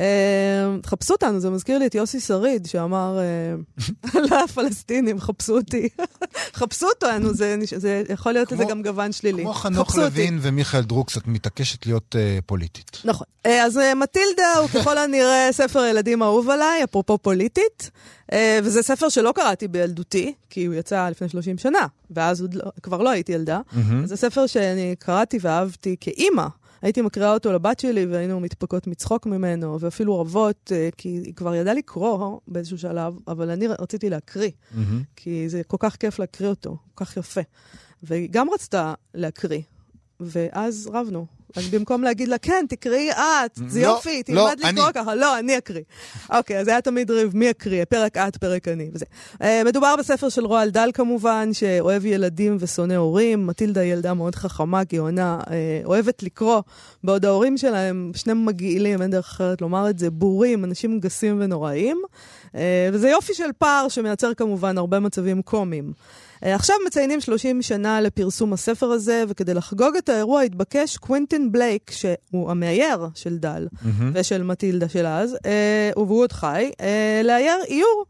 אה, 0.00 0.76
חפשו 0.86 1.14
אותנו, 1.14 1.40
זה 1.40 1.50
מזכיר 1.50 1.78
לי 1.78 1.86
את 1.86 1.94
יוסי 1.94 2.20
שריד, 2.20 2.66
שאמר 2.66 3.18
לפלסטינים, 4.30 5.20
חפשו 5.20 5.56
אותי. 5.56 5.88
חפשו 6.60 6.86
אותנו, 6.86 7.34
זה 7.34 7.56
יכול 8.08 8.32
להיות 8.32 8.52
איזה 8.52 8.64
גם 8.64 8.82
גוון 8.82 9.12
שלילי. 9.12 9.42
כמו 9.42 9.52
חנוך 9.52 9.96
לוין 9.96 10.38
ומיכאל 10.42 10.82
דרוקס, 10.82 11.16
את 11.16 11.26
מתעקשת 11.26 11.86
להיות 11.86 12.16
פוליטית. 12.46 12.98
נכון. 13.04 13.26
אז 13.44 13.80
מטילדה 13.96 14.52
הוא 14.60 14.68
ככל 14.74 14.98
הנראה 14.98 15.48
ספר 15.52 15.84
ילדים 15.84 16.22
אהוב 16.22 16.50
עליי, 16.50 16.84
אפרופו 16.84 17.18
פוליטית. 17.18 17.90
וזה 18.62 18.82
ספר 18.82 19.08
שלא 19.08 19.32
קראתי 19.34 19.68
בילדותי, 19.68 20.34
כי 20.50 20.64
הוא 20.64 20.74
יצא 20.74 21.08
לפני 21.08 21.28
30 21.28 21.58
שנה, 21.58 21.86
ואז 22.10 22.40
עוד 22.40 22.54
לא, 22.54 22.64
כבר 22.82 23.02
לא 23.02 23.10
הייתי 23.10 23.32
ילדה. 23.32 23.60
Mm-hmm. 23.70 24.06
זה 24.06 24.16
ספר 24.16 24.46
שאני 24.46 24.94
קראתי 24.98 25.38
ואהבתי 25.40 25.96
כאימא. 26.00 26.46
הייתי 26.84 27.02
מקריאה 27.02 27.34
אותו 27.34 27.52
לבת 27.52 27.80
שלי 27.80 28.06
והיינו 28.06 28.40
מתפקות 28.40 28.86
מצחוק 28.86 29.26
ממנו, 29.26 29.80
ואפילו 29.80 30.20
רבות, 30.20 30.72
כי 30.96 31.08
היא 31.08 31.34
כבר 31.34 31.54
ידעה 31.54 31.74
לקרוא 31.74 32.40
באיזשהו 32.48 32.78
שלב, 32.78 33.14
אבל 33.28 33.50
אני 33.50 33.66
רציתי 33.66 34.10
להקריא, 34.10 34.50
mm-hmm. 34.50 34.78
כי 35.16 35.48
זה 35.48 35.62
כל 35.66 35.76
כך 35.80 35.96
כיף 35.96 36.18
להקריא 36.18 36.48
אותו, 36.48 36.76
כל 36.94 37.04
כך 37.04 37.16
יפה. 37.16 37.40
והיא 38.02 38.28
גם 38.30 38.46
רצתה 38.54 38.94
להקריא, 39.14 39.60
ואז 40.20 40.90
רבנו. 40.92 41.26
אז 41.56 41.68
במקום 41.68 42.02
להגיד 42.02 42.28
לה, 42.28 42.38
כן, 42.38 42.64
תקראי 42.68 43.10
את, 43.10 43.60
זה 43.66 43.80
לא, 43.80 43.86
יופי, 43.86 44.22
לא, 44.28 44.50
תלמד 44.56 44.72
לקרוא 44.72 44.90
ככה. 44.94 45.14
לא, 45.14 45.38
אני 45.38 45.58
אקריא. 45.58 45.82
אוקיי, 46.30 46.58
אז 46.58 46.68
היה 46.68 46.80
תמיד 46.80 47.10
ריב, 47.10 47.36
מי 47.36 47.50
אקריא? 47.50 47.84
פרק 47.84 48.16
את, 48.16 48.36
פרק 48.36 48.68
אני, 48.68 48.90
וזה. 48.94 49.04
Uh, 49.34 49.44
מדובר 49.64 49.94
בספר 49.98 50.28
של 50.28 50.44
רועל 50.44 50.70
דל 50.70 50.90
כמובן, 50.94 51.52
שאוהב 51.52 52.06
ילדים 52.06 52.56
ושונא 52.60 52.94
הורים. 52.94 53.46
מטילדה 53.46 53.80
היא 53.80 53.92
ילדה 53.92 54.14
מאוד 54.14 54.34
חכמה, 54.34 54.84
גאונה, 54.84 55.38
uh, 55.42 55.48
אוהבת 55.84 56.22
לקרוא, 56.22 56.60
בעוד 57.04 57.24
ההורים 57.24 57.58
שלהם, 57.58 58.10
שני 58.14 58.32
מגעילים, 58.32 59.02
אין 59.02 59.10
דרך 59.10 59.26
אחרת 59.26 59.60
לומר 59.60 59.90
את 59.90 59.98
זה, 59.98 60.10
בורים, 60.10 60.64
אנשים 60.64 61.00
גסים 61.00 61.40
ונוראים. 61.40 62.02
Uh, 62.46 62.56
וזה 62.92 63.08
יופי 63.08 63.34
של 63.34 63.50
פער 63.58 63.88
שמייצר 63.88 64.34
כמובן 64.34 64.78
הרבה 64.78 65.00
מצבים 65.00 65.42
קומיים. 65.42 65.92
אה, 66.44 66.54
עכשיו 66.54 66.76
מציינים 66.86 67.20
30 67.20 67.62
שנה 67.62 68.00
לפרסום 68.00 68.52
הספר 68.52 68.86
הזה, 68.86 69.24
וכדי 69.28 69.54
לחגוג 69.54 69.96
את 69.96 70.08
האירוע 70.08 70.42
התבקש 70.42 70.96
קווינטין 70.96 71.52
בלייק, 71.52 71.90
שהוא 71.90 72.50
המאייר 72.50 73.08
של 73.14 73.36
דל 73.38 73.66
mm-hmm. 73.72 74.02
ושל 74.12 74.42
מטילדה 74.42 74.88
של 74.88 75.06
אז, 75.06 75.36
אה, 75.46 75.90
והוא 75.96 76.20
עוד 76.20 76.32
חי, 76.32 76.70
אה, 76.80 77.20
לאייר 77.24 77.56
איור. 77.68 78.04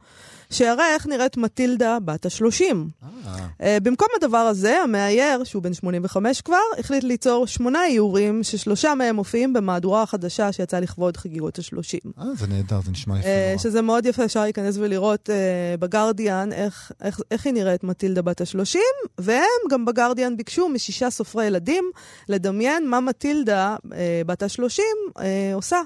שיראה 0.54 0.94
איך 0.94 1.06
נראית 1.06 1.36
מטילדה 1.36 1.98
בת 2.04 2.26
ה-30. 2.26 2.60
Uh, 3.04 3.62
במקום 3.82 4.08
הדבר 4.16 4.38
הזה, 4.38 4.80
המאייר, 4.82 5.44
שהוא 5.44 5.62
בן 5.62 5.74
85 5.74 6.40
כבר, 6.40 6.56
החליט 6.78 7.04
ליצור 7.04 7.46
שמונה 7.46 7.86
איורים, 7.86 8.42
ששלושה 8.42 8.94
מהם 8.94 9.16
מופיעים 9.16 9.52
במהדורה 9.52 10.02
החדשה 10.02 10.52
שיצאה 10.52 10.80
לכבוד 10.80 11.16
חגיגות 11.16 11.58
ה-30. 11.58 12.10
אה, 12.18 12.24
זה 12.34 12.46
נהדר, 12.46 12.80
זה 12.84 12.90
נשמע 12.90 13.18
יפה 13.18 13.28
uh, 13.28 13.62
שזה 13.62 13.82
מאוד 13.82 14.06
יפה, 14.06 14.24
אפשר 14.24 14.42
להיכנס 14.42 14.76
ולראות 14.78 15.28
uh, 15.28 15.80
בגרדיאן 15.80 16.52
איך, 16.52 16.92
איך, 17.02 17.20
איך 17.30 17.46
היא 17.46 17.54
נראית 17.54 17.84
מטילדה 17.84 18.22
בת 18.22 18.40
ה-30, 18.40 18.78
והם 19.18 19.70
גם 19.70 19.84
בגרדיאן 19.84 20.36
ביקשו 20.36 20.68
משישה 20.68 21.10
סופרי 21.10 21.46
ילדים 21.46 21.90
לדמיין 22.28 22.88
מה 22.88 23.00
מטילדה 23.00 23.76
uh, 23.84 23.88
בת 24.26 24.42
ה-30 24.42 24.80
uh, 25.18 25.20
עושה 25.54 25.78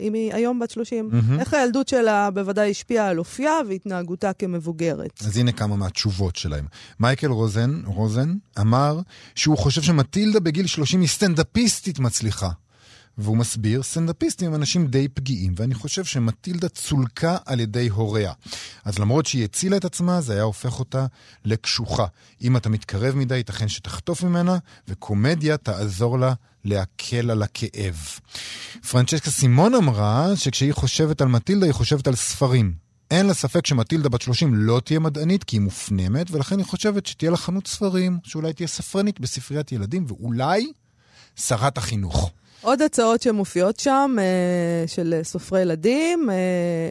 אם 0.00 0.14
היא 0.14 0.34
היום 0.34 0.58
בת 0.58 0.70
30. 0.70 1.10
Mm-hmm. 1.12 1.40
איך 1.40 1.54
הילדות 1.54 1.88
שלה 1.88 2.30
בוודאי 2.30 2.70
השפיעה 2.70 3.08
על 3.08 3.18
אופייה 3.18 3.52
והתנהגותה 3.68 4.32
כמבוגרת. 4.32 5.22
אז 5.26 5.36
הנה 5.36 5.52
כמה 5.52 5.76
מהתשובות 5.76 6.36
שלהם. 6.36 6.66
מייקל 7.00 7.30
רוזן, 7.30 7.82
רוזן 7.86 8.34
אמר 8.60 9.00
שהוא 9.34 9.58
חושב 9.58 9.82
שמטילדה 9.82 10.40
בגיל 10.40 10.66
30 10.66 11.00
היא 11.00 11.08
סטנדאפיסטית 11.08 11.98
מצליחה. 11.98 12.50
והוא 13.18 13.36
מסביר, 13.36 13.82
סטנדאפיסטים 13.82 14.48
הם 14.48 14.54
אנשים 14.54 14.86
די 14.86 15.08
פגיעים, 15.08 15.52
ואני 15.56 15.74
חושב 15.74 16.04
שמטילדה 16.04 16.68
צולקה 16.68 17.36
על 17.46 17.60
ידי 17.60 17.88
הוריה. 17.88 18.32
אז 18.84 18.98
למרות 18.98 19.26
שהיא 19.26 19.44
הצילה 19.44 19.76
את 19.76 19.84
עצמה, 19.84 20.20
זה 20.20 20.32
היה 20.32 20.42
הופך 20.42 20.78
אותה 20.78 21.06
לקשוחה. 21.44 22.06
אם 22.42 22.56
אתה 22.56 22.68
מתקרב 22.68 23.14
מדי, 23.14 23.36
ייתכן 23.36 23.68
שתחטוף 23.68 24.22
ממנה, 24.22 24.58
וקומדיה 24.88 25.56
תעזור 25.56 26.18
לה 26.18 26.34
להקל 26.64 27.30
על 27.30 27.42
הכאב. 27.42 27.96
פרנצ'סקה 28.90 29.30
סימון 29.30 29.74
אמרה 29.74 30.36
שכשהיא 30.36 30.72
חושבת 30.72 31.20
על 31.20 31.28
מטילדה, 31.28 31.66
היא 31.66 31.72
חושבת 31.72 32.06
על 32.06 32.14
ספרים. 32.14 32.74
אין 33.10 33.26
לה 33.26 33.34
ספק 33.34 33.66
שמטילדה 33.66 34.08
בת 34.08 34.22
30 34.22 34.54
לא 34.54 34.80
תהיה 34.84 35.00
מדענית, 35.00 35.44
כי 35.44 35.56
היא 35.56 35.60
מופנמת, 35.60 36.30
ולכן 36.30 36.58
היא 36.58 36.66
חושבת 36.66 37.06
שתהיה 37.06 37.30
לה 37.30 37.36
חנות 37.36 37.66
ספרים, 37.66 38.18
שאולי 38.24 38.52
תהיה 38.52 38.68
ספרנית 38.68 39.20
בספריית 39.20 39.72
ילדים, 39.72 40.04
ואולי 40.08 40.72
שרת 41.36 41.78
החינוך. 41.78 42.30
עוד 42.64 42.82
הצעות 42.82 43.22
שמופיעות 43.22 43.80
שם, 43.80 44.16
אה, 44.18 44.84
של 44.86 45.20
סופרי 45.22 45.60
ילדים. 45.60 46.30
אה, 46.30 46.34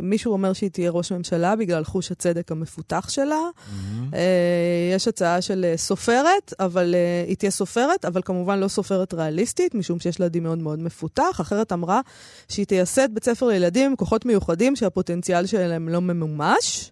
מישהו 0.04 0.34
אומר 0.34 0.54
שהיא 0.54 0.70
תהיה 0.70 0.92
ראש 0.92 1.12
ממשלה 1.12 1.56
בגלל 1.56 1.84
חוש 1.84 2.12
הצדק 2.12 2.52
המפותח 2.52 3.10
שלה. 3.10 3.36
Mm-hmm. 3.36 4.16
אה, 4.16 4.94
יש 4.96 5.08
הצעה 5.08 5.42
של 5.42 5.74
סופרת, 5.76 6.54
אבל 6.60 6.96
היא 7.28 7.36
תהיה 7.36 7.52
סופרת, 7.52 8.06
אבל 8.06 8.22
כמובן 8.26 8.60
לא 8.60 8.68
סופרת 8.68 9.14
ריאליסטית, 9.14 9.76
משום 9.76 10.00
שיש 10.00 10.20
לה 10.20 10.30
דמיון 10.30 10.62
מאוד 10.62 10.80
מפותח. 10.80 11.38
אחרת 11.42 11.72
אמרה 11.74 12.02
שהיא 12.50 12.66
תייסד 12.66 13.14
בית 13.14 13.24
ספר 13.24 13.48
לילדים 13.48 13.90
עם 13.90 13.96
כוחות 13.96 14.26
מיוחדים 14.26 14.76
שהפוטנציאל 14.76 15.46
שלהם 15.46 15.90
לא 15.90 16.02
ממומש. 16.02 16.92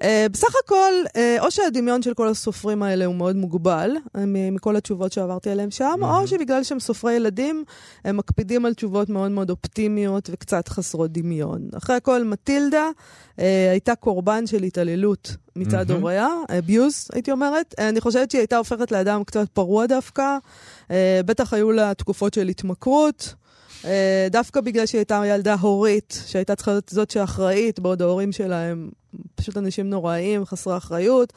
Uh, 0.00 0.06
בסך 0.32 0.54
הכל, 0.64 0.92
uh, 1.06 1.18
או 1.38 1.50
שהדמיון 1.50 2.02
של 2.02 2.14
כל 2.14 2.28
הסופרים 2.28 2.82
האלה 2.82 3.04
הוא 3.04 3.14
מאוד 3.14 3.36
מוגבל, 3.36 3.90
uh, 3.96 4.20
מכל 4.52 4.76
התשובות 4.76 5.12
שעברתי 5.12 5.50
עליהם 5.50 5.70
שם, 5.70 5.94
mm-hmm. 6.00 6.04
או 6.04 6.26
שבגלל 6.26 6.62
שהם 6.62 6.80
סופרי 6.80 7.12
ילדים, 7.12 7.64
הם 8.04 8.16
מקפידים 8.16 8.64
על 8.64 8.74
תשובות 8.74 9.08
מאוד 9.08 9.30
מאוד 9.30 9.50
אופטימיות 9.50 10.30
וקצת 10.32 10.68
חסרות 10.68 11.12
דמיון. 11.12 11.68
אחרי 11.76 11.96
הכל, 11.96 12.24
מטילדה 12.24 12.88
uh, 13.36 13.40
הייתה 13.70 13.94
קורבן 13.94 14.46
של 14.46 14.62
התעללות 14.62 15.36
מצד 15.56 15.90
mm-hmm. 15.90 15.94
הוריה, 15.94 16.28
abuse, 16.48 17.08
הייתי 17.12 17.32
אומרת. 17.32 17.74
Uh, 17.78 17.82
אני 17.82 18.00
חושבת 18.00 18.30
שהיא 18.30 18.40
הייתה 18.40 18.56
הופכת 18.56 18.92
לאדם 18.92 19.24
קצת 19.24 19.48
פרוע 19.52 19.86
דווקא. 19.86 20.38
Uh, 20.82 20.92
בטח 21.26 21.52
היו 21.52 21.72
לה 21.72 21.94
תקופות 21.94 22.34
של 22.34 22.48
התמכרות. 22.48 23.34
דווקא 24.30 24.60
בגלל 24.60 24.86
שהיא 24.86 24.98
הייתה 24.98 25.22
ילדה 25.26 25.54
הורית, 25.54 26.22
שהייתה 26.26 26.56
צריכה 26.56 26.70
להיות 26.70 26.88
זאת 26.88 27.10
שאחראית, 27.10 27.80
בעוד 27.80 28.02
ההורים 28.02 28.32
שלה 28.32 28.58
הם 28.58 28.90
פשוט 29.34 29.56
אנשים 29.56 29.90
נוראיים, 29.90 30.46
חסרי 30.46 30.76
אחריות. 30.76 31.32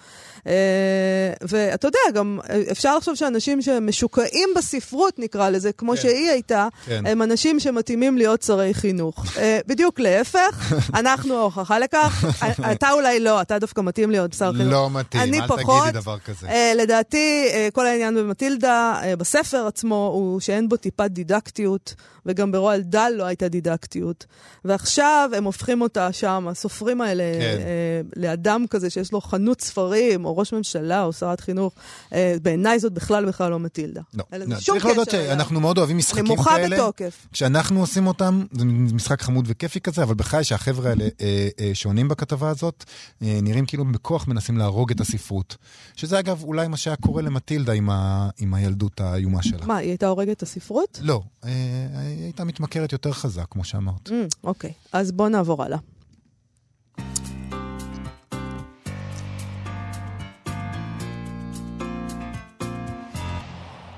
אה, 0.48 1.34
ואתה 1.42 1.88
יודע, 1.88 2.00
גם 2.14 2.40
אפשר 2.72 2.98
לחשוב 2.98 3.16
שאנשים 3.16 3.62
שמשוקעים 3.62 4.50
בספרות, 4.56 5.20
נקרא 5.20 5.50
לזה, 5.50 5.72
כמו 5.72 5.92
כן. 5.92 6.02
שהיא 6.02 6.30
הייתה, 6.30 6.68
כן. 6.86 7.08
הם 7.08 7.22
אנשים 7.22 7.60
שמתאימים 7.60 8.18
להיות 8.18 8.42
שרי 8.42 8.74
חינוך. 8.74 9.26
אה, 9.38 9.60
בדיוק 9.68 10.00
להפך, 10.00 10.74
אנחנו 11.00 11.38
ההוכחה 11.38 11.80
לכך. 11.80 12.26
אתה 12.72 12.92
אולי 12.92 13.20
לא, 13.20 13.42
אתה 13.42 13.60
דווקא 13.60 13.82
מתאים 13.82 14.12
להיות 14.12 14.34
שר 14.34 14.54
חינוך. 14.54 14.74
לא 14.74 14.90
מתאים, 14.90 15.34
אל 15.34 15.48
פחות. 15.48 15.84
תגידי 15.84 16.00
דבר 16.00 16.20
כזה. 16.20 16.48
אה, 16.48 16.72
לדעתי, 16.76 17.48
כל 17.74 17.88
העניין 17.88 18.16
במטילדה, 18.16 19.02
בספר 19.18 19.68
עצמו, 19.68 20.12
הוא 20.14 20.40
שאין 20.40 20.70
בו 20.70 20.78
טיפת 20.78 21.12
דידקטיות, 21.12 21.96
וגם 22.26 22.52
ברועל 22.52 22.82
דל 22.82 23.12
לא 23.16 23.24
הייתה 23.24 23.48
דידקטיות. 23.48 24.26
ועכשיו 24.66 25.30
הם 25.34 25.44
הופכים 25.44 25.82
אותה 25.82 26.12
שם, 26.12 26.48
הסופרים 26.50 27.02
האלה, 27.02 27.24
כן. 27.40 27.58
אה, 27.68 28.01
לאדם 28.15 28.65
כזה 28.70 28.89
שיש 28.89 29.11
לו 29.11 29.22
חנות 29.22 29.61
ספרים, 29.61 30.26
או 30.26 30.38
ראש 30.38 30.53
ממשלה, 30.53 31.03
או 31.03 31.13
שרת 31.13 31.39
חינוך, 31.39 31.74
אה, 32.13 32.36
בעיניי 32.41 32.80
זאת 32.80 32.93
בכלל 32.93 33.26
בכלל 33.26 33.51
לא 33.51 33.59
מטילדה. 33.59 34.01
לא, 34.13 34.24
לא 34.32 34.55
צריך 34.55 34.86
להודות 34.86 35.09
שאנחנו 35.09 35.59
מאוד 35.59 35.78
אוהבים 35.78 35.97
משחקים 35.97 36.26
כאלה. 36.26 36.36
אני 36.36 36.68
מוחה 36.68 36.76
בתוקף. 36.76 37.28
כשאנחנו 37.32 37.80
עושים 37.80 38.07
אותם, 38.07 38.43
זה 38.51 38.65
משחק 38.65 39.22
חמוד 39.22 39.45
וכיפי 39.47 39.82
כזה, 39.82 40.03
אבל 40.03 40.15
בחיי 40.15 40.43
שהחבר'ה 40.43 40.89
האלה 40.89 41.07
אה, 41.22 41.72
שעונים 41.74 42.07
בכתבה 42.07 42.49
הזאת, 42.49 42.84
נראים 43.22 43.65
כאילו 43.65 43.86
בכוח 43.86 44.28
מנסים 44.28 44.57
להרוג 44.57 44.91
את 44.91 45.01
הספרות. 45.01 45.57
שזה 45.95 46.20
אגב 46.20 46.43
אולי 46.43 46.68
מה 46.68 46.78
שהיה 46.78 46.95
קורה 46.95 47.22
למטילדה 47.22 47.74
עם, 47.74 47.89
ה, 47.89 48.30
עם 48.38 48.53
הילדות 48.53 49.01
האיומה 49.01 49.43
שלה. 49.43 49.65
מה, 49.65 49.78
היא 49.78 49.89
הייתה 49.89 50.07
הורגת 50.07 50.38
את 50.38 50.43
הספרות? 50.43 50.99
לא, 51.01 51.22
היא 51.43 52.24
הייתה 52.24 52.43
מתמכרת 52.43 52.91
יותר 52.91 53.11
חזק, 53.11 53.45
כמו 53.49 53.63
שאמרת. 53.63 54.07
Mm, 54.09 54.11
אוקיי, 54.43 54.72
אז 54.91 55.11
בואו 55.11 55.30
נעבור 55.30 55.63
הלאה. 55.63 55.78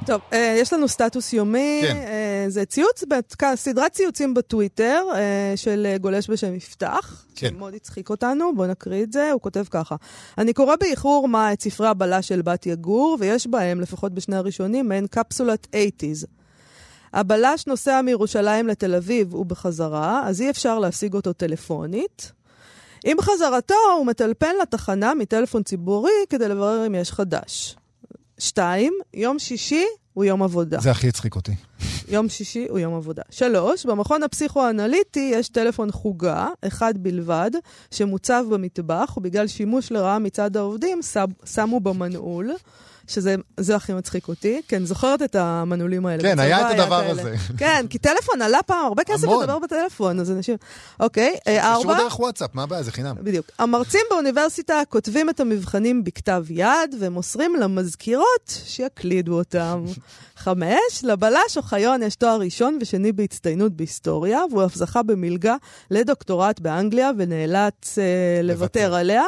טוב, 0.06 0.22
אה, 0.34 0.56
יש 0.58 0.74
לנו 0.74 0.88
סטטוס 0.88 1.34
יומי, 1.34 1.82
כן. 1.84 1.96
אה, 1.96 2.46
זה 2.48 2.66
ציוץ, 2.66 3.04
סדרת 3.56 3.92
ציוצים 3.92 4.34
בטוויטר 4.34 5.04
אה, 5.16 5.54
של 5.56 5.96
גולש 6.02 6.30
בשם 6.30 6.56
יפתח, 6.56 7.26
כן. 7.36 7.50
שמאוד 7.50 7.74
הצחיק 7.74 8.10
אותנו, 8.10 8.56
בואו 8.56 8.68
נקריא 8.68 9.04
את 9.04 9.14
זה, 9.14 9.32
הוא 9.32 9.42
כותב 9.42 9.64
ככה: 9.70 9.96
אני 10.38 10.54
קורא 10.54 10.76
באיחור 10.76 11.28
מה 11.28 11.54
את 11.54 11.62
ספרי 11.62 11.88
הבלה 11.88 12.22
של 12.22 12.42
בת 12.42 12.66
יגור, 12.66 13.18
ויש 13.20 13.48
בהם, 13.48 13.82
לפחות 13.82 14.14
בשני 14.14 14.36
הראשונים, 14.36 14.90
מעין 14.90 15.08
קפסולת 15.08 15.68
80's. 15.72 16.26
הבלש 17.14 17.68
נוסע 17.68 18.02
מירושלים 18.02 18.68
לתל 18.68 18.96
אביב 18.96 19.36
ובחזרה, 19.36 20.24
אז 20.26 20.42
אי 20.42 20.50
אפשר 20.50 20.80
להשיג 20.80 21.14
אותו 21.14 21.34
טלפונית. 21.34 22.32
עם 23.06 23.22
חזרתו 23.22 23.76
הוא 23.98 24.06
מטלפן 24.06 24.56
לתחנה 24.62 25.14
מטלפון 25.14 25.64
ציבורי 25.64 26.12
כדי 26.30 26.48
לברר 26.48 26.88
אם 26.88 26.96
יש 26.96 27.12
חדש. 27.12 27.76
שתיים, 28.40 28.94
יום 29.14 29.40
שישי 29.40 29.86
הוא 30.14 30.24
יום 30.26 30.44
עבודה. 30.44 30.80
זה 30.80 30.92
הכי 30.92 31.08
הצחיק 31.08 31.36
אותי. 31.36 31.52
יום 32.08 32.30
שישי 32.30 32.66
הוא 32.70 32.80
יום 32.80 32.96
עבודה. 32.96 33.22
שלוש, 33.30 33.86
במכון 33.86 34.24
הפסיכואנליטי 34.24 35.32
יש 35.34 35.50
טלפון 35.50 35.92
חוגה, 35.92 36.48
אחד 36.68 36.94
בלבד, 36.98 37.52
שמוצב 37.92 38.46
במטבח, 38.50 39.14
ובגלל 39.18 39.48
שימוש 39.48 39.92
לרעה 39.92 40.20
מצד 40.20 40.58
העובדים, 40.58 41.00
שמו 41.46 41.80
במנעול. 41.80 42.52
שזה 43.10 43.76
הכי 43.76 43.94
מצחיק 43.94 44.28
אותי. 44.28 44.62
כן, 44.68 44.86
זוכרת 44.86 45.22
את 45.22 45.36
המנעולים 45.36 46.06
האלה. 46.06 46.22
כן, 46.24 46.40
היה 46.40 46.72
את 46.72 46.80
הדבר 46.80 47.10
הזה. 47.10 47.36
כן, 47.58 47.86
כי 47.90 47.98
טלפון 47.98 48.42
עלה 48.42 48.64
פעם, 48.66 48.86
הרבה 48.86 49.04
כסף 49.04 49.28
לדבר 49.28 49.60
בטלפון, 49.60 50.20
אז 50.20 50.32
אנשים... 50.32 50.56
אוקיי, 51.00 51.36
אה, 51.48 51.74
ארבע... 51.74 51.94
קשור 51.94 52.04
דרך 52.04 52.20
וואטסאפ, 52.20 52.50
מה 52.54 52.64
הבעיה? 52.64 52.84
זה 52.84 52.92
חינם. 52.92 53.16
בדיוק. 53.20 53.46
המרצים 53.60 54.02
באוניברסיטה 54.10 54.82
כותבים 54.90 55.30
את 55.30 55.40
המבחנים 55.40 56.04
בכתב 56.04 56.46
יד, 56.50 56.96
ומוסרים 57.00 57.56
למזכירות 57.56 58.60
שיקלידו 58.66 59.38
אותם. 59.38 59.86
חמש, 60.40 61.04
לבלש 61.04 61.58
אוחיון 61.58 62.04
יש 62.04 62.16
תואר 62.16 62.40
ראשון 62.40 62.78
ושני 62.82 63.12
בהצטיינות 63.12 63.74
בהיסטוריה, 63.74 64.42
והוא 64.52 64.66
אף 64.66 64.76
זכה 64.76 65.04
במלגה 65.04 65.56
לדוקטורט 65.92 66.60
באנגליה 66.60 67.12
ונאלץ 67.18 67.98
אה, 67.98 68.42
לוותר 68.44 68.94
עליה. 68.94 69.24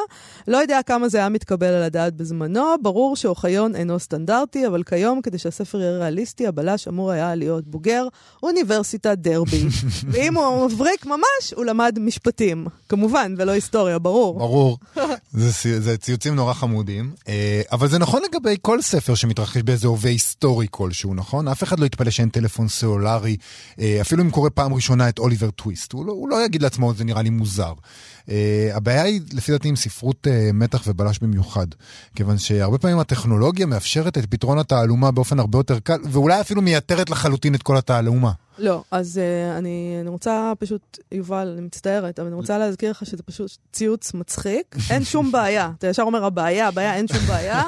לא 0.47 0.57
יודע 0.57 0.79
כמה 0.85 1.09
זה 1.09 1.17
היה 1.17 1.29
מתקבל 1.29 1.67
על 1.67 1.83
הדעת 1.83 2.15
בזמנו, 2.15 2.75
ברור 2.81 3.15
שאוחיון 3.15 3.75
אינו 3.75 3.99
סטנדרטי, 3.99 4.67
אבל 4.67 4.83
כיום, 4.83 5.21
כדי 5.21 5.37
שהספר 5.37 5.81
יהיה 5.81 5.97
ריאליסטי, 5.97 6.47
הבלש 6.47 6.87
אמור 6.87 7.11
היה 7.11 7.35
להיות 7.35 7.67
בוגר 7.67 8.07
אוניברסיטת 8.43 9.17
דרבי. 9.17 9.63
ואם 10.11 10.37
הוא 10.37 10.65
מבריק 10.65 11.05
ממש, 11.05 11.53
הוא 11.55 11.65
למד 11.65 11.97
משפטים. 11.99 12.67
כמובן, 12.89 13.35
ולא 13.37 13.51
היסטוריה, 13.51 13.99
ברור. 13.99 14.39
ברור. 14.39 14.77
זה, 15.33 15.81
זה 15.81 15.97
ציוצים 15.97 16.35
נורא 16.35 16.53
חמודים, 16.53 17.13
אה, 17.27 17.61
אבל 17.71 17.87
זה 17.87 17.99
נכון 17.99 18.21
לגבי 18.29 18.55
כל 18.61 18.81
ספר 18.81 19.15
שמתרחש 19.15 19.61
באיזה 19.61 19.87
הווה 19.87 20.09
היסטורי 20.09 20.67
כלשהו. 20.71 21.13
נכון? 21.13 21.47
אף 21.47 21.63
אחד 21.63 21.79
לא 21.79 21.85
יתפלא 21.85 22.09
שאין 22.09 22.29
טלפון 22.29 22.67
סלולרי, 22.67 23.37
אה, 23.79 23.97
אפילו 24.01 24.23
אם 24.23 24.29
קורא 24.29 24.49
פעם 24.53 24.73
ראשונה 24.73 25.09
את 25.09 25.19
אוליבר 25.19 25.51
טוויסט. 25.51 25.93
הוא 25.93 26.05
לא, 26.05 26.11
הוא 26.11 26.29
לא 26.29 26.45
יגיד 26.45 26.61
לעצמו, 26.61 26.93
זה 26.93 27.03
נראה 27.03 27.21
לי 27.21 27.29
מוזר. 27.29 27.73
Uh, 28.27 28.31
הבעיה 28.73 29.03
היא, 29.03 29.21
לפי 29.33 29.51
דעתי, 29.51 29.67
עם 29.67 29.75
ספרות 29.75 30.27
uh, 30.27 30.53
מתח 30.53 30.83
ובלש 30.87 31.19
במיוחד. 31.19 31.67
כיוון 32.15 32.37
שהרבה 32.37 32.77
פעמים 32.77 32.99
הטכנולוגיה 32.99 33.65
מאפשרת 33.65 34.17
את 34.17 34.25
פתרון 34.25 34.59
התעלומה 34.59 35.11
באופן 35.11 35.39
הרבה 35.39 35.59
יותר 35.59 35.79
קל, 35.79 35.97
ואולי 36.11 36.41
אפילו 36.41 36.61
מייתרת 36.61 37.09
לחלוטין 37.09 37.55
את 37.55 37.63
כל 37.63 37.77
התעלומה. 37.77 38.31
לא, 38.57 38.83
אז 38.91 39.19
uh, 39.19 39.57
אני, 39.57 39.97
אני 40.01 40.09
רוצה 40.09 40.53
פשוט, 40.59 40.99
יובל, 41.11 41.53
אני 41.57 41.61
מצטערת, 41.61 42.19
אבל 42.19 42.27
אני 42.27 42.35
רוצה 42.35 42.57
להזכיר 42.57 42.91
לך 42.91 43.05
שזה 43.05 43.23
פשוט 43.23 43.51
ציוץ 43.73 44.13
מצחיק. 44.13 44.75
אין 44.91 45.03
שום 45.03 45.31
בעיה. 45.31 45.71
אתה 45.77 45.87
ישר 45.87 46.03
אומר 46.03 46.25
הבעיה, 46.25 46.67
הבעיה, 46.67 46.95
אין 46.95 47.07
שום 47.07 47.25
בעיה. 47.27 47.63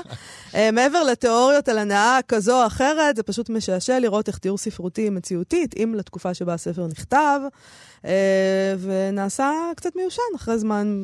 uh, 0.51 0.55
מעבר 0.73 1.03
לתיאוריות 1.03 1.69
על 1.69 1.77
הנאה 1.77 2.19
כזו 2.27 2.61
או 2.61 2.67
אחרת, 2.67 3.15
זה 3.15 3.23
פשוט 3.23 3.49
משעשע 3.49 3.99
לראות 3.99 4.27
איך 4.27 4.37
תיאור 4.37 4.57
ספרותי 4.57 5.09
מציאותי 5.09 5.63
התאים 5.63 5.95
לתקופה 5.95 6.33
שבה 6.33 6.53
הספר 6.53 6.87
נכתב, 6.87 7.39
ונעשה 8.79 9.51
קצת 9.75 9.95
מיושן 9.95 10.21
אחרי 10.35 10.59
זמן 10.59 11.03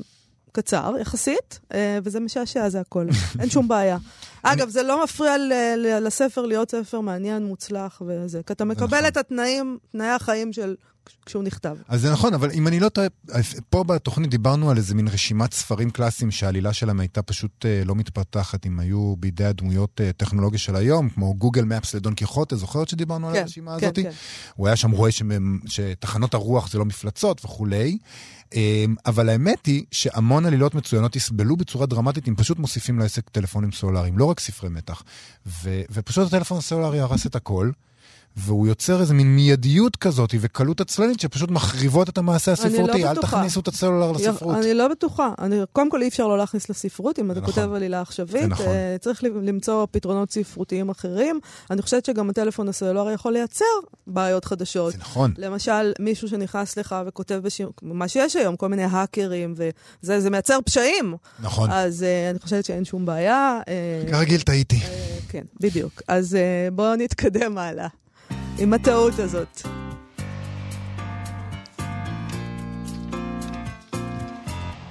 קצר, 0.62 0.94
יחסית, 1.02 1.60
וזה 2.04 2.20
משעשע, 2.20 2.70
זה 2.70 2.80
הכל. 2.80 3.08
אין 3.40 3.50
שום 3.50 3.68
בעיה. 3.68 3.98
אגב, 4.44 4.70
זה 4.70 4.84
לא 4.84 5.04
מפריע 5.04 5.36
לספר 6.02 6.46
להיות 6.46 6.72
ספר 6.72 7.02
מעניין, 7.02 7.46
מוצלח 7.46 8.02
וזה, 8.08 8.42
כי 8.46 8.54
אתה 8.54 8.66
מקבל 8.66 8.86
נכון. 8.86 9.06
את 9.06 9.18
התנאים, 9.18 9.78
תנאי 9.92 10.08
החיים 10.08 10.54
של 10.54 10.76
כשהוא 11.26 11.44
נכתב. 11.44 11.76
אז 11.88 12.02
זה 12.02 12.12
נכון, 12.12 12.34
אבל 12.34 12.52
אם 12.52 12.68
אני 12.68 12.80
לא 12.80 12.90
טועה, 12.90 13.08
פה 13.70 13.84
בתוכנית 13.84 14.30
דיברנו 14.30 14.72
על 14.72 14.78
איזה 14.78 14.96
מין 14.96 15.08
רשימת 15.08 15.54
ספרים 15.54 15.90
קלאסיים 15.90 16.32
שהעלילה 16.32 16.74
שלהם 16.74 17.00
הייתה 17.00 17.22
פשוט 17.22 17.66
אה, 17.66 17.82
לא 17.86 17.96
מתפתחת, 17.96 18.66
אם 18.66 18.80
היו 18.80 19.16
בידי 19.20 19.46
הדמויות 19.46 20.02
אה, 20.02 20.12
טכנולוגיה 20.18 20.60
של 20.60 20.76
היום, 20.76 21.10
כמו 21.10 21.34
גוגל 21.34 21.64
מפס 21.64 21.96
לדון 21.96 22.14
קיחוטה, 22.14 22.56
זוכרת 22.56 22.90
שדיברנו 22.90 23.28
כן, 23.28 23.34
על 23.34 23.40
הרשימה 23.42 23.72
כן, 23.80 23.86
הזאת? 23.86 23.96
כן, 23.96 24.04
כן. 24.04 24.10
הוא 24.56 24.68
היה 24.68 24.76
שם 24.76 24.92
רואה 24.92 25.10
שתחנות 25.66 26.34
הרוח 26.34 26.72
זה 26.72 26.78
לא 26.78 26.86
מפלצות 26.86 27.46
וכולי. 27.46 27.98
אה, 28.56 28.86
אבל 29.06 29.30
האמת 29.30 29.66
היא 29.66 29.84
שהמון 29.92 30.46
עלילות 30.46 30.76
מצוינות 30.76 31.16
יסבלו 31.16 31.56
בצורה 31.56 31.86
דרמטית 31.86 32.28
אם 32.28 32.36
פשוט 32.36 32.60
מוסיפים 32.60 33.00
לעסק 33.00 33.30
טלפונים 33.30 33.72
סלולריים, 33.72 34.18
לא 34.18 34.26
רק 34.26 34.40
ספרי 34.40 34.70
מתח. 34.70 35.04
ו- 35.46 35.82
ופשוט 35.92 36.28
הטלפון 36.28 36.58
הסלולרי 36.58 37.00
הרס 37.00 37.26
את 37.26 37.36
הכל. 37.36 37.72
והוא 38.38 38.68
יוצר 38.68 39.02
איזה 39.02 39.14
מין 39.14 39.36
מיידיות 39.36 39.96
כזאת 39.96 40.36
וקלות 40.40 40.82
עצלנית 40.82 41.20
שפשוט 41.20 41.52
מחריבות 41.52 42.10
את 42.10 42.18
המעשה 42.18 42.52
הספרותי. 42.52 43.04
לא 43.04 43.10
אל 43.10 43.16
תכניסו 43.16 43.60
את 43.60 43.68
הסלולר 43.68 44.12
לספרות. 44.12 44.56
אני 44.56 44.74
לא 44.74 44.88
בטוחה. 44.88 45.30
אני, 45.42 45.60
קודם 45.74 45.90
כל 45.90 46.02
אי 46.02 46.08
אפשר 46.08 46.28
לא 46.28 46.38
להכניס 46.38 46.70
לספרות, 46.70 47.20
אם 47.20 47.32
אתה 47.32 47.40
נכון. 47.40 47.54
כותב 47.54 47.74
עלילה 47.74 48.02
עכשווית. 48.02 48.44
נכון. 48.44 48.66
Uh, 48.66 49.00
צריך 49.00 49.24
למצוא 49.24 49.88
פתרונות 49.92 50.32
ספרותיים 50.32 50.90
אחרים. 50.90 51.40
אני 51.72 51.82
חושבת 51.82 52.06
שגם 52.06 52.30
הטלפון 52.30 52.70
הסלולרי 52.70 53.14
יכול 53.14 53.34
לייצר 53.34 53.66
בעיות 54.08 54.46
חדשות. 54.46 54.92
זה 54.92 54.98
נכון. 55.00 55.34
למשל, 55.38 55.94
מישהו 56.00 56.28
שנכנס 56.28 56.78
לך 56.78 56.96
וכותב 57.08 57.40
בשיר, 57.44 57.72
מה 57.82 58.08
שיש 58.08 58.36
היום, 58.36 58.56
כל 58.56 58.68
מיני 58.68 58.84
האקרים, 58.84 59.56
וזה 60.04 60.30
מייצר 60.30 60.60
פשעים. 60.66 61.16
נכון. 61.40 61.70
אז 61.72 62.02
uh, 62.02 62.32
אני 62.32 62.40
חושבת 62.40 62.66
שאין 62.66 62.86
שום 62.86 63.06
בעיה. 63.06 63.60
Uh, 63.66 64.12
כרגיל 64.12 64.42
טעיתי. 64.42 64.80
כן, 65.30 65.44
בדיוק. 65.60 66.02
אז 66.08 66.38
בואו 66.72 66.96
נתקדם 66.96 67.58
הלאה. 67.58 67.88
עם 68.62 68.74
הטעות 68.74 69.20
הזאת. 69.20 69.62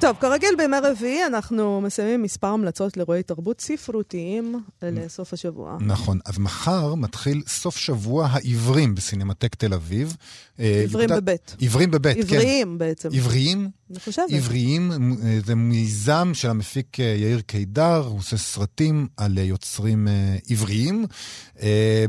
טוב, 0.00 0.16
כרגיל 0.20 0.54
בימי 0.58 0.76
רביעי 0.82 1.26
אנחנו 1.26 1.80
מסיימים 1.80 2.22
מספר 2.22 2.46
המלצות 2.46 2.96
לאירועי 2.96 3.22
תרבות 3.22 3.60
ספרותיים 3.60 4.64
לסוף 4.82 5.32
השבוע. 5.32 5.78
נכון, 5.80 6.18
אז 6.24 6.38
מחר 6.38 6.94
מתחיל 6.94 7.42
סוף 7.46 7.76
שבוע 7.76 8.28
העיוורים 8.30 8.94
בסינמטק 8.94 9.54
תל 9.54 9.74
אביב. 9.74 10.16
אה, 10.60 10.80
עיוורים 10.80 11.08
בבית. 11.08 11.56
עיוורים 11.58 11.90
בבית, 11.90 12.16
כן. 12.16 12.22
עבריים 12.22 12.78
בעצם. 12.78 13.08
עבריים? 13.12 13.70
אני 13.90 14.00
חושבת. 14.00 14.30
עבריים, 14.30 14.92
אה, 14.92 15.38
זה 15.46 15.54
מיזם 15.54 16.30
של 16.34 16.50
המפיק 16.50 17.00
אה, 17.00 17.04
יאיר 17.04 17.40
קידר, 17.40 18.04
הוא 18.06 18.18
עושה 18.18 18.36
סרטים 18.36 19.08
על 19.16 19.38
יוצרים 19.38 20.08
עבריים. 20.50 21.06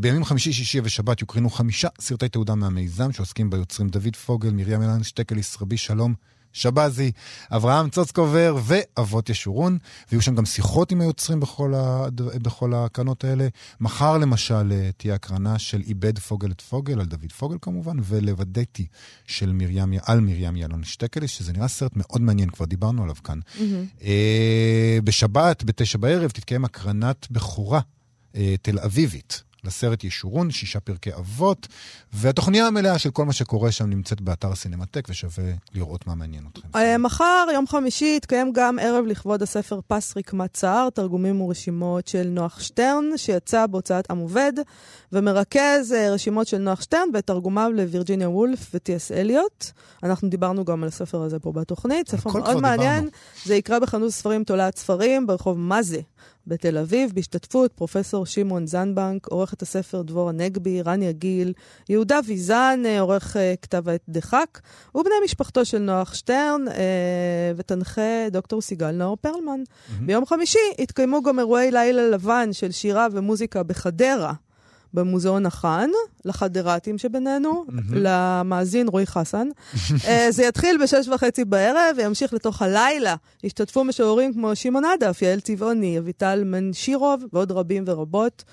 בימים 0.02 0.26
חמישי, 0.26 0.54
שישי 0.54 0.82
ושבת 0.84 1.22
יוקרנו 1.22 1.50
חמישה 1.50 1.88
סרטי 2.02 2.30
תעודה 2.30 2.56
מהמיזם 2.56 3.12
שעוסקים 3.12 3.50
ביוצרים 3.50 3.90
דוד 3.90 4.16
פוגל, 4.16 4.52
מרים 4.52 4.82
אלן 4.82 5.04
שטקליס, 5.04 5.62
רבי 5.62 5.78
שלום. 5.78 6.14
שבזי, 6.54 7.12
אברהם 7.52 7.89
צוצקובר 7.89 8.58
ואבות 8.64 9.30
ישורון, 9.30 9.78
ויהיו 10.12 10.22
שם 10.22 10.36
גם 10.36 10.45
שיחות 10.45 10.91
עם 10.91 11.02
היוצרים 11.02 11.39
בכל, 11.39 11.74
הד... 11.76 12.22
בכל 12.22 12.74
הקרנות 12.74 13.24
האלה. 13.24 13.47
מחר 13.80 14.18
למשל 14.18 14.72
אה, 14.72 14.89
תהיה 14.97 15.16
הקרנה 15.16 15.60
של 15.60 15.82
איבד 15.82 16.20
פוגל 16.20 16.52
את 16.52 16.62
פוגל, 16.62 17.00
על 17.00 17.06
דוד 17.06 17.32
פוגל 17.38 17.58
כמובן, 17.62 17.97
ולוודאתי 18.04 18.88
של 19.28 19.52
מרים, 19.54 19.93
על 20.04 20.20
מרים 20.20 20.56
ילון 20.56 20.84
שטקליס, 20.84 21.32
שזה 21.32 21.54
נראה 21.54 21.68
סרט 21.68 21.91
מאוד 21.95 22.22
מעניין, 22.22 22.50
כבר 22.50 22.66
דיברנו 22.66 23.04
עליו 23.04 23.16
כאן. 23.24 23.39
Mm-hmm. 23.39 24.04
אה, 24.04 25.00
בשבת, 25.04 25.64
בתשע 25.64 25.97
בערב, 25.97 26.32
תתקיים 26.32 26.66
הקרנת 26.66 27.28
בכורה 27.32 27.80
אה, 28.36 28.56
תל 28.62 28.80
אביבית. 28.80 29.49
לסרט 29.64 30.03
ישורון, 30.03 30.51
שישה 30.51 30.80
פרקי 30.80 31.14
אבות, 31.14 31.68
והתוכניה 32.14 32.68
המלאה 32.68 32.99
של 32.99 33.12
כל 33.12 33.26
מה 33.26 33.34
שקורה 33.34 33.72
שם 33.72 33.89
נמצאת 33.89 34.22
באתר 34.22 34.55
סינמטק, 34.55 35.07
ושווה 35.10 35.53
לראות 35.74 36.07
מה 36.07 36.16
מעניין 36.16 36.43
אתכם. 36.51 36.68
אה, 36.76 36.97
מחר, 36.97 37.45
יום 37.53 37.68
חמישי, 37.68 38.14
יתקיים 38.18 38.51
גם 38.53 38.80
ערב 38.80 39.05
לכבוד 39.05 39.41
הספר 39.41 39.80
פס 39.88 40.18
רקמת 40.18 40.53
צער, 40.53 40.89
תרגומים 40.89 41.41
ורשימות 41.41 42.07
של 42.07 42.28
נוח 42.28 42.60
שטרן, 42.60 43.05
שיצא 43.18 43.66
בהוצאת 43.66 44.12
עם 44.12 44.18
עובד, 44.18 44.53
ומרכז 45.12 45.93
אה, 45.93 46.12
רשימות 46.12 46.47
של 46.47 46.57
נוח 46.57 46.82
שטרן 46.82 47.10
ותרגומיו 47.14 47.72
לווירג'יניה 47.74 48.30
וולף 48.30 48.72
וטי.אס 48.74 49.12
אליוט. 49.12 49.66
אנחנו 50.03 50.30
דיברנו 50.30 50.66
גם 50.66 50.84
על 50.84 50.89
הספר 50.89 51.22
הזה 51.22 51.39
פה 51.39 51.51
בתוכנית, 51.51 52.10
ספר 52.10 52.30
מאוד 52.30 52.62
מעניין. 52.62 53.05
דיברנו. 53.05 53.45
זה 53.45 53.55
יקרה 53.55 53.80
בחנות 53.80 54.12
ספרים 54.12 54.43
תולעת 54.43 54.78
ספרים 54.78 55.28
ברחוב 55.28 55.60
מזה. 55.60 55.99
בתל 56.47 56.78
אביב, 56.78 57.11
בהשתתפות 57.13 57.74
פרופסור 57.74 58.26
שמעון 58.26 58.67
זנבנק, 58.67 59.28
עורכת 59.28 59.61
הספר 59.61 60.01
דבורה 60.01 60.32
נגבי, 60.32 60.82
רניה 60.82 61.11
גיל, 61.11 61.53
יהודה 61.89 62.20
ויזן, 62.26 62.84
אה, 62.86 62.99
עורך 62.99 63.36
uh, 63.36 63.39
כתב 63.61 63.89
העת 63.89 64.01
דחק, 64.09 64.59
ובני 64.95 65.13
משפחתו 65.26 65.65
של 65.65 65.78
נוח 65.78 66.13
שטרן, 66.13 66.61
uh, 66.67 66.72
ותנחה 67.55 68.30
דוקטור 68.32 68.61
סיגל 68.61 68.91
נאור 68.91 69.17
פרלמן. 69.22 69.59
Mm-hmm. 69.59 69.93
ביום 70.05 70.26
חמישי 70.26 70.59
התקיימו 70.80 71.24
גם 71.24 71.39
אירועי 71.39 71.72
לילה 71.72 72.09
לבן 72.09 72.49
של 72.53 72.72
שירה 72.72 73.07
ומוזיקה 73.11 73.63
בחדרה. 73.63 74.34
במוזיאון 74.94 75.46
החאן, 75.46 75.90
לחדרתים 76.26 76.98
שבינינו, 76.98 77.66
mm-hmm. 77.68 77.74
למאזין 77.96 78.88
רועי 78.88 79.06
חסן. 79.06 79.48
uh, 79.74 80.10
זה 80.30 80.44
יתחיל 80.44 80.78
בשש 80.84 81.08
וחצי 81.08 81.46
בערב 81.46 81.96
וימשיך 81.98 82.34
לתוך 82.34 82.62
הלילה. 82.62 83.16
השתתפו 83.44 83.84
משוררים 83.84 84.34
כמו 84.34 84.56
שמעון 84.56 84.86
עדף, 84.86 85.22
יעל 85.22 85.40
צבעוני, 85.40 86.00
אביטל 86.00 86.44
מנשירוב 86.46 87.24
ועוד 87.34 87.52
רבים 87.52 87.84
ורבות. 87.88 88.44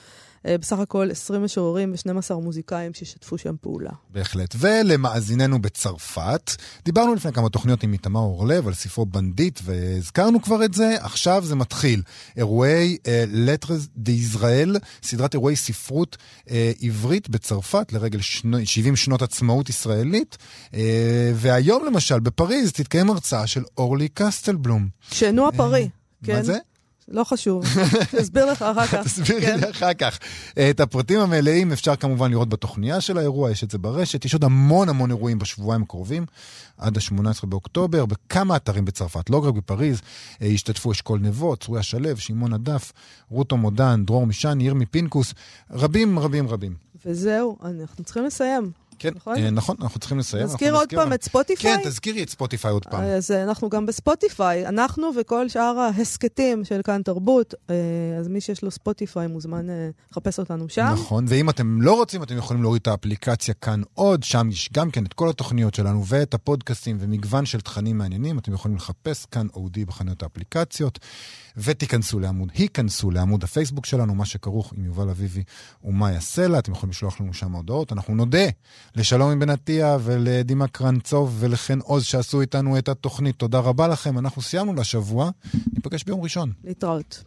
אה, 0.46 0.58
בסך 0.58 0.78
הכל 0.78 1.10
20 1.10 1.42
משוררים 1.44 1.92
ו-12 1.92 2.34
מוזיקאים 2.34 2.94
ששתפו 2.94 3.38
שם 3.38 3.54
פעולה. 3.60 3.90
בהחלט. 4.10 4.54
ולמאזיננו 4.58 5.62
בצרפת, 5.62 6.50
דיברנו 6.84 7.14
לפני 7.14 7.32
כמה 7.32 7.48
תוכניות 7.48 7.82
עם 7.82 7.92
איתמר 7.92 8.20
אורלב 8.20 8.66
על 8.66 8.74
ספרו 8.74 9.06
בנדיט, 9.06 9.60
והזכרנו 9.64 10.42
כבר 10.42 10.64
את 10.64 10.74
זה, 10.74 10.96
עכשיו 11.00 11.44
זה 11.44 11.54
מתחיל. 11.54 12.02
אירועי 12.36 12.96
לטרס 13.32 13.88
דה 13.96 14.12
ישראל, 14.12 14.76
סדרת 15.02 15.34
אירועי 15.34 15.56
ספרות 15.56 16.16
uh, 16.44 16.50
עברית 16.82 17.28
בצרפת 17.28 17.92
לרגל 17.92 18.20
שנו, 18.20 18.58
70 18.64 18.96
שנות 18.96 19.22
עצמאות 19.22 19.68
ישראלית, 19.68 20.36
uh, 20.70 20.74
והיום 21.34 21.84
למשל 21.86 22.20
בפריז 22.20 22.72
תתקיים 22.72 23.10
הרצאה 23.10 23.46
של 23.46 23.62
אורלי 23.78 24.08
קסטלבלום. 24.14 24.88
שנוע 25.10 25.52
פרי. 25.52 25.88
Uh, 25.92 26.26
כן. 26.26 26.36
מה 26.36 26.42
זה? 26.42 26.58
לא 27.08 27.24
חשוב, 27.24 27.64
אסביר 28.20 28.46
לך 28.46 28.62
אחר 28.62 28.86
כך. 28.86 29.04
תסבירי 29.04 29.40
לי 29.56 29.62
כן. 29.62 29.70
אחר 29.70 29.94
כך. 29.94 30.18
את 30.70 30.80
הפרטים 30.80 31.20
המלאים 31.20 31.72
אפשר 31.72 31.96
כמובן 31.96 32.30
לראות 32.30 32.48
בתוכניה 32.48 33.00
של 33.00 33.18
האירוע, 33.18 33.50
יש 33.50 33.64
את 33.64 33.70
זה 33.70 33.78
ברשת. 33.78 34.24
יש 34.24 34.34
עוד 34.34 34.44
המון 34.44 34.88
המון 34.88 35.10
אירועים 35.10 35.38
בשבועיים 35.38 35.82
הקרובים, 35.82 36.26
עד 36.78 36.96
ה-18 36.96 37.46
באוקטובר, 37.46 38.06
בכמה 38.06 38.56
אתרים 38.56 38.84
בצרפת, 38.84 39.30
לא 39.30 39.46
רק 39.46 39.54
בפריז. 39.54 40.00
אה, 40.42 40.46
השתתפו 40.46 40.92
אשכול 40.92 41.20
נבו, 41.20 41.56
צרויה 41.56 41.82
שלו, 41.82 42.16
שמעון 42.16 42.52
אדף, 42.52 42.92
רותו 43.30 43.56
מודן, 43.56 44.04
דרור 44.06 44.26
משני, 44.26 44.64
ירמי 44.64 44.86
פינקוס, 44.86 45.34
רבים 45.70 46.18
רבים 46.18 46.48
רבים. 46.48 46.74
וזהו, 47.06 47.56
אנחנו 47.64 48.04
צריכים 48.04 48.24
לסיים. 48.24 48.70
כן, 48.98 49.10
נכון? 49.16 49.36
אה, 49.36 49.50
נכון, 49.50 49.76
אנחנו 49.80 50.00
צריכים 50.00 50.18
לסיים. 50.18 50.44
נזכיר 50.44 50.74
עוד 50.74 50.88
פעם 50.90 51.12
את 51.12 51.22
ספוטיפיי? 51.22 51.76
כן, 51.76 51.90
תזכירי 51.90 52.22
את 52.22 52.30
ספוטיפיי 52.30 52.70
עוד 52.70 52.86
פעם. 52.86 53.02
אז 53.02 53.30
אה, 53.30 53.42
אנחנו 53.42 53.68
גם 53.68 53.86
בספוטיפיי, 53.86 54.66
אנחנו 54.66 55.10
וכל 55.20 55.48
שאר 55.48 55.78
ההסכתים 55.78 56.64
של 56.64 56.80
כאן 56.84 57.02
תרבות, 57.02 57.54
אה, 57.70 57.74
אז 58.20 58.28
מי 58.28 58.40
שיש 58.40 58.62
לו 58.62 58.70
ספוטיפיי 58.70 59.26
מוזמן 59.26 59.66
לחפש 60.10 60.38
אותנו 60.38 60.68
שם. 60.68 60.90
נכון, 60.92 61.24
ואם 61.28 61.50
אתם 61.50 61.82
לא 61.82 61.92
רוצים, 61.92 62.22
אתם 62.22 62.36
יכולים 62.36 62.62
להוריד 62.62 62.82
את 62.82 62.86
האפליקציה 62.86 63.54
כאן 63.54 63.82
עוד, 63.94 64.22
שם 64.22 64.48
יש 64.50 64.70
גם 64.72 64.90
כן 64.90 65.04
את 65.04 65.12
כל 65.12 65.28
התוכניות 65.28 65.74
שלנו 65.74 66.06
ואת 66.06 66.34
הפודקאסטים 66.34 66.96
ומגוון 67.00 67.46
של 67.46 67.60
תכנים 67.60 67.98
מעניינים, 67.98 68.38
אתם 68.38 68.52
יכולים 68.52 68.76
לחפש 68.76 69.26
כאן 69.26 69.46
אודי 69.54 69.84
בחנויות 69.84 70.22
האפליקציות. 70.22 70.98
ותיכנסו 71.56 72.20
לעמוד, 72.20 72.50
היכנסו 72.54 73.10
לעמוד 73.10 73.44
הפייסבוק 73.44 73.86
שלנו, 73.86 74.14
מה 74.14 74.26
שכרוך 74.26 74.72
עם 74.76 74.84
יובל 74.84 75.10
אביבי 75.10 75.42
ומאיה 75.84 76.20
סלע, 76.20 76.58
אתם 76.58 76.72
יכולים 76.72 76.90
לשלוח 76.90 77.20
לנו 77.20 77.34
שם 77.34 77.52
הודעות. 77.52 77.92
אנחנו 77.92 78.14
נודה 78.14 78.46
לשלום 78.96 79.30
מבן 79.30 79.50
עטיה 79.50 79.98
ולדימה 80.00 80.68
קרנצוב 80.68 81.36
ולחן 81.38 81.78
עוז 81.78 82.04
שעשו 82.04 82.40
איתנו 82.40 82.78
את 82.78 82.88
התוכנית. 82.88 83.36
תודה 83.36 83.58
רבה 83.58 83.88
לכם, 83.88 84.18
אנחנו 84.18 84.42
סיימנו 84.42 84.74
לשבוע, 84.74 85.30
ניפגש 85.74 86.04
ביום 86.04 86.20
ראשון. 86.20 86.52
להתראות. 86.64 87.24